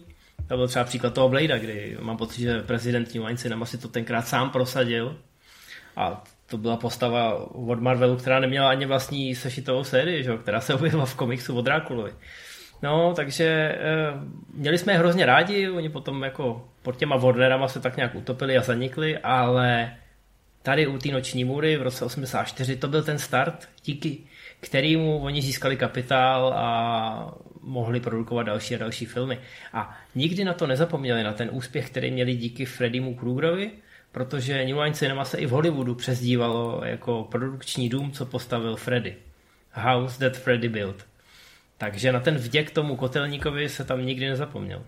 To 0.47 0.58
byl 0.58 0.67
třeba 0.67 0.86
příklad 0.86 1.13
toho 1.13 1.29
Blade, 1.29 1.60
kdy 1.60 1.97
mám 1.99 2.17
pocit, 2.17 2.41
že 2.41 2.62
prezident 2.62 3.13
New 3.13 3.25
Line 3.25 3.38
Cinema 3.38 3.65
si 3.65 3.77
to 3.77 3.88
tenkrát 3.88 4.27
sám 4.27 4.49
prosadil. 4.49 5.17
A 5.95 6.23
to 6.45 6.58
byla 6.58 6.77
postava 6.77 7.34
od 7.53 7.79
Marvelu, 7.79 8.17
která 8.17 8.39
neměla 8.39 8.69
ani 8.69 8.86
vlastní 8.86 9.36
sešitovou 9.36 9.84
sérii, 9.84 10.23
že? 10.23 10.38
která 10.38 10.62
se 10.62 10.73
objevila 10.73 11.05
v 11.05 11.15
komiksu 11.15 11.58
od 11.58 11.62
Drákulovi. 11.62 12.12
No, 12.81 13.13
takže 13.13 13.45
e, 13.45 13.77
měli 14.53 14.77
jsme 14.77 14.93
je 14.93 14.97
hrozně 14.97 15.25
rádi, 15.25 15.69
oni 15.69 15.89
potom 15.89 16.23
jako 16.23 16.67
pod 16.81 16.97
těma 16.97 17.17
Warnerama 17.17 17.67
se 17.67 17.79
tak 17.79 17.97
nějak 17.97 18.15
utopili 18.15 18.57
a 18.57 18.61
zanikli, 18.61 19.17
ale 19.17 19.95
tady 20.61 20.88
u 20.88 20.97
té 20.97 21.09
noční 21.09 21.43
můry 21.43 21.77
v 21.77 21.81
roce 21.81 22.05
84 22.05 22.75
to 22.75 22.88
byl 22.88 23.03
ten 23.03 23.19
start, 23.19 23.69
díky 23.85 24.17
kterýmu 24.59 25.17
oni 25.17 25.41
získali 25.41 25.77
kapitál 25.77 26.53
a 26.55 27.35
mohli 27.61 27.99
produkovat 27.99 28.45
další 28.45 28.75
a 28.75 28.77
další 28.77 29.05
filmy. 29.05 29.39
A 29.73 29.97
nikdy 30.15 30.43
na 30.43 30.53
to 30.53 30.67
nezapomněli, 30.67 31.23
na 31.23 31.33
ten 31.33 31.49
úspěch, 31.51 31.89
který 31.89 32.11
měli 32.11 32.35
díky 32.35 32.65
Freddymu 32.65 33.15
Kruegerovi, 33.15 33.71
protože 34.11 34.65
New 34.65 34.79
Line 34.79 34.95
Cinema 34.95 35.25
se 35.25 35.38
i 35.38 35.45
v 35.45 35.49
Hollywoodu 35.49 35.95
přezdívalo 35.95 36.81
jako 36.85 37.27
produkční 37.31 37.89
dům, 37.89 38.11
co 38.11 38.25
postavil 38.25 38.75
Freddy. 38.75 39.15
House 39.71 40.19
that 40.19 40.38
Freddy 40.38 40.69
built. 40.69 41.05
Takže 41.77 42.11
na 42.11 42.19
ten 42.19 42.35
vděk 42.35 42.71
tomu 42.71 42.95
kotelníkovi 42.95 43.69
se 43.69 43.83
tam 43.83 44.05
nikdy 44.05 44.29
nezapomněl. 44.29 44.81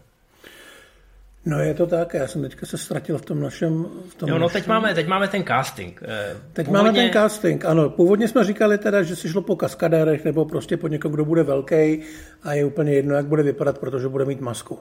No 1.46 1.60
je 1.60 1.74
to 1.74 1.88
tak, 1.88 2.14
já 2.14 2.28
jsem 2.28 2.42
teďka 2.42 2.66
se 2.66 2.78
ztratil 2.78 3.18
v 3.18 3.26
tom 3.26 3.42
našem... 3.42 3.86
V 4.10 4.16
tom 4.16 4.30
jo, 4.30 4.36
no 4.36 4.42
našem... 4.42 4.62
teď 4.62 4.68
máme, 4.68 4.94
teď 4.94 5.08
máme 5.08 5.28
ten 5.28 5.44
casting. 5.44 6.04
Eh, 6.06 6.38
teď 6.54 6.66
původně... 6.66 6.84
máme 6.84 7.00
ten 7.00 7.12
casting, 7.14 7.66
ano. 7.66 7.90
Původně 7.90 8.28
jsme 8.28 8.44
říkali 8.44 8.78
teda, 8.78 9.04
že 9.04 9.16
si 9.16 9.30
šlo 9.30 9.42
po 9.42 9.56
kaskadérech 9.56 10.26
nebo 10.26 10.46
prostě 10.46 10.78
po 10.78 10.88
někom, 10.88 11.12
kdo 11.12 11.26
bude 11.26 11.44
velký 11.44 12.00
a 12.44 12.54
je 12.54 12.66
úplně 12.66 12.94
jedno, 12.94 13.16
jak 13.16 13.26
bude 13.26 13.44
vypadat, 13.44 13.78
protože 13.78 14.08
bude 14.08 14.26
mít 14.26 14.42
masku. 14.42 14.80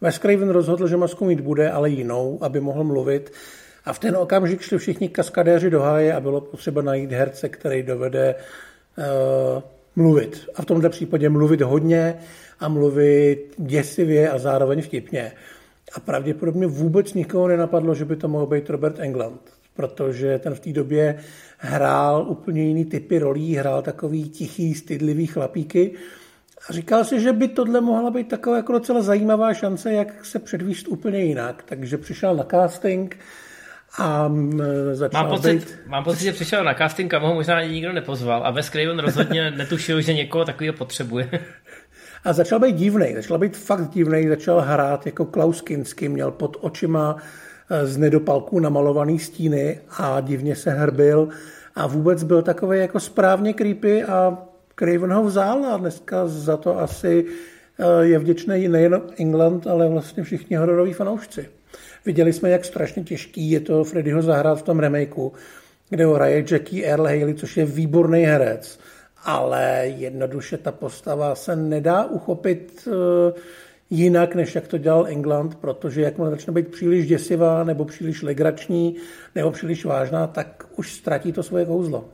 Wes 0.00 0.18
Craven 0.18 0.50
rozhodl, 0.50 0.88
že 0.88 0.96
masku 0.96 1.24
mít 1.24 1.40
bude, 1.40 1.70
ale 1.70 1.90
jinou, 1.90 2.38
aby 2.42 2.60
mohl 2.60 2.84
mluvit. 2.84 3.32
A 3.84 3.92
v 3.92 3.98
ten 3.98 4.16
okamžik 4.16 4.60
šli 4.60 4.78
všichni 4.78 5.08
kaskadéři 5.08 5.70
do 5.70 5.80
háje 5.80 6.14
a 6.14 6.20
bylo 6.20 6.40
potřeba 6.40 6.82
najít 6.82 7.12
herce, 7.12 7.48
který 7.48 7.82
dovede 7.82 8.34
uh, 8.98 9.62
mluvit. 9.96 10.48
A 10.54 10.62
v 10.62 10.64
tomto 10.64 10.90
případě 10.90 11.28
mluvit 11.28 11.60
hodně 11.60 12.16
a 12.60 12.68
mluvit 12.68 13.54
děsivě 13.56 14.30
a 14.30 14.38
zároveň 14.38 14.82
vtipně. 14.82 15.32
A 15.94 16.00
pravděpodobně 16.00 16.66
vůbec 16.66 17.14
nikoho 17.14 17.48
nenapadlo, 17.48 17.94
že 17.94 18.04
by 18.04 18.16
to 18.16 18.28
mohl 18.28 18.46
být 18.46 18.70
Robert 18.70 18.98
England, 18.98 19.40
protože 19.76 20.38
ten 20.38 20.54
v 20.54 20.60
té 20.60 20.72
době 20.72 21.18
hrál 21.58 22.26
úplně 22.28 22.62
jiný 22.62 22.84
typy 22.84 23.18
rolí, 23.18 23.56
hrál 23.56 23.82
takový 23.82 24.28
tichý, 24.28 24.74
stydlivý 24.74 25.26
chlapíky 25.26 25.92
a 26.68 26.72
říkal 26.72 27.04
si, 27.04 27.20
že 27.20 27.32
by 27.32 27.48
tohle 27.48 27.80
mohla 27.80 28.10
být 28.10 28.28
taková 28.28 28.56
jako 28.56 28.72
docela 28.72 29.02
zajímavá 29.02 29.54
šance, 29.54 29.92
jak 29.92 30.24
se 30.24 30.38
předvíst 30.38 30.88
úplně 30.88 31.24
jinak. 31.24 31.62
Takže 31.68 31.98
přišel 31.98 32.36
na 32.36 32.44
casting, 32.44 33.16
a 33.98 34.30
začal 34.92 35.22
mám 35.22 35.30
pocit, 35.30 35.54
být... 35.54 35.78
mám 35.86 36.04
pocit, 36.04 36.24
že 36.24 36.32
přišel 36.32 36.64
na 36.64 36.74
casting, 36.74 37.10
kam 37.10 37.22
ho 37.22 37.34
možná 37.34 37.56
ani 37.56 37.72
nikdo 37.72 37.92
nepozval 37.92 38.46
a 38.46 38.50
Wes 38.50 38.70
Craven 38.70 38.98
rozhodně 38.98 39.50
netušil, 39.56 40.00
že 40.00 40.14
někoho 40.14 40.44
takového 40.44 40.74
potřebuje. 40.74 41.30
A 42.24 42.32
začal 42.32 42.60
být 42.60 42.76
divný, 42.76 43.14
začal 43.14 43.38
být 43.38 43.56
fakt 43.56 43.90
divný, 43.90 44.28
začal 44.28 44.60
hrát 44.60 45.06
jako 45.06 45.24
Klaus 45.24 45.60
Kinski, 45.60 46.08
měl 46.08 46.30
pod 46.30 46.56
očima 46.60 47.16
eh, 47.70 47.86
z 47.86 47.96
nedopalků 47.96 48.60
namalovaný 48.60 49.18
stíny 49.18 49.80
a 49.98 50.20
divně 50.20 50.56
se 50.56 50.70
hrbil 50.70 51.28
a 51.74 51.86
vůbec 51.86 52.22
byl 52.22 52.42
takový 52.42 52.78
jako 52.78 53.00
správně 53.00 53.52
creepy 53.52 54.04
a 54.04 54.38
Craven 54.78 55.12
ho 55.12 55.24
vzal 55.24 55.64
a 55.64 55.76
dneska 55.76 56.26
za 56.26 56.56
to 56.56 56.78
asi 56.78 57.26
eh, 57.78 58.04
je 58.04 58.18
vděčný 58.18 58.68
nejen 58.68 59.00
England, 59.18 59.66
ale 59.66 59.88
vlastně 59.88 60.22
všichni 60.22 60.56
hororoví 60.56 60.92
fanoušci. 60.92 61.48
Viděli 62.06 62.32
jsme, 62.32 62.50
jak 62.50 62.64
strašně 62.64 63.04
těžký 63.04 63.50
je 63.50 63.60
to 63.60 63.84
Freddyho 63.84 64.22
zahrát 64.22 64.58
v 64.58 64.62
tom 64.62 64.78
remakeu, 64.78 65.32
kde 65.90 66.04
ho 66.04 66.14
hraje 66.14 66.44
Jackie 66.50 66.86
Earl 66.86 67.04
Haley, 67.04 67.34
což 67.34 67.56
je 67.56 67.64
výborný 67.64 68.22
herec, 68.22 68.78
ale 69.24 69.84
jednoduše 69.96 70.58
ta 70.58 70.72
postava 70.72 71.34
se 71.34 71.56
nedá 71.56 72.04
uchopit 72.04 72.88
eh, 72.88 73.40
jinak, 73.90 74.34
než 74.34 74.54
jak 74.54 74.68
to 74.68 74.78
dělal 74.78 75.06
England, 75.06 75.54
protože 75.54 76.02
jakmile 76.02 76.30
začne 76.30 76.52
být 76.52 76.68
příliš 76.68 77.06
děsivá, 77.06 77.64
nebo 77.64 77.84
příliš 77.84 78.22
legrační, 78.22 78.96
nebo 79.34 79.50
příliš 79.50 79.84
vážná, 79.84 80.26
tak 80.26 80.66
už 80.76 80.92
ztratí 80.94 81.32
to 81.32 81.42
svoje 81.42 81.66
kouzlo. 81.66 82.04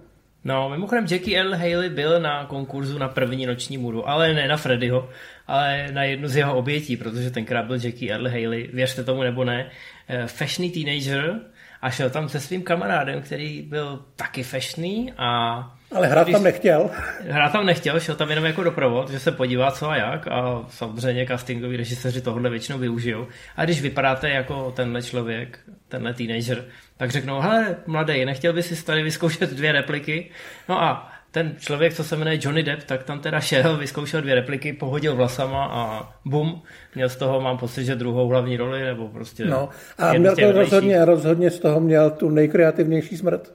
No, 0.44 0.70
mimochodem 0.70 1.06
Jackie 1.10 1.40
L. 1.40 1.56
Haley 1.56 1.88
byl 1.88 2.20
na 2.20 2.44
konkurzu 2.44 2.98
na 2.98 3.08
první 3.08 3.46
noční 3.46 3.78
můru, 3.78 4.08
ale 4.08 4.34
ne 4.34 4.48
na 4.48 4.56
Freddyho, 4.56 5.08
ale 5.46 5.88
na 5.92 6.04
jednu 6.04 6.28
z 6.28 6.36
jeho 6.36 6.56
obětí, 6.56 6.96
protože 6.96 7.30
tenkrát 7.30 7.66
byl 7.66 7.76
Jackie 7.76 8.12
L. 8.12 8.28
Haley, 8.28 8.70
věřte 8.72 9.04
tomu 9.04 9.22
nebo 9.22 9.44
ne, 9.44 9.70
eh, 10.08 10.26
fashionný 10.26 10.70
teenager 10.70 11.40
a 11.82 11.90
šel 11.90 12.10
tam 12.10 12.28
se 12.28 12.40
svým 12.40 12.62
kamarádem, 12.62 13.22
který 13.22 13.62
byl 13.62 14.04
taky 14.16 14.42
fashionný 14.42 15.12
a 15.18 15.60
ale 15.94 16.06
hrát 16.06 16.30
tam 16.30 16.42
nechtěl. 16.42 16.90
Hrát 17.28 17.52
tam 17.52 17.66
nechtěl, 17.66 18.00
šel 18.00 18.14
tam 18.14 18.30
jenom 18.30 18.44
jako 18.44 18.62
doprovod, 18.62 19.10
že 19.10 19.20
se 19.20 19.32
podívá 19.32 19.70
co 19.70 19.90
a 19.90 19.96
jak 19.96 20.28
a 20.28 20.64
samozřejmě 20.68 21.26
castingoví 21.26 21.76
režiséři 21.76 22.20
tohle 22.20 22.50
většinou 22.50 22.78
využijou. 22.78 23.26
A 23.56 23.64
když 23.64 23.82
vypadáte 23.82 24.30
jako 24.30 24.72
tenhle 24.76 25.02
člověk, 25.02 25.58
tenhle 25.88 26.14
teenager, 26.14 26.64
tak 26.96 27.10
řeknou, 27.10 27.40
hele, 27.40 27.76
mladý, 27.86 28.24
nechtěl 28.24 28.52
by 28.52 28.62
si 28.62 28.84
tady 28.84 29.02
vyzkoušet 29.02 29.50
dvě 29.50 29.72
repliky? 29.72 30.30
No 30.68 30.82
a 30.82 31.12
ten 31.30 31.54
člověk, 31.58 31.94
co 31.94 32.04
se 32.04 32.16
jmenuje 32.16 32.38
Johnny 32.42 32.62
Depp, 32.62 32.84
tak 32.84 33.02
tam 33.02 33.20
teda 33.20 33.40
šel, 33.40 33.76
vyzkoušel 33.76 34.20
dvě 34.20 34.34
repliky, 34.34 34.72
pohodil 34.72 35.16
vlasama 35.16 35.64
a 35.64 36.12
bum, 36.24 36.62
měl 36.94 37.08
z 37.08 37.16
toho, 37.16 37.40
mám 37.40 37.58
pocit, 37.58 37.84
že 37.84 37.94
druhou 37.94 38.28
hlavní 38.28 38.56
roli, 38.56 38.82
nebo 38.82 39.08
prostě... 39.08 39.44
No 39.44 39.68
a 39.98 40.12
měl 40.12 40.36
to 40.36 40.52
rozhodně, 40.52 41.04
rozhodně 41.04 41.50
z 41.50 41.58
toho 41.60 41.80
měl 41.80 42.10
tu 42.10 42.30
nejkreativnější 42.30 43.16
smrt. 43.16 43.52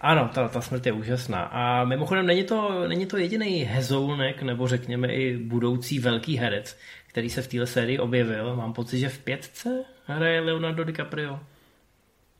Ano, 0.00 0.30
ta, 0.34 0.48
ta 0.48 0.60
smrt 0.60 0.86
je 0.86 0.92
úžasná. 0.92 1.42
A 1.42 1.84
mimochodem 1.84 2.26
není 2.26 2.44
to, 2.44 2.88
není 2.88 3.06
to 3.06 3.16
jediný 3.16 3.64
hezounek, 3.64 4.42
nebo 4.42 4.68
řekněme 4.68 5.08
i 5.08 5.36
budoucí 5.36 5.98
velký 5.98 6.36
herec, 6.36 6.76
který 7.06 7.30
se 7.30 7.42
v 7.42 7.48
téhle 7.48 7.66
sérii 7.66 7.98
objevil. 7.98 8.56
Mám 8.56 8.72
pocit, 8.72 8.98
že 8.98 9.08
v 9.08 9.18
pětce 9.18 9.84
hraje 10.04 10.40
Leonardo 10.40 10.84
DiCaprio. 10.84 11.40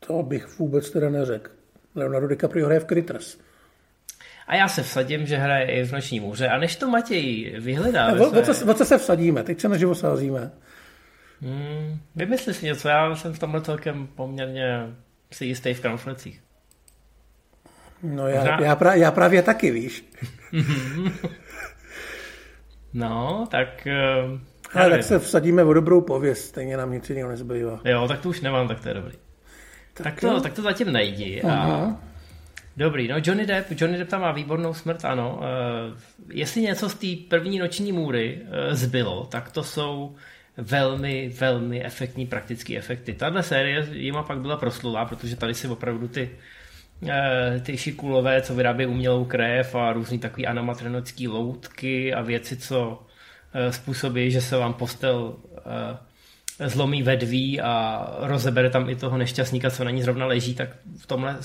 To 0.07 0.23
bych 0.23 0.59
vůbec 0.59 0.91
teda 0.91 1.11
neřekl. 1.11 1.51
Leonardo 1.95 2.29
DiCaprio 2.29 2.67
hraje 2.67 2.81
v 2.81 2.85
Critters. 2.85 3.39
A 4.49 4.57
já 4.57 4.69
se 4.69 4.83
vsadím, 4.83 5.27
že 5.27 5.37
hraje 5.37 5.65
i 5.65 5.85
v 5.85 5.93
Noční 5.93 6.21
můře. 6.21 6.49
A 6.49 6.59
než 6.59 6.77
to 6.77 6.89
Matěj 6.89 7.55
vyhledá... 7.61 8.13
O, 8.13 8.31
o, 8.31 8.43
co, 8.43 8.71
o 8.71 8.75
co 8.75 8.85
se 8.85 8.99
vsadíme? 8.99 9.43
Teď 9.43 9.61
se 9.61 9.69
naživo 9.69 9.95
sázíme. 9.95 10.51
Hmm, 11.41 11.99
vymysli 12.17 12.55
si 12.55 12.67
něco, 12.67 12.89
já 12.89 13.15
jsem 13.15 13.33
v 13.33 13.39
tomhle 13.39 13.61
celkem 13.61 14.07
poměrně 14.07 14.87
si 15.33 15.45
jistý 15.45 15.75
v 15.75 15.81
kramflecích. 15.81 16.41
No 18.03 18.29
já, 18.29 18.63
já, 18.63 18.77
pra, 18.77 18.95
já 18.95 19.11
právě 19.11 19.43
taky, 19.43 19.71
víš. 19.71 20.05
no, 22.95 23.47
tak... 23.51 23.89
Uh, 24.27 24.41
Ale 24.75 24.91
tak 24.91 25.03
se 25.03 25.19
vsadíme 25.19 25.65
o 25.65 25.73
dobrou 25.73 26.01
pověst, 26.01 26.45
stejně 26.45 26.77
nám 26.77 26.93
nic 26.93 27.11
jiného 27.11 27.29
nezbývá. 27.29 27.81
Jo, 27.85 28.09
tak 28.09 28.21
to 28.21 28.29
už 28.29 28.41
nemám, 28.41 28.69
tak 28.69 28.81
to 28.81 28.89
je 28.89 28.95
dobrý. 28.95 29.17
Tak, 29.95 30.05
tak, 30.05 30.21
to, 30.21 30.41
tak 30.41 30.53
to 30.53 30.63
zatím 30.63 30.93
najdi. 30.93 31.43
A... 31.43 32.08
Dobrý, 32.79 33.09
no 33.09 33.17
Johnny 33.25 33.47
Depp, 33.47 33.81
Johnny 33.81 33.99
Depp 33.99 34.11
tam 34.11 34.21
má 34.21 34.33
výbornou 34.33 34.75
smrt, 34.75 35.05
ano. 35.05 35.41
Uh, 35.41 35.99
jestli 36.31 36.63
něco 36.63 36.89
z 36.89 36.95
té 36.95 37.07
první 37.29 37.59
noční 37.59 37.93
můry 37.93 38.41
uh, 38.43 38.75
zbylo, 38.75 39.27
tak 39.27 39.51
to 39.51 39.63
jsou 39.63 40.17
velmi, 40.57 41.29
velmi 41.29 41.85
efektní 41.85 42.27
praktické 42.27 42.77
efekty. 42.77 43.15
Tahle 43.15 43.43
série 43.43 43.87
jima 43.93 44.23
pak 44.23 44.39
byla 44.39 44.57
proslulá, 44.57 45.05
protože 45.05 45.37
tady 45.37 45.55
si 45.55 45.69
opravdu 45.69 46.09
ty 46.09 46.31
Eh, 47.07 47.61
ty 47.61 47.77
šikulové, 47.77 48.43
co 48.43 48.55
vyrábí 48.55 48.87
umělou 48.87 49.25
krev 49.25 49.75
a 49.75 49.93
různý 49.93 50.19
takový 50.19 50.47
animatronický 50.47 51.29
loutky 51.29 52.15
a 52.15 52.23
věci, 52.23 52.57
co 52.57 53.03
eh, 53.55 53.73
způsobí, 53.73 54.31
že 54.31 54.41
se 54.41 54.57
vám 54.57 54.75
postel 54.75 55.37
eh, 56.61 56.69
zlomí 56.69 57.03
vedví 57.03 57.61
a 57.61 58.07
rozebere 58.19 58.71
tam 58.71 58.91
i 58.91 58.97
toho 58.97 59.19
nešťastníka, 59.19 59.71
co 59.71 59.85
na 59.85 59.91
ní 59.91 60.03
zrovna 60.03 60.27
leží, 60.27 60.55
tak 60.55 60.69
v 60.99 61.07
tomhle 61.07 61.37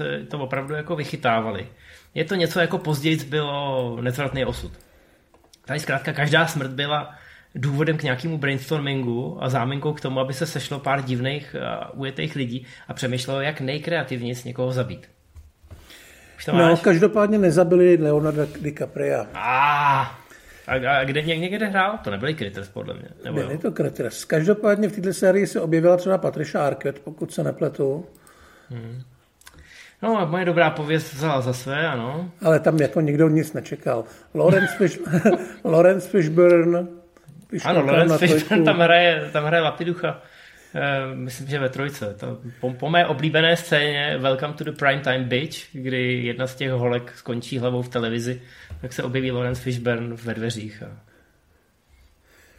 se 0.00 0.26
to 0.28 0.38
opravdu 0.38 0.74
jako 0.74 0.96
vychytávali. 0.96 1.66
Je 2.14 2.24
to 2.24 2.34
něco 2.34 2.60
jako 2.60 2.78
později 2.78 3.16
bylo 3.16 3.98
nezvratný 4.00 4.44
osud. 4.44 4.72
Tady 5.64 5.80
zkrátka 5.80 6.12
každá 6.12 6.46
smrt 6.46 6.70
byla 6.70 7.14
důvodem 7.54 7.96
k 7.96 8.02
nějakému 8.02 8.38
brainstormingu 8.38 9.38
a 9.40 9.48
záminkou 9.48 9.92
k 9.92 10.00
tomu, 10.00 10.20
aby 10.20 10.34
se 10.34 10.46
sešlo 10.46 10.78
pár 10.78 11.02
divných 11.02 11.56
uh, 11.92 12.00
ujetých 12.00 12.36
lidí 12.36 12.66
a 12.88 12.94
přemýšlelo, 12.94 13.40
jak 13.40 13.60
nejkreativněji 13.60 14.34
někoho 14.44 14.72
zabít. 14.72 15.08
no, 16.52 16.58
máš? 16.58 16.80
každopádně 16.80 17.38
nezabili 17.38 17.96
Leonardo 18.00 18.46
DiCaprio. 18.60 19.26
Ah, 19.34 20.06
a, 20.66 20.98
a 20.98 21.04
kde 21.04 21.22
někde 21.22 21.66
hrál? 21.66 21.98
To 22.04 22.10
nebyly 22.10 22.34
Critters, 22.34 22.68
podle 22.68 22.94
mě. 22.94 23.08
Nebo 23.24 23.40
Byly 23.40 23.58
to 23.58 23.72
Critters. 23.72 24.24
Každopádně 24.24 24.88
v 24.88 24.92
této 24.92 25.12
sérii 25.12 25.46
se 25.46 25.60
objevila 25.60 25.96
třeba 25.96 26.18
Patricia 26.18 26.66
Arquette, 26.66 27.00
pokud 27.04 27.32
se 27.32 27.44
nepletu. 27.44 28.06
Hmm. 28.70 29.02
No, 30.02 30.26
moje 30.26 30.44
dobrá 30.44 30.70
pověst 30.70 31.12
vzala 31.12 31.40
za 31.40 31.52
své, 31.52 31.88
ano. 31.88 32.30
Ale 32.42 32.60
tam 32.60 32.76
jako 32.76 33.00
nikdo 33.00 33.28
nic 33.28 33.52
nečekal. 33.52 34.04
Lawrence, 34.34 34.76
Fish, 34.76 34.98
Lawrence 35.64 36.08
Fishburne, 36.08 36.86
ano, 37.64 37.82
Lorenz 37.82 38.18
Fishburne 38.18 38.64
tam 38.64 38.80
hraje, 38.80 39.30
tam 39.32 39.44
hraje 39.44 39.62
Lapiducha. 39.62 40.22
Uh, 40.74 41.18
myslím, 41.18 41.48
že 41.48 41.58
ve 41.58 41.68
trojce. 41.68 42.14
To, 42.14 42.38
po, 42.60 42.72
po 42.72 42.90
mé 42.90 43.06
oblíbené 43.06 43.56
scéně 43.56 44.18
Welcome 44.18 44.54
to 44.54 44.64
the 44.64 44.72
Prime 44.72 45.00
Time 45.00 45.24
Bitch, 45.24 45.56
kdy 45.72 46.12
jedna 46.24 46.46
z 46.46 46.54
těch 46.54 46.70
holek 46.70 47.12
skončí 47.16 47.58
hlavou 47.58 47.82
v 47.82 47.88
televizi, 47.88 48.42
tak 48.80 48.92
se 48.92 49.02
objeví 49.02 49.32
Lawrence 49.32 49.62
Fishburne 49.62 50.16
ve 50.24 50.34
dveřích. 50.34 50.82
A... 50.82 51.09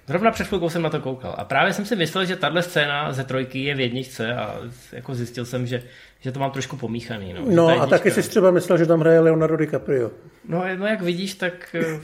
Zrovna 0.08 0.32
před 0.32 0.48
chvilkou 0.48 0.70
jsem 0.70 0.82
na 0.82 0.90
to 0.90 1.00
koukal. 1.00 1.36
A 1.38 1.44
právě 1.44 1.74
jsem 1.74 1.86
si 1.86 1.96
myslel, 1.96 2.26
že 2.26 2.36
tahle 2.36 2.64
scéna 2.64 3.14
ze 3.14 3.24
trojky 3.24 3.64
je 3.64 3.76
v 3.76 3.80
jedničce 3.80 4.36
a 4.36 4.60
jako 4.92 5.16
zjistil 5.16 5.46
jsem, 5.46 5.68
že, 5.68 5.84
že 6.20 6.32
to 6.32 6.40
mám 6.40 6.52
trošku 6.52 6.78
pomíchaný. 6.78 7.34
No, 7.34 7.46
no 7.48 7.82
a 7.82 7.86
taky 7.86 8.12
jsi 8.12 8.30
třeba 8.30 8.52
myslel, 8.52 8.78
že 8.78 8.86
tam 8.86 9.00
hraje 9.00 9.20
Leonardo 9.20 9.58
DiCaprio. 9.58 10.12
No, 10.48 10.64
no 10.76 10.86
jak 10.86 11.02
vidíš, 11.02 11.34
tak 11.34 11.76
eh, 11.76 12.00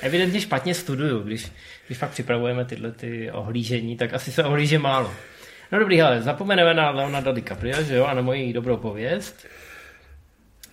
evidentně 0.00 0.40
špatně 0.40 0.74
studuju, 0.74 1.22
když, 1.22 1.52
když 1.86 1.98
fakt 1.98 2.10
připravujeme 2.10 2.64
tyhle 2.64 2.92
ty 2.92 3.30
ohlížení, 3.30 3.96
tak 3.96 4.14
asi 4.14 4.32
se 4.32 4.44
ohlíže 4.44 4.78
málo. 4.78 5.12
No 5.72 5.78
dobrý, 5.78 6.02
ale 6.02 6.22
zapomeneme 6.22 6.74
na 6.74 6.90
Leonardo 6.90 7.32
DiCaprio, 7.32 7.82
že 7.82 7.96
jo, 7.96 8.04
a 8.04 8.14
na 8.14 8.22
moji 8.22 8.52
dobrou 8.52 8.76
pověst. 8.76 9.46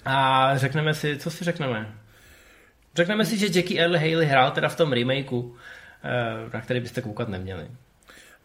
A 0.06 0.52
řekneme 0.58 0.94
si, 0.94 1.18
co 1.18 1.32
si 1.32 1.44
řekneme? 1.44 1.94
Řekneme 2.96 3.26
si, 3.26 3.38
že 3.38 3.46
Jackie 3.46 3.82
Earl 3.82 3.98
Haley 3.98 4.26
hrál 4.26 4.52
teda 4.52 4.70
v 4.70 4.76
tom 4.76 4.94
remakeu, 4.94 5.56
na 6.54 6.62
který 6.62 6.80
byste 6.80 7.02
koukat 7.02 7.30
neměli. 7.30 7.68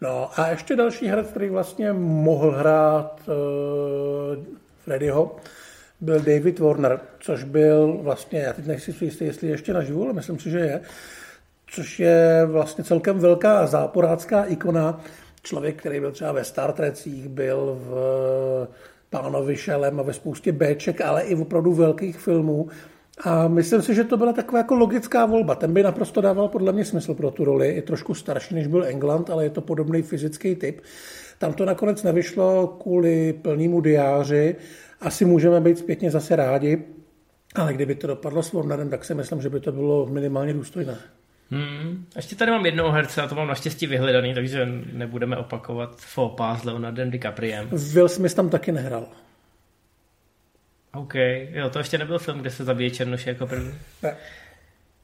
No 0.01 0.39
a 0.39 0.47
ještě 0.47 0.75
další 0.75 1.07
herec, 1.07 1.27
který 1.27 1.49
vlastně 1.49 1.93
mohl 1.93 2.51
hrát 2.51 3.21
uh, 3.27 4.43
Freddyho, 4.79 5.35
byl 6.01 6.19
David 6.19 6.59
Warner, 6.59 6.99
což 7.19 7.43
byl 7.43 7.99
vlastně, 8.01 8.39
já 8.39 8.53
teď 8.53 8.65
nechci 8.65 8.93
si 8.93 9.05
jistý, 9.05 9.25
jestli 9.25 9.47
ještě 9.47 9.73
naživu, 9.73 10.03
ale 10.03 10.13
myslím 10.13 10.39
si, 10.39 10.49
že 10.49 10.59
je, 10.59 10.81
což 11.67 11.99
je 11.99 12.45
vlastně 12.45 12.83
celkem 12.83 13.19
velká 13.19 13.67
záporácká 13.67 14.43
ikona. 14.43 15.01
Člověk, 15.43 15.79
který 15.79 15.99
byl 15.99 16.11
třeba 16.11 16.31
ve 16.31 16.43
Star 16.43 16.71
Trekích, 16.71 17.27
byl 17.27 17.79
v 17.81 18.67
Pánovi 19.09 19.55
Šelem 19.55 19.99
a 19.99 20.03
ve 20.03 20.13
spoustě 20.13 20.51
Bček, 20.51 21.01
ale 21.01 21.23
i 21.23 21.35
v 21.35 21.41
opravdu 21.41 21.73
velkých 21.73 22.19
filmů. 22.19 22.69
A 23.21 23.47
myslím 23.47 23.81
si, 23.81 23.95
že 23.95 24.03
to 24.03 24.17
byla 24.17 24.33
taková 24.33 24.57
jako 24.57 24.75
logická 24.75 25.25
volba. 25.25 25.55
Ten 25.55 25.73
by 25.73 25.83
naprosto 25.83 26.21
dával 26.21 26.47
podle 26.47 26.71
mě 26.71 26.85
smysl 26.85 27.13
pro 27.13 27.31
tu 27.31 27.45
roli. 27.45 27.75
Je 27.75 27.81
trošku 27.81 28.13
starší, 28.13 28.55
než 28.55 28.67
byl 28.67 28.85
England, 28.85 29.29
ale 29.29 29.43
je 29.43 29.49
to 29.49 29.61
podobný 29.61 30.01
fyzický 30.01 30.55
typ. 30.55 30.81
Tam 31.37 31.53
to 31.53 31.65
nakonec 31.65 32.03
nevyšlo 32.03 32.67
kvůli 32.67 33.33
plnému 33.33 33.81
diáři. 33.81 34.55
Asi 35.01 35.25
můžeme 35.25 35.61
být 35.61 35.77
zpětně 35.77 36.11
zase 36.11 36.35
rádi, 36.35 36.83
ale 37.55 37.73
kdyby 37.73 37.95
to 37.95 38.07
dopadlo 38.07 38.43
s 38.43 38.53
Warnerem, 38.53 38.89
tak 38.89 39.05
si 39.05 39.15
myslím, 39.15 39.41
že 39.41 39.49
by 39.49 39.59
to 39.59 39.71
bylo 39.71 40.05
minimálně 40.05 40.53
důstojné. 40.53 40.97
Hmm. 41.51 42.05
Ještě 42.15 42.35
tady 42.35 42.51
mám 42.51 42.65
jednoho 42.65 42.91
herce 42.91 43.21
a 43.21 43.27
to 43.27 43.35
mám 43.35 43.47
naštěstí 43.47 43.87
vyhledaný, 43.87 44.33
takže 44.33 44.67
nebudeme 44.93 45.37
opakovat 45.37 45.95
faux 45.95 46.35
pas 46.37 46.61
s 46.61 46.63
Leonardem 46.63 47.11
DiCapriem. 47.11 47.69
Will 47.93 48.09
Smith 48.09 48.33
tam 48.33 48.49
taky 48.49 48.71
nehrál. 48.71 49.05
OK, 50.95 51.15
jo, 51.49 51.69
to 51.69 51.79
ještě 51.79 51.97
nebyl 51.97 52.19
film, 52.19 52.39
kde 52.39 52.49
se 52.49 52.63
zabije 52.63 52.91
Černoši 52.91 53.29
jako 53.29 53.47
první. 53.47 53.73
Ne. 54.03 54.15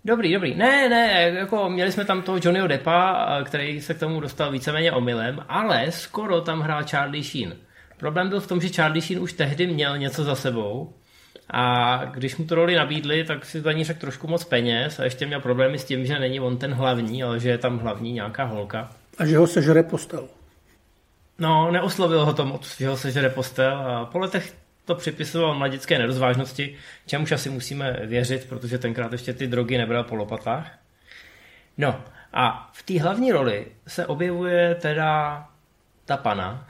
Dobrý, 0.05 0.33
dobrý. 0.33 0.55
Ne, 0.55 0.89
ne, 0.89 1.31
jako 1.39 1.69
měli 1.69 1.91
jsme 1.91 2.05
tam 2.05 2.21
toho 2.21 2.39
Johnnyho 2.43 2.67
Deppa, 2.67 3.27
který 3.45 3.81
se 3.81 3.93
k 3.93 3.99
tomu 3.99 4.19
dostal 4.19 4.51
víceméně 4.51 4.91
omylem, 4.91 5.45
ale 5.47 5.91
skoro 5.91 6.41
tam 6.41 6.59
hrál 6.59 6.83
Charlie 6.83 7.23
Sheen. 7.23 7.55
Problém 7.97 8.29
byl 8.29 8.39
v 8.39 8.47
tom, 8.47 8.61
že 8.61 8.69
Charlie 8.69 9.01
Sheen 9.01 9.21
už 9.21 9.33
tehdy 9.33 9.67
měl 9.67 9.97
něco 9.97 10.23
za 10.23 10.35
sebou 10.35 10.93
a 11.49 11.95
když 12.05 12.37
mu 12.37 12.45
tu 12.45 12.55
roli 12.55 12.75
nabídli, 12.75 13.23
tak 13.23 13.45
si 13.45 13.61
za 13.61 13.71
ní 13.71 13.83
řekl 13.83 13.99
trošku 13.99 14.27
moc 14.27 14.43
peněz 14.43 14.99
a 14.99 15.03
ještě 15.03 15.25
měl 15.25 15.41
problémy 15.41 15.79
s 15.79 15.85
tím, 15.85 16.05
že 16.05 16.19
není 16.19 16.39
on 16.39 16.57
ten 16.57 16.73
hlavní, 16.73 17.23
ale 17.23 17.39
že 17.39 17.49
je 17.49 17.57
tam 17.57 17.79
hlavní 17.79 18.11
nějaká 18.11 18.43
holka. 18.43 18.89
A 19.17 19.25
že 19.25 19.37
ho 19.37 19.47
sežere 19.47 19.83
postel. 19.83 20.27
No, 21.39 21.71
neoslovil 21.71 22.25
ho 22.25 22.33
to 22.33 22.45
moc, 22.45 22.77
že 22.77 22.87
ho 22.87 22.97
sežere 22.97 23.29
postel 23.29 23.77
a 23.77 24.05
po 24.05 24.19
letech 24.19 24.53
to 24.89 24.95
připisoval 24.95 25.55
mladické 25.55 25.99
nerozvážnosti, 25.99 26.75
čemuž 27.05 27.31
asi 27.31 27.49
musíme 27.49 27.99
věřit, 28.03 28.49
protože 28.49 28.77
tenkrát 28.77 29.11
ještě 29.11 29.33
ty 29.33 29.47
drogy 29.47 29.77
nebral 29.77 30.03
po 30.03 30.15
lopatách. 30.15 30.79
No 31.77 32.03
a 32.33 32.69
v 32.73 32.83
té 32.83 33.01
hlavní 33.01 33.31
roli 33.31 33.67
se 33.87 34.05
objevuje 34.05 34.75
teda 34.75 35.45
ta 36.05 36.17
pana, 36.17 36.67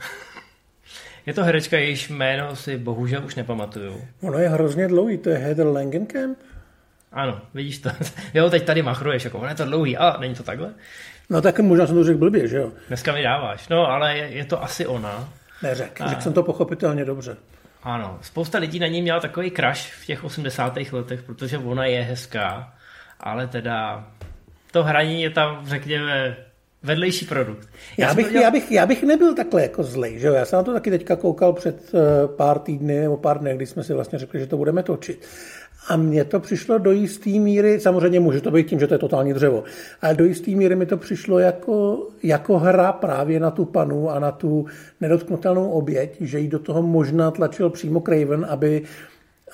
Je 1.26 1.34
to 1.34 1.44
herečka, 1.44 1.78
jejíž 1.78 2.10
jméno 2.10 2.56
si 2.56 2.78
bohužel 2.78 3.26
už 3.26 3.36
nepamatuju. 3.36 4.02
Ono 4.22 4.38
je 4.38 4.50
hrozně 4.50 4.88
dlouhý, 4.88 5.18
to 5.18 5.30
je 5.30 5.38
Heather 5.38 5.68
Langenkamp? 5.68 6.38
Ano, 7.12 7.42
vidíš 7.54 7.78
to. 7.78 7.90
Jo, 8.34 8.50
teď 8.50 8.66
tady 8.66 8.82
machruješ, 8.82 9.26
jako 9.26 9.38
ono 9.38 9.50
je 9.50 9.56
to 9.56 9.66
dlouhý, 9.66 9.98
a 9.98 10.18
není 10.20 10.36
to 10.36 10.44
takhle? 10.44 10.74
No 11.30 11.42
tak 11.42 11.60
možná 11.60 11.88
jsem 11.88 11.96
to 11.96 12.04
řekl 12.04 12.20
blbě, 12.20 12.48
že 12.48 12.58
jo? 12.58 12.72
Dneska 12.88 13.14
mi 13.14 13.24
dáváš, 13.24 13.68
no 13.68 13.88
ale 13.88 14.18
je, 14.18 14.28
je 14.28 14.46
to 14.46 14.64
asi 14.64 14.88
ona. 14.88 15.30
Neřek, 15.64 16.02
a... 16.02 16.08
řekl 16.08 16.22
jsem 16.22 16.34
to 16.34 16.44
pochopitelně 16.44 17.06
dobře. 17.06 17.38
Ano, 17.84 18.20
spousta 18.22 18.58
lidí 18.58 18.80
na 18.80 18.88
ní 18.88 19.02
měla 19.02 19.20
takový 19.20 19.52
crush 19.52 19.92
v 20.02 20.06
těch 20.06 20.24
80. 20.24 20.78
letech, 20.92 21.24
protože 21.24 21.58
ona 21.58 21.86
je 21.86 22.02
hezká, 22.02 22.74
ale 23.20 23.48
teda 23.48 24.08
to 24.72 24.84
hraní 24.84 25.22
je 25.22 25.30
tam, 25.30 25.68
řekněme, 25.68 26.38
vedlejší 26.84 27.26
produkt. 27.26 27.70
Já, 27.98 28.08
já, 28.08 28.14
bych, 28.14 28.32
dělal... 28.32 28.44
já, 28.44 28.52
bych, 28.52 28.72
já 28.72 28.86
bych 28.86 29.04
nebyl 29.04 29.36
takhle 29.36 29.62
jako 29.62 29.84
zlej, 29.84 30.20
že 30.20 30.28
jo? 30.28 30.34
Já 30.34 30.46
jsem 30.46 30.58
na 30.58 30.64
to 30.64 30.74
taky 30.74 30.92
teďka 30.92 31.16
koukal 31.16 31.54
před 31.54 31.92
eh, 31.94 32.28
pár 32.28 32.60
týdny 32.60 33.00
nebo 33.00 33.18
pár 33.18 33.40
dny, 33.40 33.56
kdy 33.56 33.66
jsme 33.66 33.84
si 33.84 33.94
vlastně 33.94 34.20
řekli, 34.20 34.40
že 34.40 34.48
to 34.48 34.58
budeme 34.58 34.84
točit. 34.84 35.28
A 35.90 35.96
mně 35.96 36.24
to 36.24 36.40
přišlo 36.40 36.78
do 36.78 36.92
jisté 36.92 37.30
míry, 37.30 37.80
samozřejmě 37.80 38.20
může 38.20 38.42
to 38.42 38.52
být 38.52 38.68
tím, 38.68 38.80
že 38.80 38.88
to 38.88 38.94
je 38.94 38.98
totální 38.98 39.34
dřevo, 39.34 39.64
ale 40.02 40.14
do 40.14 40.26
jisté 40.26 40.52
míry 40.52 40.76
mi 40.76 40.86
to 40.86 40.98
přišlo 40.98 41.40
jako, 41.40 42.08
jako 42.24 42.60
hra 42.60 42.92
právě 42.92 43.40
na 43.40 43.52
tu 43.52 43.66
panu 43.66 44.10
a 44.10 44.20
na 44.20 44.32
tu 44.32 44.66
nedotknutelnou 45.02 45.70
oběť, 45.70 46.22
že 46.22 46.40
jí 46.40 46.48
do 46.48 46.60
toho 46.60 46.82
možná 46.82 47.32
tlačil 47.32 47.70
přímo 47.70 48.02
Craven, 48.02 48.46
aby 48.50 48.84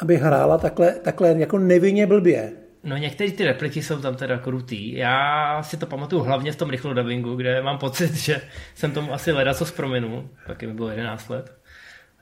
aby 0.01 0.17
hrála 0.17 0.57
takhle, 0.57 0.91
takhle 0.91 1.35
jako 1.37 1.59
nevinně 1.59 2.07
blbě. 2.07 2.51
No 2.83 2.97
některé 2.97 3.31
ty 3.31 3.45
repliky 3.45 3.81
jsou 3.81 4.01
tam 4.01 4.15
teda 4.15 4.37
krutý. 4.37 4.95
Já 4.95 5.63
si 5.63 5.77
to 5.77 5.85
pamatuju 5.85 6.21
hlavně 6.21 6.51
v 6.51 6.55
tom 6.55 6.69
rychlodabingu, 6.69 7.35
kde 7.35 7.61
mám 7.61 7.77
pocit, 7.77 8.13
že 8.25 8.41
jsem 8.75 8.91
tomu 8.91 9.13
asi 9.13 9.31
leda 9.31 9.53
co 9.53 9.65
zprominul, 9.65 10.29
taky 10.47 10.67
mi 10.67 10.73
bylo 10.73 10.89
11 10.89 11.29
let. 11.29 11.57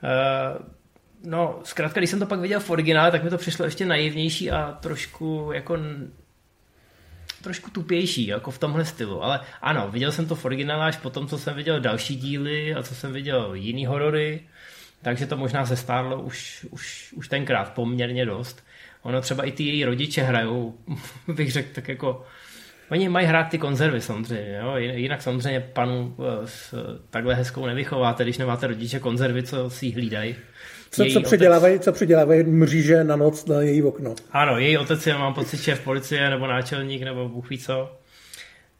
Uh, 0.02 0.62
no, 1.24 1.60
zkrátka, 1.64 2.00
když 2.00 2.10
jsem 2.10 2.18
to 2.18 2.26
pak 2.26 2.40
viděl 2.40 2.60
v 2.60 2.70
originále, 2.70 3.10
tak 3.10 3.24
mi 3.24 3.30
to 3.30 3.38
přišlo 3.38 3.64
ještě 3.64 3.86
naivnější 3.86 4.50
a 4.50 4.78
trošku 4.80 5.50
jako 5.54 5.78
trošku 7.42 7.70
tupější, 7.70 8.26
jako 8.26 8.50
v 8.50 8.58
tomhle 8.58 8.84
stylu. 8.84 9.24
Ale 9.24 9.40
ano, 9.62 9.88
viděl 9.90 10.12
jsem 10.12 10.26
to 10.26 10.34
v 10.34 10.44
originále 10.44 10.86
až 10.86 10.96
potom, 10.96 11.26
co 11.26 11.38
jsem 11.38 11.56
viděl 11.56 11.80
další 11.80 12.16
díly 12.16 12.74
a 12.74 12.82
co 12.82 12.94
jsem 12.94 13.12
viděl 13.12 13.54
jiný 13.54 13.86
horory, 13.86 14.40
takže 15.02 15.26
to 15.26 15.36
možná 15.36 15.64
zestárlo 15.64 16.22
už, 16.22 16.66
už, 16.70 17.12
už 17.16 17.28
tenkrát 17.28 17.72
poměrně 17.72 18.26
dost. 18.26 18.64
Ono 19.02 19.20
třeba 19.20 19.44
i 19.44 19.52
ty 19.52 19.62
její 19.62 19.84
rodiče 19.84 20.22
hrajou, 20.22 20.74
bych 21.34 21.52
řekl 21.52 21.68
tak 21.74 21.88
jako, 21.88 22.24
oni 22.90 23.08
mají 23.08 23.26
hrát 23.26 23.44
ty 23.44 23.58
konzervy 23.58 24.00
samozřejmě, 24.00 24.58
jo? 24.62 24.76
jinak 24.76 25.22
samozřejmě 25.22 25.60
panu 25.60 26.16
eh, 26.18 26.46
s 26.46 26.74
takhle 27.10 27.34
hezkou 27.34 27.66
nevychováte, 27.66 28.24
když 28.24 28.38
nemáte 28.38 28.66
rodiče 28.66 29.00
konzervy, 29.00 29.42
co 29.42 29.70
si 29.70 29.90
hlídají. 29.90 30.36
Co, 30.94 31.04
co, 31.12 31.20
předělávají, 31.20 31.80
co 31.80 31.92
předělávají 31.92 32.42
mříže 32.42 33.04
na 33.04 33.16
noc 33.16 33.46
na 33.46 33.60
její 33.60 33.82
okno. 33.82 34.14
Ano, 34.32 34.58
její 34.58 34.78
otec 34.78 35.06
je, 35.06 35.14
mám 35.14 35.34
pocit, 35.34 35.60
že 35.60 35.74
v 35.74 35.80
policie 35.80 36.30
nebo 36.30 36.46
náčelník 36.46 37.02
nebo 37.02 37.28
Bůh 37.28 37.50
ví 37.50 37.58
co. 37.58 37.98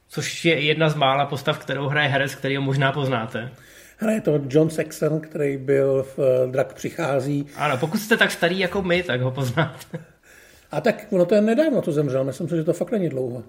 Což 0.09 0.45
je 0.45 0.59
jedna 0.59 0.89
z 0.89 0.95
mála 0.95 1.25
postav, 1.25 1.59
kterou 1.59 1.87
hraje 1.87 2.09
herec, 2.09 2.35
který 2.35 2.55
ho 2.55 2.61
možná 2.61 2.91
poznáte. 2.91 3.51
Hraje 3.97 4.21
to 4.21 4.41
John 4.49 4.69
Saxon, 4.69 5.19
který 5.19 5.57
byl 5.57 6.03
v 6.03 6.19
eh, 6.19 6.51
Drak 6.51 6.73
přichází. 6.73 7.45
Ano, 7.55 7.77
pokud 7.77 7.97
jste 7.97 8.17
tak 8.17 8.31
starý 8.31 8.59
jako 8.59 8.81
my, 8.81 9.03
tak 9.03 9.21
ho 9.21 9.31
poznáte. 9.31 9.99
A 10.71 10.81
tak 10.81 11.07
ono 11.09 11.25
to 11.25 11.35
je 11.35 11.41
nedávno, 11.41 11.81
to 11.81 11.91
zemřel. 11.91 12.23
Myslím 12.23 12.49
si, 12.49 12.55
že 12.55 12.63
to 12.63 12.73
fakt 12.73 12.91
není 12.91 13.09
dlouho. 13.09 13.43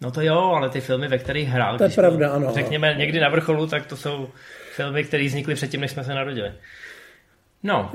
No 0.00 0.10
to 0.10 0.20
jo, 0.20 0.38
ale 0.38 0.70
ty 0.70 0.80
filmy, 0.80 1.08
ve 1.08 1.18
kterých 1.18 1.48
hrál, 1.48 1.78
to 1.78 1.84
je 1.84 1.90
pravda, 1.90 2.30
ano. 2.30 2.52
řekněme 2.54 2.94
někdy 2.98 3.20
na 3.20 3.28
vrcholu, 3.28 3.66
tak 3.66 3.86
to 3.86 3.96
jsou 3.96 4.28
filmy, 4.74 5.04
které 5.04 5.26
vznikly 5.26 5.54
předtím, 5.54 5.80
než 5.80 5.90
jsme 5.90 6.04
se 6.04 6.14
narodili. 6.14 6.52
No, 7.62 7.92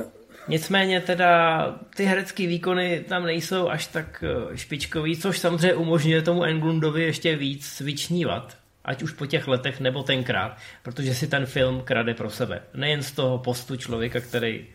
nicméně 0.48 1.02
teda 1.02 1.62
ty 1.96 2.06
herecké 2.06 2.48
výkony 2.48 3.06
tam 3.08 3.26
nejsou 3.26 3.70
až 3.70 3.88
tak 3.88 4.24
eh, 4.24 4.58
špičkový, 4.58 5.18
což 5.18 5.40
samozřejmě 5.40 5.74
umožňuje 5.74 6.22
tomu 6.22 6.44
Englundovi 6.44 7.04
ještě 7.04 7.36
víc 7.36 7.82
vyčnívat 7.82 8.58
ať 8.88 9.04
už 9.04 9.12
po 9.12 9.26
těch 9.26 9.48
letech 9.48 9.80
nebo 9.80 10.04
tenkrát, 10.04 10.58
protože 10.84 11.16
si 11.16 11.28
ten 11.28 11.46
film 11.46 11.82
krade 11.82 12.14
pro 12.14 12.30
sebe. 12.30 12.62
Nejen 12.74 13.04
z 13.04 13.12
toho 13.12 13.38
postu 13.38 13.76
člověka, 13.76 14.20
který, 14.20 14.66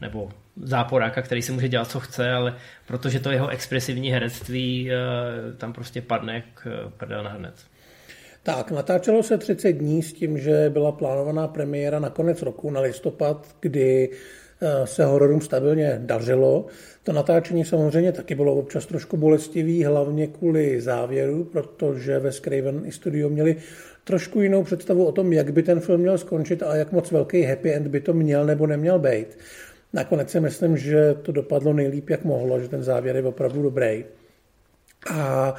nebo 0.00 0.30
záporáka, 0.62 1.22
který 1.22 1.42
si 1.42 1.52
může 1.52 1.68
dělat, 1.68 1.90
co 1.90 2.00
chce, 2.00 2.32
ale 2.32 2.56
protože 2.86 3.20
to 3.20 3.30
jeho 3.30 3.48
expresivní 3.48 4.10
herectví 4.10 4.90
eh, 4.90 4.96
tam 5.56 5.72
prostě 5.72 6.02
padne 6.02 6.34
jak 6.34 6.66
eh, 6.66 6.90
prdel 6.96 7.22
na 7.22 7.30
hned. 7.30 7.54
Tak, 8.42 8.70
natáčelo 8.70 9.22
se 9.22 9.38
30 9.38 9.72
dní 9.72 10.02
s 10.02 10.12
tím, 10.12 10.38
že 10.38 10.70
byla 10.70 10.92
plánovaná 10.92 11.48
premiéra 11.48 11.98
na 11.98 12.10
konec 12.10 12.42
roku, 12.42 12.70
na 12.70 12.80
listopad, 12.80 13.56
kdy 13.60 14.10
se 14.84 15.04
hororům 15.04 15.40
stabilně 15.40 16.00
dařilo. 16.04 16.66
To 17.02 17.12
natáčení 17.12 17.64
samozřejmě 17.64 18.12
taky 18.12 18.34
bylo 18.34 18.54
občas 18.54 18.86
trošku 18.86 19.16
bolestivý, 19.16 19.84
hlavně 19.84 20.26
kvůli 20.26 20.80
závěru, 20.80 21.44
protože 21.44 22.18
ve 22.18 22.32
Craven 22.32 22.82
i 22.84 22.92
studio 22.92 23.28
měli 23.28 23.56
trošku 24.04 24.40
jinou 24.40 24.62
představu 24.62 25.04
o 25.04 25.12
tom, 25.12 25.32
jak 25.32 25.52
by 25.52 25.62
ten 25.62 25.80
film 25.80 26.00
měl 26.00 26.18
skončit 26.18 26.62
a 26.62 26.76
jak 26.76 26.92
moc 26.92 27.10
velký 27.10 27.42
happy 27.42 27.72
end 27.72 27.86
by 27.86 28.00
to 28.00 28.12
měl 28.12 28.46
nebo 28.46 28.66
neměl 28.66 28.98
být. 28.98 29.38
Nakonec 29.92 30.30
si 30.30 30.40
myslím, 30.40 30.76
že 30.76 31.14
to 31.22 31.32
dopadlo 31.32 31.72
nejlíp, 31.72 32.10
jak 32.10 32.24
mohlo, 32.24 32.60
že 32.60 32.68
ten 32.68 32.82
závěr 32.82 33.16
je 33.16 33.22
opravdu 33.22 33.62
dobrý. 33.62 34.04
A 35.10 35.54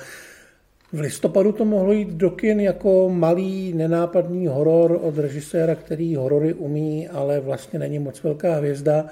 v 0.94 1.00
listopadu 1.00 1.52
to 1.52 1.66
mohlo 1.66 1.94
jít 1.94 2.10
do 2.10 2.30
kin 2.30 2.60
jako 2.60 3.10
malý 3.10 3.74
nenápadný 3.74 4.48
horor 4.48 5.00
od 5.02 5.18
režiséra, 5.18 5.76
který 5.76 6.16
horory 6.16 6.54
umí, 6.54 7.08
ale 7.08 7.40
vlastně 7.40 7.80
není 7.80 8.00
moc 8.00 8.24
velká 8.24 8.56
hvězda 8.56 9.06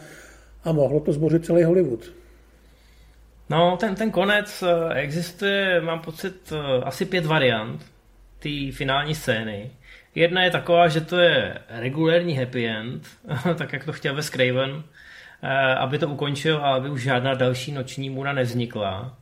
a 0.63 0.71
mohlo 0.71 0.99
to 0.99 1.13
zbořit 1.13 1.45
celý 1.45 1.63
Hollywood. 1.63 2.11
No, 3.49 3.77
ten, 3.77 3.95
ten 3.95 4.11
konec 4.11 4.63
eh, 4.63 4.93
existuje, 4.93 5.81
mám 5.81 5.99
pocit, 5.99 6.53
eh, 6.55 6.83
asi 6.83 7.05
pět 7.05 7.25
variant 7.25 7.85
té 8.39 8.71
finální 8.71 9.15
scény. 9.15 9.71
Jedna 10.15 10.43
je 10.43 10.51
taková, 10.51 10.87
že 10.87 11.01
to 11.01 11.19
je 11.19 11.57
regulérní 11.69 12.37
happy 12.37 12.67
end, 12.67 13.07
tak 13.57 13.73
jak 13.73 13.85
to 13.85 13.93
chtěl 13.93 14.15
ve 14.15 14.23
Craven, 14.23 14.83
eh, 15.43 15.75
aby 15.75 15.99
to 15.99 16.07
ukončil 16.07 16.57
a 16.57 16.75
aby 16.75 16.89
už 16.89 17.03
žádná 17.03 17.33
další 17.33 17.71
noční 17.71 18.09
můra 18.09 18.33
nevznikla. 18.33 19.17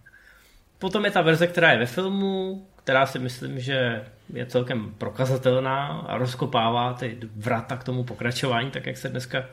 Potom 0.80 1.06
je 1.06 1.12
ta 1.12 1.22
verze, 1.22 1.48
která 1.48 1.72
je 1.72 1.78
ve 1.80 1.86
filmu, 1.86 2.66
která 2.84 3.06
si 3.06 3.20
myslím, 3.20 3.60
že 3.60 4.06
je 4.34 4.46
celkem 4.46 4.94
prokazatelná 4.98 5.88
a 5.88 6.18
rozkopává 6.18 6.94
ty 6.94 7.18
vrata 7.36 7.78
k 7.78 7.84
tomu 7.84 8.04
pokračování, 8.04 8.72
tak 8.72 8.86
jak 8.86 8.98
se 8.98 9.10
dneska 9.10 9.46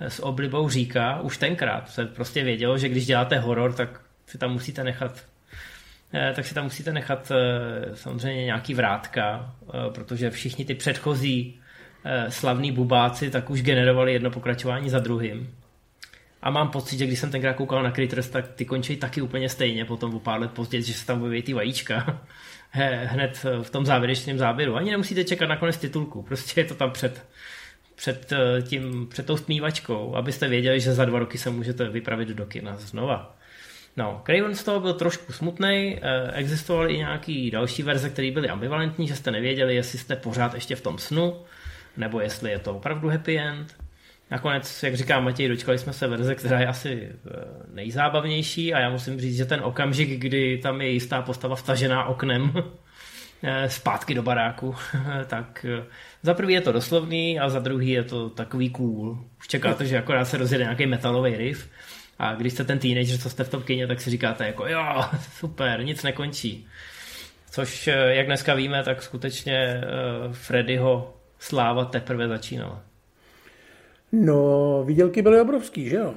s 0.00 0.20
oblibou 0.20 0.68
říká. 0.68 1.20
Už 1.20 1.38
tenkrát 1.38 1.90
se 1.90 2.06
prostě 2.06 2.44
vědělo, 2.44 2.78
že 2.78 2.88
když 2.88 3.06
děláte 3.06 3.38
horor, 3.38 3.72
tak 3.72 4.00
si 4.26 4.38
tam 4.38 4.52
musíte 4.52 4.84
nechat 4.84 5.24
eh, 6.14 6.32
tak 6.36 6.46
si 6.46 6.54
tam 6.54 6.64
musíte 6.64 6.92
nechat 6.92 7.32
eh, 7.34 7.96
samozřejmě 7.96 8.44
nějaký 8.44 8.74
vrátka, 8.74 9.52
eh, 9.62 9.90
protože 9.94 10.30
všichni 10.30 10.64
ty 10.64 10.74
předchozí 10.74 11.60
slavní 12.28 12.72
bubáci 12.72 13.30
tak 13.30 13.50
už 13.50 13.62
generovali 13.62 14.12
jedno 14.12 14.30
pokračování 14.30 14.90
za 14.90 14.98
druhým. 14.98 15.54
A 16.44 16.50
mám 16.50 16.68
pocit, 16.68 16.98
že 16.98 17.06
když 17.06 17.18
jsem 17.18 17.30
tenkrát 17.30 17.52
koukal 17.52 17.82
na 17.82 17.90
Critters, 17.90 18.28
tak 18.28 18.48
ty 18.48 18.64
končí 18.64 18.96
taky 18.96 19.22
úplně 19.22 19.48
stejně 19.48 19.84
potom 19.84 20.14
o 20.14 20.20
pár 20.20 20.40
let 20.40 20.50
později, 20.50 20.82
že 20.82 20.94
se 20.94 21.06
tam 21.06 21.22
objeví 21.22 21.42
ty 21.42 21.54
vajíčka 21.54 22.20
hned 23.04 23.46
v 23.62 23.70
tom 23.70 23.86
závěrečném 23.86 24.38
záběru. 24.38 24.76
Ani 24.76 24.90
nemusíte 24.90 25.24
čekat 25.24 25.46
na 25.46 25.56
konec 25.56 25.76
titulku, 25.76 26.22
prostě 26.22 26.60
je 26.60 26.64
to 26.64 26.74
tam 26.74 26.90
před, 26.90 27.26
před, 27.94 28.32
tím, 28.62 29.06
před 29.10 29.26
tou 29.26 29.36
stmívačkou, 29.36 30.14
abyste 30.14 30.48
věděli, 30.48 30.80
že 30.80 30.94
za 30.94 31.04
dva 31.04 31.18
roky 31.18 31.38
se 31.38 31.50
můžete 31.50 31.88
vypravit 31.88 32.28
do 32.28 32.46
kina 32.46 32.76
znova. 32.76 33.36
No, 33.96 34.22
Craven 34.26 34.54
z 34.54 34.64
toho 34.64 34.80
byl 34.80 34.94
trošku 34.94 35.32
smutný, 35.32 35.98
eh, 36.02 36.32
existovaly 36.32 36.94
i 36.94 36.98
nějaký 36.98 37.50
další 37.50 37.82
verze, 37.82 38.10
které 38.10 38.30
byly 38.30 38.48
ambivalentní, 38.48 39.08
že 39.08 39.16
jste 39.16 39.30
nevěděli, 39.30 39.74
jestli 39.74 39.98
jste 39.98 40.16
pořád 40.16 40.54
ještě 40.54 40.76
v 40.76 40.80
tom 40.80 40.98
snu, 40.98 41.36
nebo 41.96 42.20
jestli 42.20 42.50
je 42.50 42.58
to 42.58 42.76
opravdu 42.76 43.08
happy 43.08 43.38
end. 43.38 43.83
Nakonec, 44.30 44.82
jak 44.82 44.94
říká 44.94 45.20
Matěj, 45.20 45.48
dočkali 45.48 45.78
jsme 45.78 45.92
se 45.92 46.06
verze, 46.06 46.34
která 46.34 46.60
je 46.60 46.66
asi 46.66 47.08
eh, 47.12 47.30
nejzábavnější 47.72 48.74
a 48.74 48.80
já 48.80 48.90
musím 48.90 49.20
říct, 49.20 49.36
že 49.36 49.44
ten 49.44 49.60
okamžik, 49.64 50.20
kdy 50.20 50.58
tam 50.58 50.80
je 50.80 50.88
jistá 50.88 51.22
postava 51.22 51.56
vtažená 51.56 52.04
oknem 52.04 52.52
eh, 53.42 53.70
zpátky 53.70 54.14
do 54.14 54.22
baráku, 54.22 54.74
tak 55.26 55.66
za 56.22 56.34
prvý 56.34 56.54
je 56.54 56.60
to 56.60 56.72
doslovný 56.72 57.40
a 57.40 57.48
za 57.48 57.58
druhý 57.58 57.90
je 57.90 58.04
to 58.04 58.30
takový 58.30 58.70
cool. 58.70 59.24
Už 59.38 59.48
čekáte, 59.48 59.86
že 59.86 59.98
akorát 59.98 60.24
se 60.24 60.36
rozjede 60.36 60.64
nějaký 60.64 60.86
metalový 60.86 61.36
riff 61.36 61.68
a 62.18 62.34
když 62.34 62.52
jste 62.52 62.64
ten 62.64 62.78
teenager, 62.78 63.18
co 63.18 63.30
jste 63.30 63.44
v 63.44 63.50
tom 63.50 63.62
kině, 63.62 63.86
tak 63.86 64.00
si 64.00 64.10
říkáte 64.10 64.46
jako 64.46 64.66
jo, 64.66 65.04
super, 65.38 65.84
nic 65.84 66.02
nekončí. 66.02 66.66
Což, 67.50 67.88
eh, 67.88 68.14
jak 68.14 68.26
dneska 68.26 68.54
víme, 68.54 68.82
tak 68.82 69.02
skutečně 69.02 69.80
Freddyho 70.32 71.16
sláva 71.38 71.84
teprve 71.84 72.28
začínala. 72.28 72.93
No, 74.22 74.84
výdělky 74.84 75.22
byly 75.22 75.40
obrovský, 75.40 75.88
že 75.88 75.96
jo? 75.96 76.14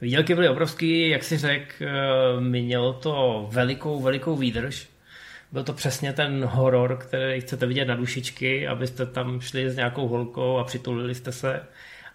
Výdělky 0.00 0.34
byly 0.34 0.48
obrovský, 0.48 1.08
jak 1.08 1.24
si 1.24 1.38
řekl, 1.38 1.74
uh, 1.80 2.40
mělo 2.40 2.92
to 2.92 3.48
velikou, 3.52 4.00
velikou 4.00 4.36
výdrž. 4.36 4.88
Byl 5.52 5.64
to 5.64 5.72
přesně 5.72 6.12
ten 6.12 6.44
horor, 6.44 6.96
který 6.96 7.40
chcete 7.40 7.66
vidět 7.66 7.84
na 7.84 7.94
dušičky, 7.94 8.68
abyste 8.68 9.06
tam 9.06 9.40
šli 9.40 9.70
s 9.70 9.76
nějakou 9.76 10.08
holkou 10.08 10.56
a 10.56 10.64
přitulili 10.64 11.14
jste 11.14 11.32
se 11.32 11.62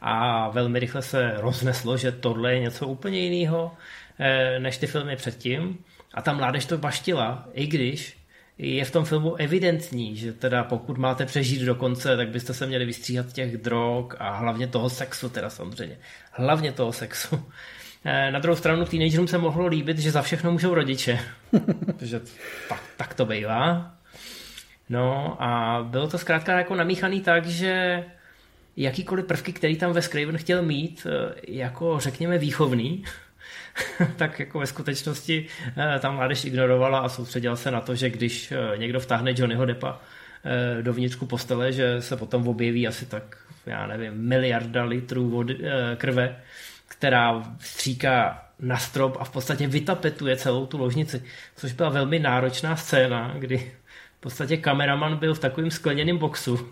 a 0.02 0.50
velmi 0.50 0.80
rychle 0.80 1.02
se 1.02 1.34
rozneslo, 1.38 1.98
že 1.98 2.12
tohle 2.12 2.54
je 2.54 2.60
něco 2.60 2.88
úplně 2.88 3.20
jiného 3.20 3.72
eh, 4.20 4.60
než 4.60 4.78
ty 4.78 4.88
filmy 4.88 5.16
předtím. 5.16 5.78
A 6.14 6.22
ta 6.22 6.34
mládež 6.34 6.66
to 6.66 6.78
baštila, 6.78 7.48
i 7.54 7.68
když 7.68 8.21
je 8.64 8.86
v 8.86 8.92
tom 8.92 9.06
filmu 9.06 9.36
evidentní, 9.36 10.16
že 10.16 10.34
teda 10.34 10.64
pokud 10.64 10.98
máte 10.98 11.26
přežít 11.26 11.62
do 11.62 11.76
konce, 11.76 12.18
tak 12.18 12.30
byste 12.30 12.54
se 12.54 12.66
měli 12.66 12.86
vystříhat 12.86 13.34
těch 13.34 13.58
drog 13.58 14.14
a 14.20 14.36
hlavně 14.38 14.68
toho 14.68 14.90
sexu 14.90 15.30
teda 15.30 15.50
samozřejmě. 15.50 15.98
Hlavně 16.32 16.72
toho 16.72 16.94
sexu. 16.94 17.46
Eh, 18.06 18.32
na 18.32 18.40
druhou 18.40 18.56
stranu 18.56 18.86
teenagerům 18.86 19.28
se 19.28 19.38
mohlo 19.38 19.68
líbit, 19.68 20.00
že 20.00 20.12
za 20.12 20.22
všechno 20.22 20.52
můžou 20.52 20.74
rodiče. 20.74 21.20
Protože 21.86 22.22
tak, 22.70 22.84
tak 22.98 23.14
to 23.14 23.26
bývá. 23.26 23.92
No 24.90 25.38
a 25.44 25.84
bylo 25.90 26.08
to 26.08 26.18
zkrátka 26.18 26.58
jako 26.58 26.76
namíchaný 26.76 27.22
tak, 27.22 27.46
že 27.46 28.04
jakýkoliv 28.78 29.26
prvky, 29.26 29.54
který 29.54 29.78
tam 29.78 29.94
ve 29.94 30.02
Craven 30.02 30.38
chtěl 30.38 30.62
mít, 30.62 31.08
eh, 31.10 31.34
jako 31.48 32.00
řekněme 32.00 32.38
výchovný, 32.38 33.04
tak 34.16 34.40
jako 34.40 34.60
ve 34.60 34.68
skutečnosti 34.68 35.48
eh, 35.78 36.00
tam 36.00 36.16
mládež 36.16 36.46
ignorovala 36.46 37.00
a 37.00 37.10
soustředila 37.10 37.56
se 37.56 37.72
na 37.72 37.82
to, 37.82 37.96
že 37.96 38.10
když 38.10 38.52
eh, 38.52 38.78
někdo 38.78 39.00
vtáhne 39.00 39.34
Johnnyho 39.38 39.66
Deppa 39.66 40.00
do 40.82 40.94
vnitřku 40.94 41.26
postele, 41.26 41.72
že 41.72 42.02
se 42.02 42.18
potom 42.18 42.48
objeví 42.48 42.88
asi 42.88 43.06
tak, 43.06 43.38
já 43.66 43.88
nevím, 43.88 44.14
miliarda 44.14 44.84
litrů 44.84 45.30
vody, 45.30 45.58
krve, 45.98 46.36
která 46.88 47.44
stříká 47.60 48.46
na 48.60 48.78
strop 48.78 49.18
a 49.20 49.24
v 49.24 49.30
podstatě 49.30 49.68
vytapetuje 49.68 50.38
celou 50.38 50.66
tu 50.66 50.78
ložnici, 50.78 51.24
což 51.56 51.74
byla 51.74 51.90
velmi 51.90 52.20
náročná 52.20 52.76
scéna, 52.76 53.36
kdy 53.38 53.72
v 54.18 54.20
podstatě 54.20 54.58
kameraman 54.58 55.18
byl 55.18 55.34
v 55.34 55.40
takovém 55.40 55.72
skleněném 55.72 56.18
boxu 56.18 56.70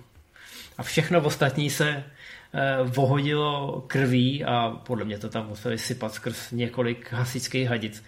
a 0.77 0.83
všechno 0.83 1.21
ostatní 1.21 1.69
se 1.69 1.89
eh, 1.89 2.03
vohodilo 2.83 3.83
krví 3.87 4.45
a 4.45 4.69
podle 4.69 5.05
mě 5.05 5.17
to 5.17 5.29
tam 5.29 5.47
museli 5.47 5.77
sypat 5.77 6.13
skrz 6.13 6.51
několik 6.51 7.13
hasičských 7.13 7.67
hadic. 7.67 8.03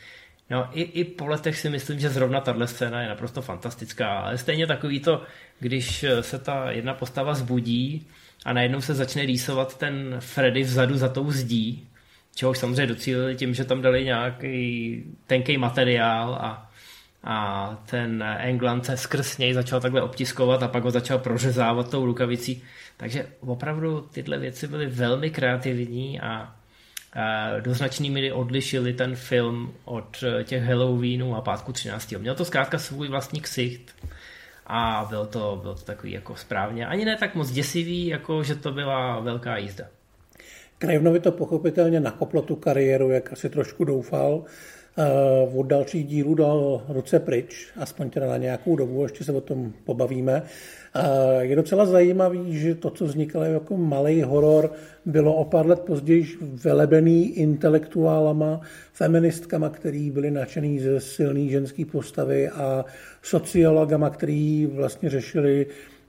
No, 0.50 0.70
i, 0.72 0.82
i 0.82 1.04
po 1.04 1.28
letech 1.28 1.58
si 1.58 1.70
myslím, 1.70 2.00
že 2.00 2.10
zrovna 2.10 2.42
tahle 2.42 2.68
scéna 2.68 3.02
je 3.02 3.10
naprosto 3.10 3.42
fantastická, 3.42 4.20
ale 4.20 4.38
stejně 4.38 4.68
takový 4.68 5.00
to, 5.00 5.24
když 5.60 6.06
se 6.22 6.40
ta 6.40 6.72
jedna 6.72 6.94
postava 6.94 7.34
zbudí 7.34 8.08
a 8.46 8.54
najednou 8.54 8.82
se 8.82 8.94
začne 8.94 9.26
rýsovat 9.26 9.78
ten 9.78 10.16
Freddy 10.20 10.64
vzadu 10.64 10.98
za 10.98 11.10
tou 11.10 11.32
zdí, 11.32 11.88
čehož 12.36 12.58
samozřejmě 12.58 12.88
docílili 12.88 13.36
tím, 13.36 13.54
že 13.54 13.66
tam 13.66 13.82
dali 13.82 14.06
nějaký 14.06 15.04
tenký 15.28 15.58
materiál 15.58 16.34
a, 16.34 16.72
a 17.24 17.78
ten 17.86 18.24
England 18.40 18.86
se 18.86 18.98
skrz 18.98 19.38
něj 19.38 19.54
začal 19.54 19.82
takhle 19.82 20.02
obtiskovat 20.02 20.64
a 20.64 20.68
pak 20.68 20.84
ho 20.84 20.92
začal 20.92 21.20
prořezávat 21.20 21.90
tou 21.90 22.06
rukavicí. 22.06 22.64
Takže 23.02 23.26
opravdu 23.40 24.02
tyhle 24.02 24.38
věci 24.38 24.68
byly 24.68 24.86
velmi 24.86 25.30
kreativní 25.30 26.22
a, 26.22 26.56
do 27.60 27.74
značný 27.74 28.10
míry 28.10 28.32
odlišili 28.32 28.94
ten 28.94 29.16
film 29.16 29.74
od 29.86 30.24
těch 30.44 30.64
Halloweenů 30.64 31.36
a 31.36 31.42
pátku 31.42 31.74
13. 31.74 32.12
Měl 32.12 32.36
to 32.36 32.46
zkrátka 32.46 32.78
svůj 32.78 33.08
vlastní 33.08 33.42
ksicht 33.42 33.96
a 34.68 35.06
byl 35.10 35.26
to, 35.26 35.60
byl 35.62 35.76
to 35.76 35.82
takový 35.82 36.12
jako 36.12 36.36
správně, 36.36 36.88
ani 36.88 37.06
ne 37.06 37.18
tak 37.18 37.36
moc 37.36 37.52
děsivý, 37.52 38.08
jako 38.08 38.44
že 38.44 38.56
to 38.56 38.72
byla 38.72 39.20
velká 39.20 39.58
jízda. 39.58 39.86
Krajevnovi 40.78 41.20
to 41.20 41.32
pochopitelně 41.32 42.00
nakoplo 42.00 42.42
tu 42.42 42.56
kariéru, 42.56 43.10
jak 43.10 43.34
asi 43.34 43.50
trošku 43.50 43.86
doufal. 43.86 44.44
Uh, 44.98 45.60
od 45.60 45.64
dalších 45.64 46.08
dílů 46.08 46.36
dal 46.36 46.82
ruce 46.90 47.20
pryč, 47.20 47.68
aspoň 47.78 48.10
teda 48.10 48.28
na 48.28 48.38
nějakou 48.38 48.76
dobu, 48.76 49.04
ještě 49.04 49.24
se 49.24 49.32
o 49.32 49.42
tom 49.42 49.74
pobavíme. 49.86 50.42
Uh, 50.42 51.40
je 51.40 51.56
docela 51.56 51.86
zajímavý, 51.86 52.60
že 52.60 52.76
to, 52.76 52.90
co 52.90 53.06
vznikalo 53.06 53.46
jako 53.46 53.78
malý 53.78 54.22
horor, 54.22 54.72
bylo 55.06 55.36
o 55.36 55.46
pár 55.46 55.68
let 55.68 55.80
později 55.80 56.28
velebený 56.42 57.38
intelektuálama, 57.38 58.62
feministkama, 58.94 59.70
který 59.70 60.12
byli 60.12 60.32
nadšený 60.32 60.80
ze 60.80 61.00
silné 61.00 61.50
ženské 61.50 61.86
postavy 61.86 62.50
a 62.50 62.86
sociologama, 63.22 64.10
který 64.10 64.66
vlastně 64.66 65.10
řešili 65.10 65.66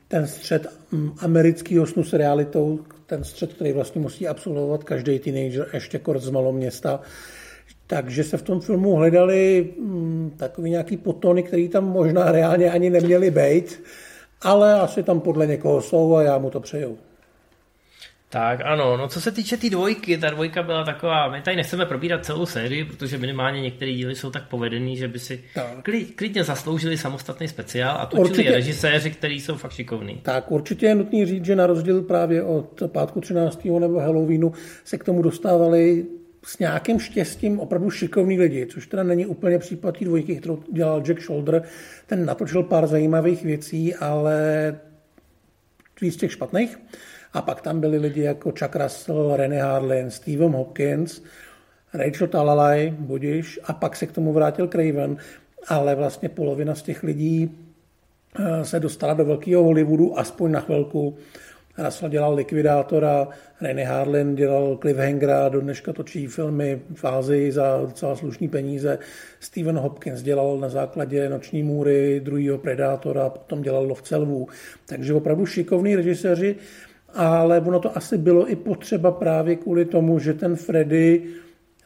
ten 0.09 0.27
střed 0.27 0.67
mm, 0.91 1.13
amerického 1.19 1.87
snu 1.87 2.05
s 2.05 2.13
realitou, 2.13 2.81
ten 3.07 3.25
střed, 3.25 3.53
který 3.53 3.73
vlastně 3.73 4.01
musí 4.01 4.29
absolvovat 4.29 4.85
každý 4.85 5.19
teenager, 5.19 5.67
ještě 5.73 5.99
kort 5.99 6.23
z 6.23 6.31
maloměsta. 6.31 7.01
Takže 7.93 8.25
se 8.25 8.37
v 8.37 8.43
tom 8.43 8.61
filmu 8.61 8.97
hledali 8.97 9.71
mm, 9.79 10.35
takový 10.37 10.71
nějaký 10.71 10.97
potony, 10.97 11.43
který 11.43 11.69
tam 11.69 11.85
možná 11.85 12.33
reálně 12.33 12.71
ani 12.71 12.91
neměly 12.91 13.31
být, 13.31 13.83
ale 14.43 14.81
asi 14.81 15.03
tam 15.03 15.21
podle 15.21 15.47
někoho 15.47 15.83
jsou 15.83 16.17
a 16.17 16.23
já 16.23 16.39
mu 16.39 16.51
to 16.51 16.61
přeju. 16.61 16.99
Tak 18.29 18.61
ano, 18.65 18.97
no 18.97 19.09
co 19.09 19.21
se 19.21 19.33
týče 19.33 19.57
té 19.57 19.61
tý 19.61 19.71
dvojky, 19.71 20.19
ta 20.19 20.31
dvojka 20.31 20.63
byla 20.63 20.85
taková, 20.85 21.29
my 21.29 21.43
tady 21.43 21.57
nechceme 21.57 21.87
probírat 21.87 22.25
celou 22.25 22.47
sérii, 22.47 22.85
protože 22.85 23.19
minimálně 23.19 23.61
některé 23.61 23.93
díly 23.93 24.15
jsou 24.15 24.31
tak 24.31 24.49
povedený, 24.49 24.97
že 24.97 25.09
by 25.09 25.19
si 25.19 25.45
klid, 25.83 26.15
klidně 26.17 26.45
zasloužili 26.45 26.97
samostatný 26.97 27.49
speciál 27.49 27.97
a 28.01 28.07
točili 28.07 28.31
určitě, 28.31 28.51
režiséři, 28.51 29.11
kteří 29.11 29.41
jsou 29.41 29.57
fakt 29.57 29.73
šikovní. 29.73 30.21
Tak 30.23 30.51
určitě 30.51 30.87
je 30.87 30.95
nutný 30.95 31.27
říct, 31.27 31.45
že 31.45 31.57
na 31.57 31.67
rozdíl 31.67 32.03
právě 32.03 32.43
od 32.43 32.83
pátku 32.87 33.21
13. 33.21 33.65
nebo 33.65 34.01
Halloweenu 34.01 34.53
se 34.85 34.99
k 34.99 35.05
tomu 35.05 35.23
dostávali 35.23 36.07
s 36.45 36.59
nějakým 36.59 37.01
štěstím 37.01 37.61
opravdu 37.61 37.91
šikovní 37.91 38.39
lidi, 38.39 38.67
což 38.67 38.87
teda 38.87 39.03
není 39.03 39.27
úplně 39.27 39.59
případ 39.59 39.99
té 39.99 40.05
dvojky, 40.05 40.37
kterou 40.37 40.63
dělal 40.73 41.01
Jack 41.01 41.23
Shoulder. 41.23 41.63
Ten 42.07 42.25
natočil 42.25 42.63
pár 42.63 42.87
zajímavých 42.87 43.45
věcí, 43.45 43.95
ale 43.95 44.79
víc 46.01 46.17
těch 46.17 46.33
špatných. 46.33 46.79
A 47.33 47.43
pak 47.43 47.61
tam 47.61 47.81
byli 47.81 47.99
lidi 47.99 48.23
jako 48.23 48.51
Chuck 48.51 48.77
Russell, 48.77 49.37
René 49.37 49.63
Harlin, 49.63 50.11
Stephen 50.11 50.53
Hopkins, 50.53 51.23
Rachel 51.95 52.27
Talalay, 52.27 52.91
budiš, 52.99 53.61
a 53.65 53.73
pak 53.73 53.97
se 53.97 54.07
k 54.07 54.13
tomu 54.13 54.33
vrátil 54.33 54.69
Craven, 54.69 55.17
ale 55.69 55.95
vlastně 55.95 56.29
polovina 56.29 56.75
z 56.75 56.83
těch 56.83 57.03
lidí 57.03 57.51
eh, 58.39 58.65
se 58.65 58.81
dostala 58.81 59.15
do 59.15 59.25
velkého 59.25 59.63
Hollywoodu, 59.63 60.19
aspoň 60.19 60.51
na 60.51 60.61
chvilku. 60.61 61.17
Russell 61.79 62.11
dělal 62.11 62.35
Likvidátora, 62.35 63.29
René 63.61 63.85
Harlin 63.85 64.35
dělal 64.35 64.77
Cliffhangera, 64.77 65.49
do 65.49 65.61
dneška 65.61 65.93
točí 65.93 66.27
filmy 66.27 66.81
v 66.95 67.05
Ázii 67.05 67.53
za 67.53 67.79
docela 67.81 68.17
slušný 68.17 68.49
peníze. 68.49 68.99
Stephen 69.41 69.79
Hopkins 69.79 70.23
dělal 70.23 70.59
na 70.59 70.69
základě 70.69 71.29
Noční 71.29 71.63
můry, 71.63 72.21
druhýho 72.25 72.59
Predátora, 72.59 73.31
potom 73.31 73.63
dělal 73.63 73.85
Lovcelvů. 73.85 74.49
Takže 74.87 75.15
opravdu 75.15 75.47
šikovní 75.47 75.97
režiséři 75.97 76.57
ale 77.15 77.61
ono 77.61 77.81
to 77.81 77.97
asi 77.97 78.19
bylo 78.19 78.51
i 78.51 78.57
potřeba 78.57 79.11
právě 79.11 79.57
kvůli 79.57 79.85
tomu, 79.85 80.19
že 80.19 80.35
ten 80.35 80.57
Freddy 80.57 81.23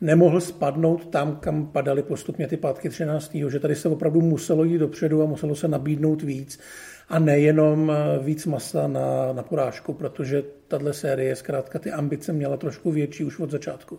nemohl 0.00 0.40
spadnout 0.40 1.06
tam, 1.06 1.36
kam 1.36 1.66
padaly 1.66 2.02
postupně 2.02 2.46
ty 2.46 2.56
pátky 2.56 2.88
13. 2.88 3.36
že 3.48 3.60
tady 3.60 3.74
se 3.74 3.88
opravdu 3.88 4.20
muselo 4.20 4.64
jít 4.64 4.78
dopředu 4.78 5.22
a 5.22 5.26
muselo 5.26 5.54
se 5.54 5.68
nabídnout 5.68 6.22
víc 6.22 6.60
a 7.08 7.18
nejenom 7.18 7.90
eh, 7.90 8.18
víc 8.24 8.46
masa 8.46 8.88
na, 8.88 9.32
na 9.32 9.42
porážku, 9.42 9.94
protože 9.94 10.42
tahle 10.68 10.92
série 10.92 11.36
zkrátka 11.36 11.78
ty 11.78 11.92
ambice 11.92 12.32
měla 12.32 12.56
trošku 12.56 12.92
větší 12.92 13.24
už 13.24 13.38
od 13.38 13.50
začátku. 13.50 13.98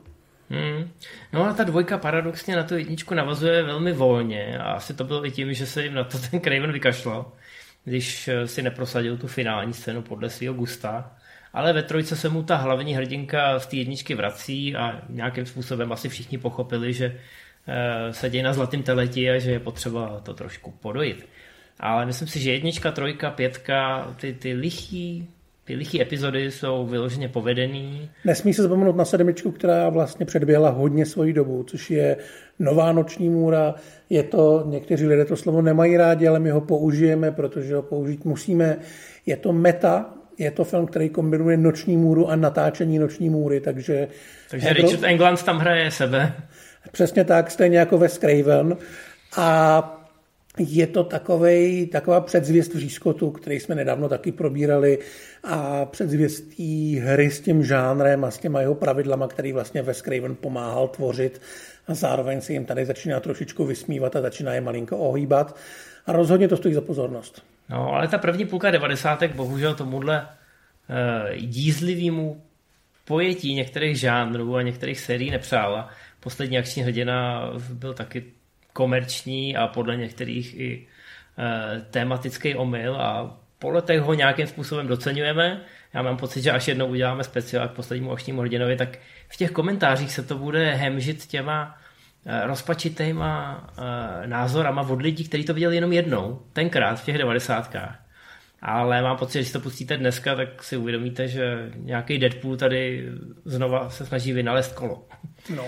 Hmm. 0.49 0.89
No 1.33 1.45
a 1.45 1.53
ta 1.53 1.63
dvojka 1.63 1.97
paradoxně 1.97 2.55
na 2.55 2.63
tu 2.63 2.75
jedničku 2.75 3.13
navazuje 3.13 3.63
velmi 3.63 3.93
volně 3.93 4.57
a 4.57 4.71
asi 4.71 4.93
to 4.93 5.03
bylo 5.03 5.25
i 5.25 5.31
tím, 5.31 5.53
že 5.53 5.65
se 5.65 5.83
jim 5.83 5.93
na 5.93 6.03
to 6.03 6.17
ten 6.31 6.41
Craven 6.41 6.71
vykašlal, 6.71 7.31
když 7.83 8.27
eh, 8.27 8.47
si 8.47 8.61
neprosadil 8.61 9.17
tu 9.17 9.27
finální 9.27 9.73
scénu 9.73 10.01
podle 10.01 10.29
svého 10.29 10.53
gusta 10.53 11.17
ale 11.57 11.73
ve 11.73 11.83
trojce 11.83 12.15
se 12.15 12.29
mu 12.29 12.43
ta 12.43 12.55
hlavní 12.55 12.95
hrdinka 12.95 13.59
z 13.59 13.67
té 13.67 13.75
jedničky 13.75 14.15
vrací 14.15 14.75
a 14.75 15.01
nějakým 15.09 15.45
způsobem 15.45 15.91
asi 15.91 16.09
všichni 16.09 16.37
pochopili, 16.37 16.93
že 16.93 17.19
eh, 17.67 18.13
se 18.13 18.29
děje 18.29 18.43
na 18.43 18.53
zlatém 18.53 18.83
teleti 18.83 19.29
a 19.31 19.39
že 19.39 19.51
je 19.51 19.59
potřeba 19.59 20.19
to 20.19 20.33
trošku 20.33 20.71
podojit. 20.71 21.29
Ale 21.79 22.05
myslím 22.05 22.27
si, 22.27 22.39
že 22.39 22.51
jednička, 22.51 22.91
trojka, 22.91 23.31
pětka, 23.31 24.07
ty, 24.21 24.33
ty 24.33 24.53
lichý, 24.53 25.27
ty 25.63 25.75
lichý 25.75 26.01
epizody 26.01 26.51
jsou 26.51 26.85
vyloženě 26.85 27.29
povedený. 27.29 28.09
Nesmí 28.25 28.53
se 28.53 28.61
zapomenout 28.61 28.95
na 28.95 29.05
sedmičku, 29.05 29.51
která 29.51 29.89
vlastně 29.89 30.25
předběhla 30.25 30.69
hodně 30.69 31.05
svoji 31.05 31.33
dobu, 31.33 31.63
což 31.63 31.91
je 31.91 32.17
nová 32.59 32.91
noční 32.91 33.29
můra. 33.29 33.75
Je 34.09 34.23
to, 34.23 34.63
někteří 34.65 35.07
lidé 35.07 35.25
to 35.25 35.35
slovo 35.35 35.61
nemají 35.61 35.97
rádi, 35.97 36.27
ale 36.27 36.39
my 36.39 36.49
ho 36.49 36.61
použijeme, 36.61 37.31
protože 37.31 37.75
ho 37.75 37.81
použít 37.81 38.25
musíme. 38.25 38.77
Je 39.25 39.37
to 39.37 39.53
meta, 39.53 40.13
je 40.37 40.51
to 40.51 40.63
film, 40.63 40.85
který 40.85 41.09
kombinuje 41.09 41.57
noční 41.57 41.97
můru 41.97 42.29
a 42.29 42.35
natáčení 42.35 42.99
noční 42.99 43.29
můry, 43.29 43.59
takže... 43.61 44.07
Takže. 44.49 44.73
Richard 44.73 45.03
England 45.03 45.43
tam 45.43 45.57
hraje 45.57 45.91
sebe. 45.91 46.33
Přesně 46.91 47.23
tak, 47.23 47.51
stejně 47.51 47.77
jako 47.77 47.97
ve 47.97 48.09
Craven. 48.09 48.77
A 49.37 49.96
je 50.59 50.87
to 50.87 51.03
takovej, 51.03 51.87
taková 51.87 52.21
předzvěst 52.21 52.75
řízkotu, 52.75 53.31
který 53.31 53.59
jsme 53.59 53.75
nedávno 53.75 54.09
taky 54.09 54.31
probírali 54.31 54.99
a 55.43 55.85
předzvěstí 55.85 56.99
hry 56.99 57.31
s 57.31 57.41
tím 57.41 57.63
žánrem 57.63 58.25
a 58.25 58.31
s 58.31 58.37
těma 58.37 58.61
jeho 58.61 58.75
pravidlama, 58.75 59.27
který 59.27 59.53
vlastně 59.53 59.81
ve 59.81 59.93
Craven 59.93 60.35
pomáhal 60.35 60.87
tvořit 60.87 61.41
a 61.87 61.93
zároveň 61.93 62.41
se 62.41 62.53
jim 62.53 62.65
tady 62.65 62.85
začíná 62.85 63.19
trošičku 63.19 63.65
vysmívat 63.65 64.15
a 64.15 64.21
začíná 64.21 64.53
je 64.53 64.61
malinko 64.61 64.97
ohýbat. 64.97 65.55
A 66.05 66.11
rozhodně 66.11 66.47
to 66.47 66.57
stojí 66.57 66.73
za 66.73 66.81
pozornost. 66.81 67.43
No, 67.69 67.93
ale 67.93 68.07
ta 68.07 68.17
první 68.17 68.45
půlka 68.45 68.71
devadesátek 68.71 69.35
bohužel 69.35 69.75
tomuhle 69.75 70.21
uh, 70.21 70.27
jízlivýmu 71.31 72.41
pojetí 73.05 73.53
některých 73.53 73.99
žánrů 73.99 74.55
a 74.55 74.61
některých 74.61 74.99
sérií 74.99 75.31
nepřála. 75.31 75.89
Poslední 76.19 76.57
akční 76.57 76.83
hrdina 76.83 77.49
byl 77.73 77.93
taky 77.93 78.23
komerční 78.77 79.57
a 79.57 79.67
podle 79.67 79.97
některých 79.97 80.59
i 80.59 80.87
uh, 81.37 81.81
tematický 81.91 82.55
omyl 82.55 82.95
a 82.95 83.37
po 83.59 83.69
letech 83.69 84.01
ho 84.01 84.13
nějakým 84.13 84.47
způsobem 84.47 84.87
docenujeme. 84.87 85.61
Já 85.93 86.01
mám 86.01 86.17
pocit, 86.17 86.41
že 86.41 86.51
až 86.51 86.67
jednou 86.67 86.87
uděláme 86.87 87.23
speciál 87.23 87.67
k 87.67 87.71
poslednímu 87.71 88.11
akčnímu 88.11 88.41
hrdinovi, 88.41 88.77
tak 88.77 88.97
v 89.29 89.37
těch 89.37 89.51
komentářích 89.51 90.11
se 90.11 90.23
to 90.23 90.37
bude 90.37 90.73
hemžit 90.73 91.25
těma 91.25 91.77
Eh, 92.29 92.47
rozpačitýma 92.47 93.63
uh, 93.77 94.27
názorama 94.27 94.81
od 94.81 95.01
lidí, 95.01 95.23
kteří 95.27 95.43
to 95.43 95.53
viděli 95.53 95.75
jenom 95.75 95.93
jednou, 95.93 96.41
tenkrát 96.53 96.95
v 96.95 97.05
těch 97.05 97.17
devadesátkách. 97.17 97.99
Ale 98.61 99.01
mám 99.01 99.17
pocit, 99.17 99.39
že 99.39 99.45
si 99.45 99.53
to 99.53 99.59
pustíte 99.59 99.97
dneska, 99.97 100.35
tak 100.35 100.63
si 100.63 100.77
uvědomíte, 100.77 101.27
že 101.27 101.71
nějaký 101.75 102.17
Deadpool 102.17 102.57
tady 102.57 103.09
znova 103.45 103.89
se 103.89 104.05
snaží 104.05 104.33
vynalézt 104.33 104.75
kolo. 104.75 105.07
No. 105.55 105.65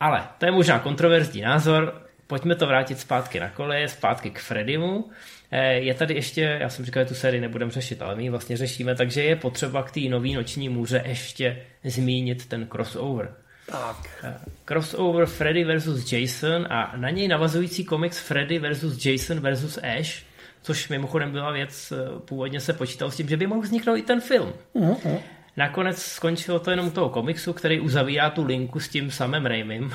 Ale 0.00 0.22
to 0.38 0.46
je 0.46 0.52
možná 0.52 0.78
kontroverzní 0.78 1.40
názor, 1.40 2.03
pojďme 2.34 2.54
to 2.54 2.66
vrátit 2.66 3.00
zpátky 3.00 3.40
na 3.40 3.48
kole, 3.48 3.88
zpátky 3.88 4.30
k 4.30 4.38
Freddymu. 4.38 5.10
Eh, 5.50 5.72
je 5.72 5.94
tady 5.94 6.14
ještě, 6.14 6.58
já 6.60 6.68
jsem 6.68 6.84
říkal, 6.84 7.02
že 7.02 7.08
tu 7.08 7.14
sérii 7.14 7.40
nebudeme 7.40 7.70
řešit, 7.70 8.02
ale 8.02 8.14
my 8.14 8.22
ji 8.22 8.30
vlastně 8.30 8.56
řešíme, 8.56 8.94
takže 8.94 9.22
je 9.22 9.36
potřeba 9.36 9.82
k 9.82 9.90
té 9.90 10.00
nový 10.00 10.34
noční 10.34 10.68
můře 10.68 11.02
ještě 11.06 11.62
zmínit 11.84 12.46
ten 12.46 12.68
crossover. 12.72 13.34
Tak. 13.66 14.24
Crossover 14.68 15.26
Freddy 15.26 15.64
vs. 15.64 16.12
Jason 16.12 16.66
a 16.70 16.92
na 16.96 17.10
něj 17.10 17.28
navazující 17.28 17.84
komiks 17.84 18.18
Freddy 18.18 18.58
vs. 18.58 19.06
Jason 19.06 19.40
vs. 19.40 19.78
Ash, 19.78 20.22
což 20.62 20.88
mimochodem 20.88 21.32
byla 21.32 21.52
věc, 21.52 21.92
původně 22.24 22.60
se 22.60 22.72
počítal 22.72 23.10
s 23.10 23.16
tím, 23.16 23.28
že 23.28 23.36
by 23.36 23.46
mohl 23.46 23.60
vzniknout 23.60 23.96
i 23.96 24.02
ten 24.02 24.20
film. 24.20 24.52
Uh-huh. 24.74 25.20
Nakonec 25.56 26.02
skončilo 26.02 26.58
to 26.58 26.70
jenom 26.70 26.90
toho 26.90 27.08
komiksu, 27.08 27.52
který 27.52 27.80
uzavírá 27.80 28.30
tu 28.30 28.44
linku 28.44 28.80
s 28.80 28.88
tím 28.88 29.10
samým 29.10 29.46
Raimim. 29.46 29.92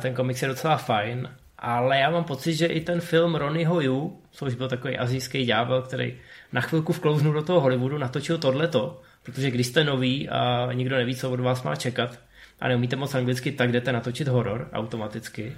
Ten 0.00 0.14
komiks 0.14 0.42
je 0.42 0.48
docela 0.48 0.76
fajn, 0.76 1.28
ale 1.58 1.98
já 1.98 2.10
mám 2.10 2.24
pocit, 2.24 2.54
že 2.54 2.66
i 2.66 2.80
ten 2.80 3.00
film 3.00 3.34
Ronnieho 3.34 3.80
Yu, 3.80 4.20
což 4.30 4.54
byl 4.54 4.68
takový 4.68 4.98
azijský 4.98 5.46
ďábel, 5.46 5.82
který 5.82 6.18
na 6.52 6.60
chvilku 6.60 6.92
vklouznul 6.92 7.32
do 7.32 7.42
toho 7.42 7.60
Hollywoodu, 7.60 7.98
natočil 7.98 8.38
tohleto, 8.38 9.00
protože 9.22 9.50
když 9.50 9.66
jste 9.66 9.84
nový 9.84 10.28
a 10.28 10.68
nikdo 10.72 10.96
neví, 10.96 11.16
co 11.16 11.30
od 11.30 11.40
vás 11.40 11.62
má 11.62 11.76
čekat, 11.76 12.18
a 12.62 12.68
neumíte 12.68 12.96
moc 12.96 13.14
anglicky, 13.14 13.52
tak 13.52 13.72
jdete 13.72 13.92
natočit 13.92 14.28
horor 14.28 14.68
automaticky. 14.72 15.52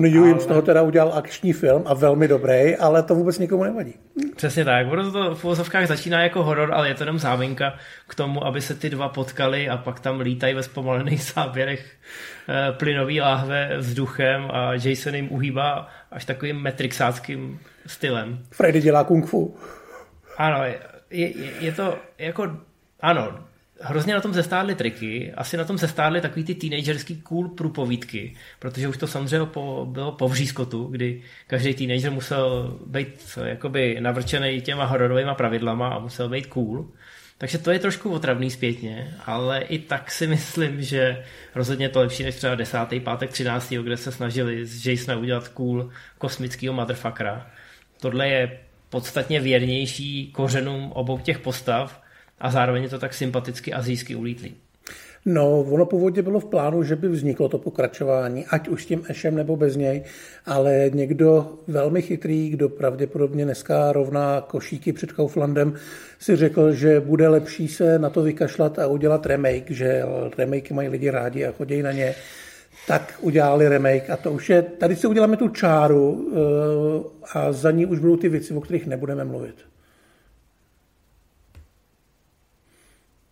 Yu 0.00 0.24
ale... 0.24 0.40
z 0.40 0.46
toho 0.46 0.62
teda 0.62 0.82
udělal 0.82 1.12
akční 1.14 1.52
film 1.52 1.82
a 1.86 1.94
velmi 1.94 2.28
dobrý, 2.28 2.76
ale 2.76 3.02
to 3.02 3.14
vůbec 3.14 3.38
nikomu 3.38 3.64
nevadí. 3.64 3.94
Přesně 4.36 4.64
tak, 4.64 4.92
ono 4.92 5.12
to 5.12 5.34
v 5.34 5.44
uvozovkách 5.44 5.86
začíná 5.86 6.22
jako 6.22 6.42
horor, 6.42 6.74
ale 6.74 6.88
je 6.88 6.94
to 6.94 7.02
jenom 7.02 7.18
záminka 7.18 7.74
k 8.08 8.14
tomu, 8.14 8.46
aby 8.46 8.60
se 8.60 8.74
ty 8.74 8.90
dva 8.90 9.08
potkali 9.08 9.68
a 9.68 9.76
pak 9.76 10.00
tam 10.00 10.20
lítají 10.20 10.54
ve 10.54 10.62
zpomalených 10.62 11.22
záběrech 11.34 11.92
e, 12.48 12.72
plynový 12.72 13.20
láhve 13.20 13.76
vzduchem 13.78 14.50
a 14.50 14.72
Jason 14.72 15.14
jim 15.14 15.32
uhýbá 15.32 15.88
až 16.10 16.24
takovým 16.24 16.62
metrixáckým 16.62 17.60
stylem. 17.86 18.38
Freddy 18.50 18.80
dělá 18.80 19.04
kung 19.04 19.26
fu. 19.26 19.56
Ano, 20.36 20.64
je, 20.64 20.78
je, 21.10 21.32
je 21.60 21.72
to 21.72 21.98
jako, 22.18 22.56
ano, 23.00 23.38
hrozně 23.84 24.14
na 24.14 24.20
tom 24.20 24.34
zestárly 24.34 24.74
triky, 24.74 25.32
asi 25.36 25.56
na 25.56 25.64
tom 25.64 25.78
zestárly 25.78 26.20
takový 26.20 26.44
ty 26.44 26.54
teenagerský 26.54 27.16
cool 27.16 27.48
průpovídky, 27.48 28.34
protože 28.58 28.88
už 28.88 28.96
to 28.96 29.06
samozřejmě 29.06 29.46
po, 29.46 29.86
bylo 29.90 30.12
po 30.12 30.28
vřízkotu, 30.28 30.84
kdy 30.84 31.22
každý 31.46 31.74
teenager 31.74 32.12
musel 32.12 32.74
být 32.86 33.38
jakoby 33.44 33.96
navrčený 34.00 34.60
těma 34.60 34.84
hororovými 34.84 35.30
pravidlama 35.36 35.88
a 35.88 35.98
musel 35.98 36.28
být 36.28 36.46
cool. 36.46 36.88
Takže 37.38 37.58
to 37.58 37.70
je 37.70 37.78
trošku 37.78 38.10
otravný 38.10 38.50
zpětně, 38.50 39.14
ale 39.26 39.60
i 39.60 39.78
tak 39.78 40.10
si 40.10 40.26
myslím, 40.26 40.82
že 40.82 41.24
rozhodně 41.54 41.88
to 41.88 42.00
lepší 42.00 42.22
než 42.22 42.34
třeba 42.34 42.54
10. 42.54 42.78
pátek 43.04 43.30
13. 43.30 43.72
kde 43.72 43.96
se 43.96 44.12
snažili 44.12 44.66
z 44.66 44.86
Jasona 44.86 45.18
udělat 45.18 45.48
cool 45.48 45.90
kosmického 46.18 46.74
motherfuckera. 46.74 47.46
Tohle 48.00 48.28
je 48.28 48.58
podstatně 48.90 49.40
věrnější 49.40 50.32
kořenům 50.32 50.92
obou 50.92 51.18
těch 51.18 51.38
postav 51.38 52.03
a 52.44 52.50
zároveň 52.50 52.82
je 52.82 52.88
to 52.88 52.98
tak 52.98 53.14
sympaticky 53.14 53.72
azijsky 53.72 54.14
ulítlý. 54.14 54.54
No, 55.26 55.60
ono 55.60 55.86
původně 55.86 56.22
bylo 56.22 56.40
v 56.40 56.44
plánu, 56.44 56.82
že 56.82 56.96
by 56.96 57.08
vzniklo 57.08 57.48
to 57.48 57.58
pokračování, 57.58 58.46
ať 58.46 58.68
už 58.68 58.82
s 58.82 58.86
tím 58.86 59.04
Ešem 59.08 59.36
nebo 59.36 59.56
bez 59.56 59.76
něj, 59.76 60.02
ale 60.46 60.90
někdo 60.94 61.58
velmi 61.66 62.02
chytrý, 62.02 62.50
kdo 62.50 62.68
pravděpodobně 62.68 63.44
dneska 63.44 63.92
rovná 63.92 64.40
košíky 64.40 64.92
před 64.92 65.12
Kauflandem, 65.12 65.74
si 66.18 66.36
řekl, 66.36 66.72
že 66.72 67.00
bude 67.00 67.28
lepší 67.28 67.68
se 67.68 67.98
na 67.98 68.10
to 68.10 68.22
vykašlat 68.22 68.78
a 68.78 68.86
udělat 68.86 69.26
remake, 69.26 69.70
že 69.70 70.02
remake 70.38 70.70
mají 70.70 70.88
lidi 70.88 71.10
rádi 71.10 71.44
a 71.44 71.52
chodí 71.52 71.82
na 71.82 71.92
ně, 71.92 72.14
tak 72.86 73.14
udělali 73.20 73.68
remake 73.68 74.10
a 74.10 74.16
to 74.16 74.32
už 74.32 74.50
je, 74.50 74.62
tady 74.62 74.96
si 74.96 75.06
uděláme 75.06 75.36
tu 75.36 75.48
čáru 75.48 76.32
eh, 76.32 77.38
a 77.38 77.52
za 77.52 77.70
ní 77.70 77.86
už 77.86 77.98
budou 77.98 78.16
ty 78.16 78.28
věci, 78.28 78.54
o 78.54 78.60
kterých 78.60 78.86
nebudeme 78.86 79.24
mluvit. 79.24 79.73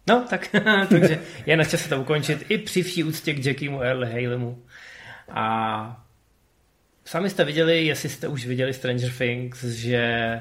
No, 0.09 0.27
tak, 0.31 0.49
takže 0.89 1.21
je 1.47 1.57
na 1.57 1.65
čase 1.65 1.89
to 1.89 2.01
ukončit 2.01 2.45
i 2.49 2.59
při 2.59 2.83
vší 2.83 3.05
úctě 3.05 3.35
k 3.35 3.47
Jackiemu 3.47 3.83
Earl 3.83 4.05
Halemu. 4.05 4.63
A 5.29 6.07
sami 7.05 7.31
jste 7.31 7.45
viděli, 7.45 7.87
jestli 7.87 8.09
jste 8.09 8.29
už 8.29 8.47
viděli 8.47 8.73
Stranger 8.73 9.11
Things, 9.19 9.65
že, 9.65 10.41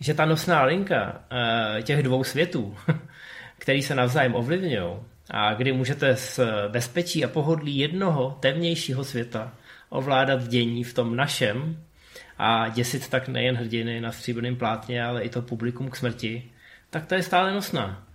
že 0.00 0.14
ta 0.14 0.24
nosná 0.24 0.64
linka 0.64 1.22
uh, 1.32 1.82
těch 1.82 2.02
dvou 2.02 2.24
světů, 2.24 2.76
který 3.58 3.82
se 3.82 3.94
navzájem 3.94 4.34
ovlivňují, 4.34 4.96
a 5.30 5.54
kdy 5.54 5.72
můžete 5.72 6.16
z 6.16 6.40
bezpečí 6.68 7.24
a 7.24 7.28
pohodlí 7.28 7.78
jednoho 7.78 8.38
temnějšího 8.40 9.04
světa 9.04 9.52
ovládat 9.88 10.48
dění 10.48 10.84
v 10.84 10.94
tom 10.94 11.16
našem 11.16 11.84
a 12.38 12.68
děsit 12.68 13.08
tak 13.08 13.28
nejen 13.28 13.56
hrdiny 13.56 14.00
na 14.00 14.12
stříbrném 14.12 14.56
plátně, 14.56 15.04
ale 15.04 15.22
i 15.22 15.28
to 15.28 15.42
publikum 15.42 15.90
k 15.90 15.96
smrti, 15.96 16.50
tak 16.90 17.06
to 17.06 17.14
je 17.14 17.22
stále 17.22 17.52
nosná. 17.52 18.05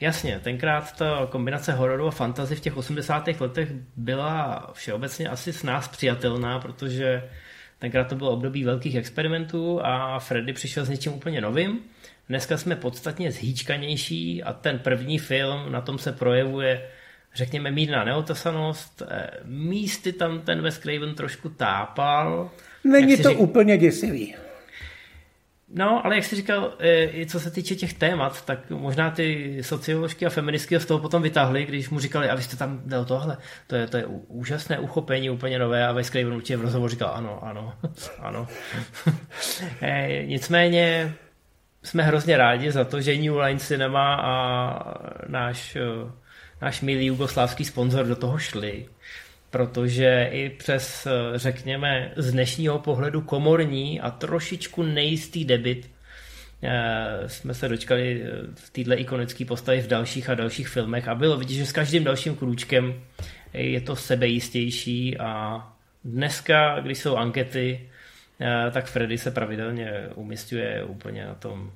Jasně, 0.00 0.40
tenkrát 0.42 0.96
ta 0.96 1.28
kombinace 1.30 1.72
hororu 1.72 2.06
a 2.06 2.10
fantazy 2.10 2.54
v 2.54 2.60
těch 2.60 2.76
80. 2.76 3.28
letech 3.40 3.68
byla 3.96 4.70
všeobecně 4.72 5.28
asi 5.28 5.52
s 5.52 5.62
nás 5.62 5.88
přijatelná, 5.88 6.58
protože 6.58 7.28
tenkrát 7.78 8.04
to 8.04 8.16
bylo 8.16 8.30
období 8.30 8.64
velkých 8.64 8.96
experimentů 8.96 9.80
a 9.82 10.18
Freddy 10.18 10.52
přišel 10.52 10.84
s 10.84 10.88
něčím 10.88 11.12
úplně 11.12 11.40
novým. 11.40 11.78
Dneska 12.28 12.56
jsme 12.56 12.76
podstatně 12.76 13.32
zhýčkanější 13.32 14.42
a 14.42 14.52
ten 14.52 14.78
první 14.78 15.18
film, 15.18 15.72
na 15.72 15.80
tom 15.80 15.98
se 15.98 16.12
projevuje 16.12 16.82
řekněme 17.34 17.70
mírná 17.70 18.04
neotesanost. 18.04 19.02
Eh, 19.08 19.30
místy 19.44 20.12
tam 20.12 20.40
ten 20.40 20.62
Wes 20.62 20.78
Craven 20.78 21.14
trošku 21.14 21.48
tápal. 21.48 22.50
Není 22.84 23.16
to 23.16 23.28
řík... 23.28 23.40
úplně 23.40 23.78
děsivý. 23.78 24.34
No, 25.74 26.06
ale 26.06 26.14
jak 26.14 26.24
jsi 26.24 26.36
říkal, 26.36 26.72
eh, 26.78 27.26
co 27.26 27.40
se 27.40 27.50
týče 27.50 27.74
těch 27.74 27.94
témat, 27.94 28.44
tak 28.44 28.70
možná 28.70 29.10
ty 29.10 29.58
socioložky 29.62 30.26
a 30.26 30.30
feministky 30.30 30.80
z 30.80 30.86
toho 30.86 31.00
potom 31.00 31.22
vytáhli, 31.22 31.64
když 31.64 31.90
mu 31.90 32.00
říkali, 32.00 32.28
a 32.30 32.34
vy 32.34 32.42
jste 32.42 32.56
tam 32.56 32.82
dal 32.84 33.04
tohle, 33.04 33.36
to 33.66 33.76
je, 33.76 33.86
to 33.86 33.96
je 33.96 34.06
úžasné 34.28 34.78
uchopení, 34.78 35.30
úplně 35.30 35.58
nové 35.58 35.86
a 35.86 35.92
Wes 35.92 36.10
Craven 36.10 36.32
určitě 36.32 36.56
v 36.56 36.60
rozhovoru 36.60 36.90
říkal, 36.90 37.10
ano, 37.14 37.44
ano, 37.44 37.74
ano. 38.18 38.48
e, 39.82 40.22
nicméně 40.26 41.14
jsme 41.82 42.02
hrozně 42.02 42.36
rádi 42.36 42.72
za 42.72 42.84
to, 42.84 43.00
že 43.00 43.16
New 43.16 43.38
Line 43.38 43.60
Cinema 43.60 44.14
a 44.14 44.34
náš, 45.28 45.76
eh, 45.76 46.10
náš 46.62 46.80
milý 46.80 47.06
jugoslávský 47.06 47.64
sponzor 47.64 48.06
do 48.06 48.16
toho 48.16 48.38
šli 48.38 48.86
protože 49.50 50.28
i 50.32 50.50
přes, 50.50 51.06
eh, 51.06 51.38
řekněme, 51.38 52.12
z 52.16 52.32
dnešního 52.32 52.78
pohledu 52.78 53.20
komorní 53.20 54.00
a 54.00 54.10
trošičku 54.10 54.82
nejistý 54.82 55.44
debit 55.44 55.90
eh, 56.62 57.28
jsme 57.28 57.54
se 57.54 57.68
dočkali 57.68 58.22
eh, 58.22 58.28
v 58.54 58.70
této 58.70 59.00
ikonické 59.00 59.44
postavy 59.44 59.80
v 59.80 59.86
dalších 59.86 60.30
a 60.30 60.34
dalších 60.34 60.68
filmech 60.68 61.08
a 61.08 61.14
bylo 61.14 61.36
vidět, 61.36 61.54
že 61.54 61.66
s 61.66 61.72
každým 61.72 62.04
dalším 62.04 62.36
krůčkem 62.36 63.02
je 63.52 63.80
to 63.80 63.96
sebejistější 63.96 65.18
a 65.18 65.62
dneska, 66.04 66.80
když 66.80 66.98
jsou 66.98 67.16
ankety, 67.16 67.90
tak 68.72 68.86
Freddy 68.86 69.18
se 69.18 69.30
pravidelně 69.30 70.08
umistuje 70.14 70.84
úplně 70.84 71.26
na 71.26 71.34
tom, 71.34 71.72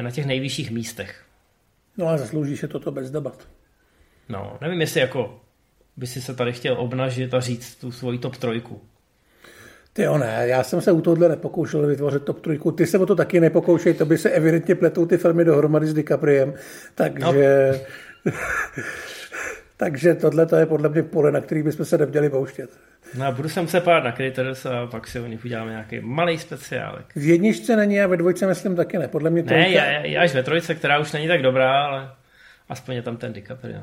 na 0.00 0.10
těch 0.10 0.26
nejvyšších 0.26 0.70
místech. 0.70 1.24
No 1.96 2.08
a 2.08 2.16
zaslouží 2.16 2.56
se 2.56 2.68
toto 2.68 2.90
bez 2.90 3.10
debat. 3.10 3.48
No, 4.28 4.58
nevím, 4.60 4.80
jestli 4.80 5.00
jako 5.00 5.40
by 5.96 6.06
si 6.06 6.20
se 6.20 6.34
tady 6.34 6.52
chtěl 6.52 6.74
obnažit 6.78 7.34
a 7.34 7.40
říct 7.40 7.74
tu 7.74 7.92
svoji 7.92 8.18
top 8.18 8.36
trojku? 8.36 8.82
Ty 9.92 10.02
jo, 10.02 10.18
ne, 10.18 10.44
já 10.46 10.62
jsem 10.62 10.80
se 10.80 10.92
u 10.92 11.00
tohohle 11.00 11.28
nepokoušel 11.28 11.86
vytvořit 11.86 12.24
top 12.24 12.40
trojku. 12.40 12.72
Ty 12.72 12.86
se 12.86 12.98
o 12.98 13.06
to 13.06 13.16
taky 13.16 13.40
nepokoušej, 13.40 13.94
to 13.94 14.06
by 14.06 14.18
se 14.18 14.30
evidentně 14.30 14.74
pletou 14.74 15.06
ty 15.06 15.16
filmy 15.16 15.44
dohromady 15.44 15.86
s 15.86 15.94
DiCapriem. 15.94 16.54
Takže, 16.94 17.80
no. 18.24 18.32
takže 19.76 20.14
tohle 20.14 20.46
to 20.46 20.56
je 20.56 20.66
podle 20.66 20.88
mě 20.88 21.02
pole, 21.02 21.32
na 21.32 21.40
který 21.40 21.62
bychom 21.62 21.84
se 21.84 21.98
neměli 21.98 22.30
pouštět. 22.30 22.70
No 23.14 23.26
a 23.26 23.30
budu 23.30 23.48
se 23.48 23.60
muset 23.62 23.80
pát 23.80 24.04
na 24.04 24.12
Critters 24.12 24.66
a 24.66 24.86
pak 24.86 25.06
si 25.06 25.20
o 25.20 25.26
nich 25.26 25.44
uděláme 25.44 25.70
nějaký 25.70 26.00
malý 26.00 26.38
speciálek. 26.38 27.06
V 27.16 27.26
jedničce 27.26 27.76
není 27.76 28.00
a 28.00 28.06
ve 28.06 28.16
dvojce 28.16 28.46
myslím 28.46 28.76
taky 28.76 28.98
ne. 28.98 29.08
Podle 29.08 29.30
mě 29.30 29.42
to 29.42 29.54
Ne, 29.54 29.70
já, 29.70 29.84
já, 29.84 30.22
až 30.22 30.34
ve 30.34 30.42
trojce, 30.42 30.74
která 30.74 30.98
už 30.98 31.12
není 31.12 31.28
tak 31.28 31.42
dobrá, 31.42 31.84
ale 31.84 32.10
aspoň 32.68 32.94
je 32.94 33.02
tam 33.02 33.16
ten 33.16 33.32
DiCaprio. 33.32 33.80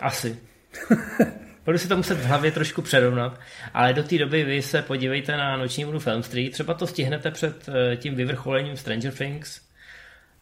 Asi. 0.00 0.49
Budu 1.64 1.78
si 1.78 1.88
to 1.88 1.96
muset 1.96 2.14
v 2.14 2.24
hlavě 2.24 2.50
trošku 2.50 2.82
přerovnat, 2.82 3.40
ale 3.74 3.92
do 3.92 4.02
té 4.02 4.18
doby 4.18 4.44
vy 4.44 4.62
se 4.62 4.82
podívejte 4.82 5.36
na 5.36 5.56
Noční 5.56 5.84
vodu 5.84 5.98
Film 5.98 6.22
Street, 6.22 6.52
třeba 6.52 6.74
to 6.74 6.86
stihnete 6.86 7.30
před 7.30 7.68
eh, 7.68 7.96
tím 7.96 8.14
vyvrcholením 8.14 8.76
Stranger 8.76 9.12
Things 9.12 9.60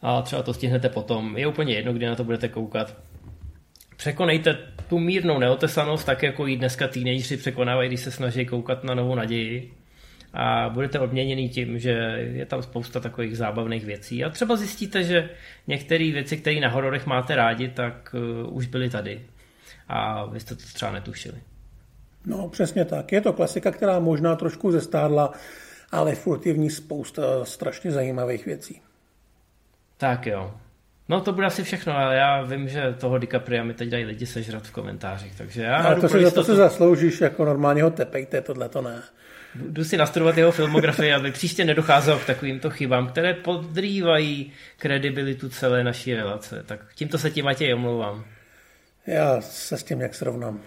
a 0.03 0.23
třeba 0.23 0.43
to 0.43 0.55
stihnete 0.55 0.89
potom. 0.89 1.39
Je 1.39 1.47
úplně 1.47 1.75
jedno, 1.75 1.93
kdy 1.93 2.07
na 2.07 2.15
to 2.15 2.25
budete 2.25 2.49
koukat. 2.49 2.97
Překonejte 3.97 4.59
tu 4.89 4.99
mírnou 4.99 5.39
neotesanost, 5.39 6.07
tak 6.07 6.23
jako 6.23 6.47
ji 6.47 6.57
dneska 6.57 6.89
teenageři 6.89 7.37
překonávají, 7.37 7.89
když 7.89 8.01
se 8.01 8.11
snaží 8.11 8.47
koukat 8.47 8.85
na 8.85 8.95
novou 8.95 9.15
naději 9.15 9.73
a 10.35 10.69
budete 10.69 10.99
odměněný 10.99 11.49
tím, 11.49 11.79
že 11.79 11.91
je 12.33 12.47
tam 12.47 12.63
spousta 12.63 13.01
takových 13.01 13.37
zábavných 13.37 13.85
věcí 13.85 14.25
a 14.25 14.31
třeba 14.31 14.57
zjistíte, 14.57 15.05
že 15.05 15.31
některé 15.67 16.13
věci, 16.13 16.37
které 16.37 16.61
na 16.61 16.69
hororech 16.69 17.07
máte 17.07 17.37
rádi, 17.37 17.69
tak 17.69 18.15
uh, 18.45 18.57
už 18.57 18.67
byly 18.67 18.91
tady 18.91 19.21
a 19.89 20.27
vy 20.27 20.41
jste 20.41 20.55
to 20.55 20.63
třeba 20.75 20.93
netušili. 20.93 21.39
No, 22.27 22.49
přesně 22.49 22.85
tak. 22.85 23.13
Je 23.13 23.21
to 23.21 23.33
klasika, 23.33 23.71
která 23.71 24.01
možná 24.01 24.37
trošku 24.37 24.73
zestárla, 24.73 25.33
ale 25.93 26.15
furt 26.15 26.47
je 26.47 26.53
v 26.53 26.59
ní 26.59 26.71
spousta 26.71 27.45
strašně 27.45 27.93
zajímavých 27.93 28.47
věcí. 28.47 28.81
Tak 29.97 30.27
jo. 30.27 30.55
No 31.09 31.21
to 31.21 31.33
bude 31.33 31.47
asi 31.47 31.65
všechno, 31.65 31.97
ale 31.97 32.17
já 32.17 32.43
vím, 32.43 32.69
že 32.69 32.95
toho 32.99 33.19
DiCapria 33.19 33.65
mi 33.65 33.75
teď 33.75 33.89
dají 33.89 34.05
lidi 34.05 34.27
sežrat 34.27 34.67
v 34.67 34.71
komentářích, 34.71 35.35
takže 35.39 35.63
já... 35.63 35.77
Ale 35.77 36.01
to 36.01 36.09
si, 36.09 36.25
za 36.25 36.31
to 36.31 36.45
se 36.45 36.57
zasloužíš, 36.57 37.21
jako 37.21 37.45
normálně 37.45 37.83
ho 37.83 37.91
tepejte, 37.91 38.41
tohle 38.41 38.69
to 38.69 38.83
ne. 38.83 39.03
Jdu 39.55 39.85
si 39.85 39.97
nastudovat 39.97 40.39
jeho 40.39 40.53
filmografii, 40.53 41.13
aby 41.13 41.33
příště 41.33 41.65
nedocházelo 41.65 42.19
k 42.19 42.25
takovýmto 42.25 42.71
chybám, 42.71 43.07
které 43.07 43.35
podrývají 43.35 44.53
kredibilitu 44.77 45.49
celé 45.49 45.85
naší 45.85 46.15
relace. 46.15 46.63
Tak 46.67 46.81
tímto 46.95 47.19
se 47.19 47.31
ti 47.31 47.43
Matěj 47.43 47.75
omlouvám. 47.75 48.25
Já 49.09 49.41
se 49.41 49.79
s 49.79 49.85
tím 49.85 50.01
jak 50.01 50.15
srovnám. 50.15 50.61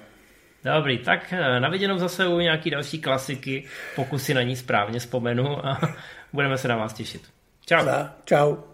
Dobrý, 0.64 0.98
tak 0.98 1.34
eh, 1.34 1.60
na 1.60 1.70
viděnou 1.70 1.98
zase 1.98 2.28
u 2.28 2.40
nějaký 2.40 2.70
další 2.70 3.02
klasiky, 3.02 3.64
pokud 3.96 4.20
si 4.20 4.34
na 4.34 4.42
ní 4.42 4.56
správně 4.56 5.00
vzpomenu 5.00 5.66
a 5.66 5.80
budeme 6.34 6.58
se 6.58 6.68
na 6.68 6.76
vás 6.76 6.94
těšit. 6.94 7.22
Čau. 7.66 7.86
Čau. 8.26 8.71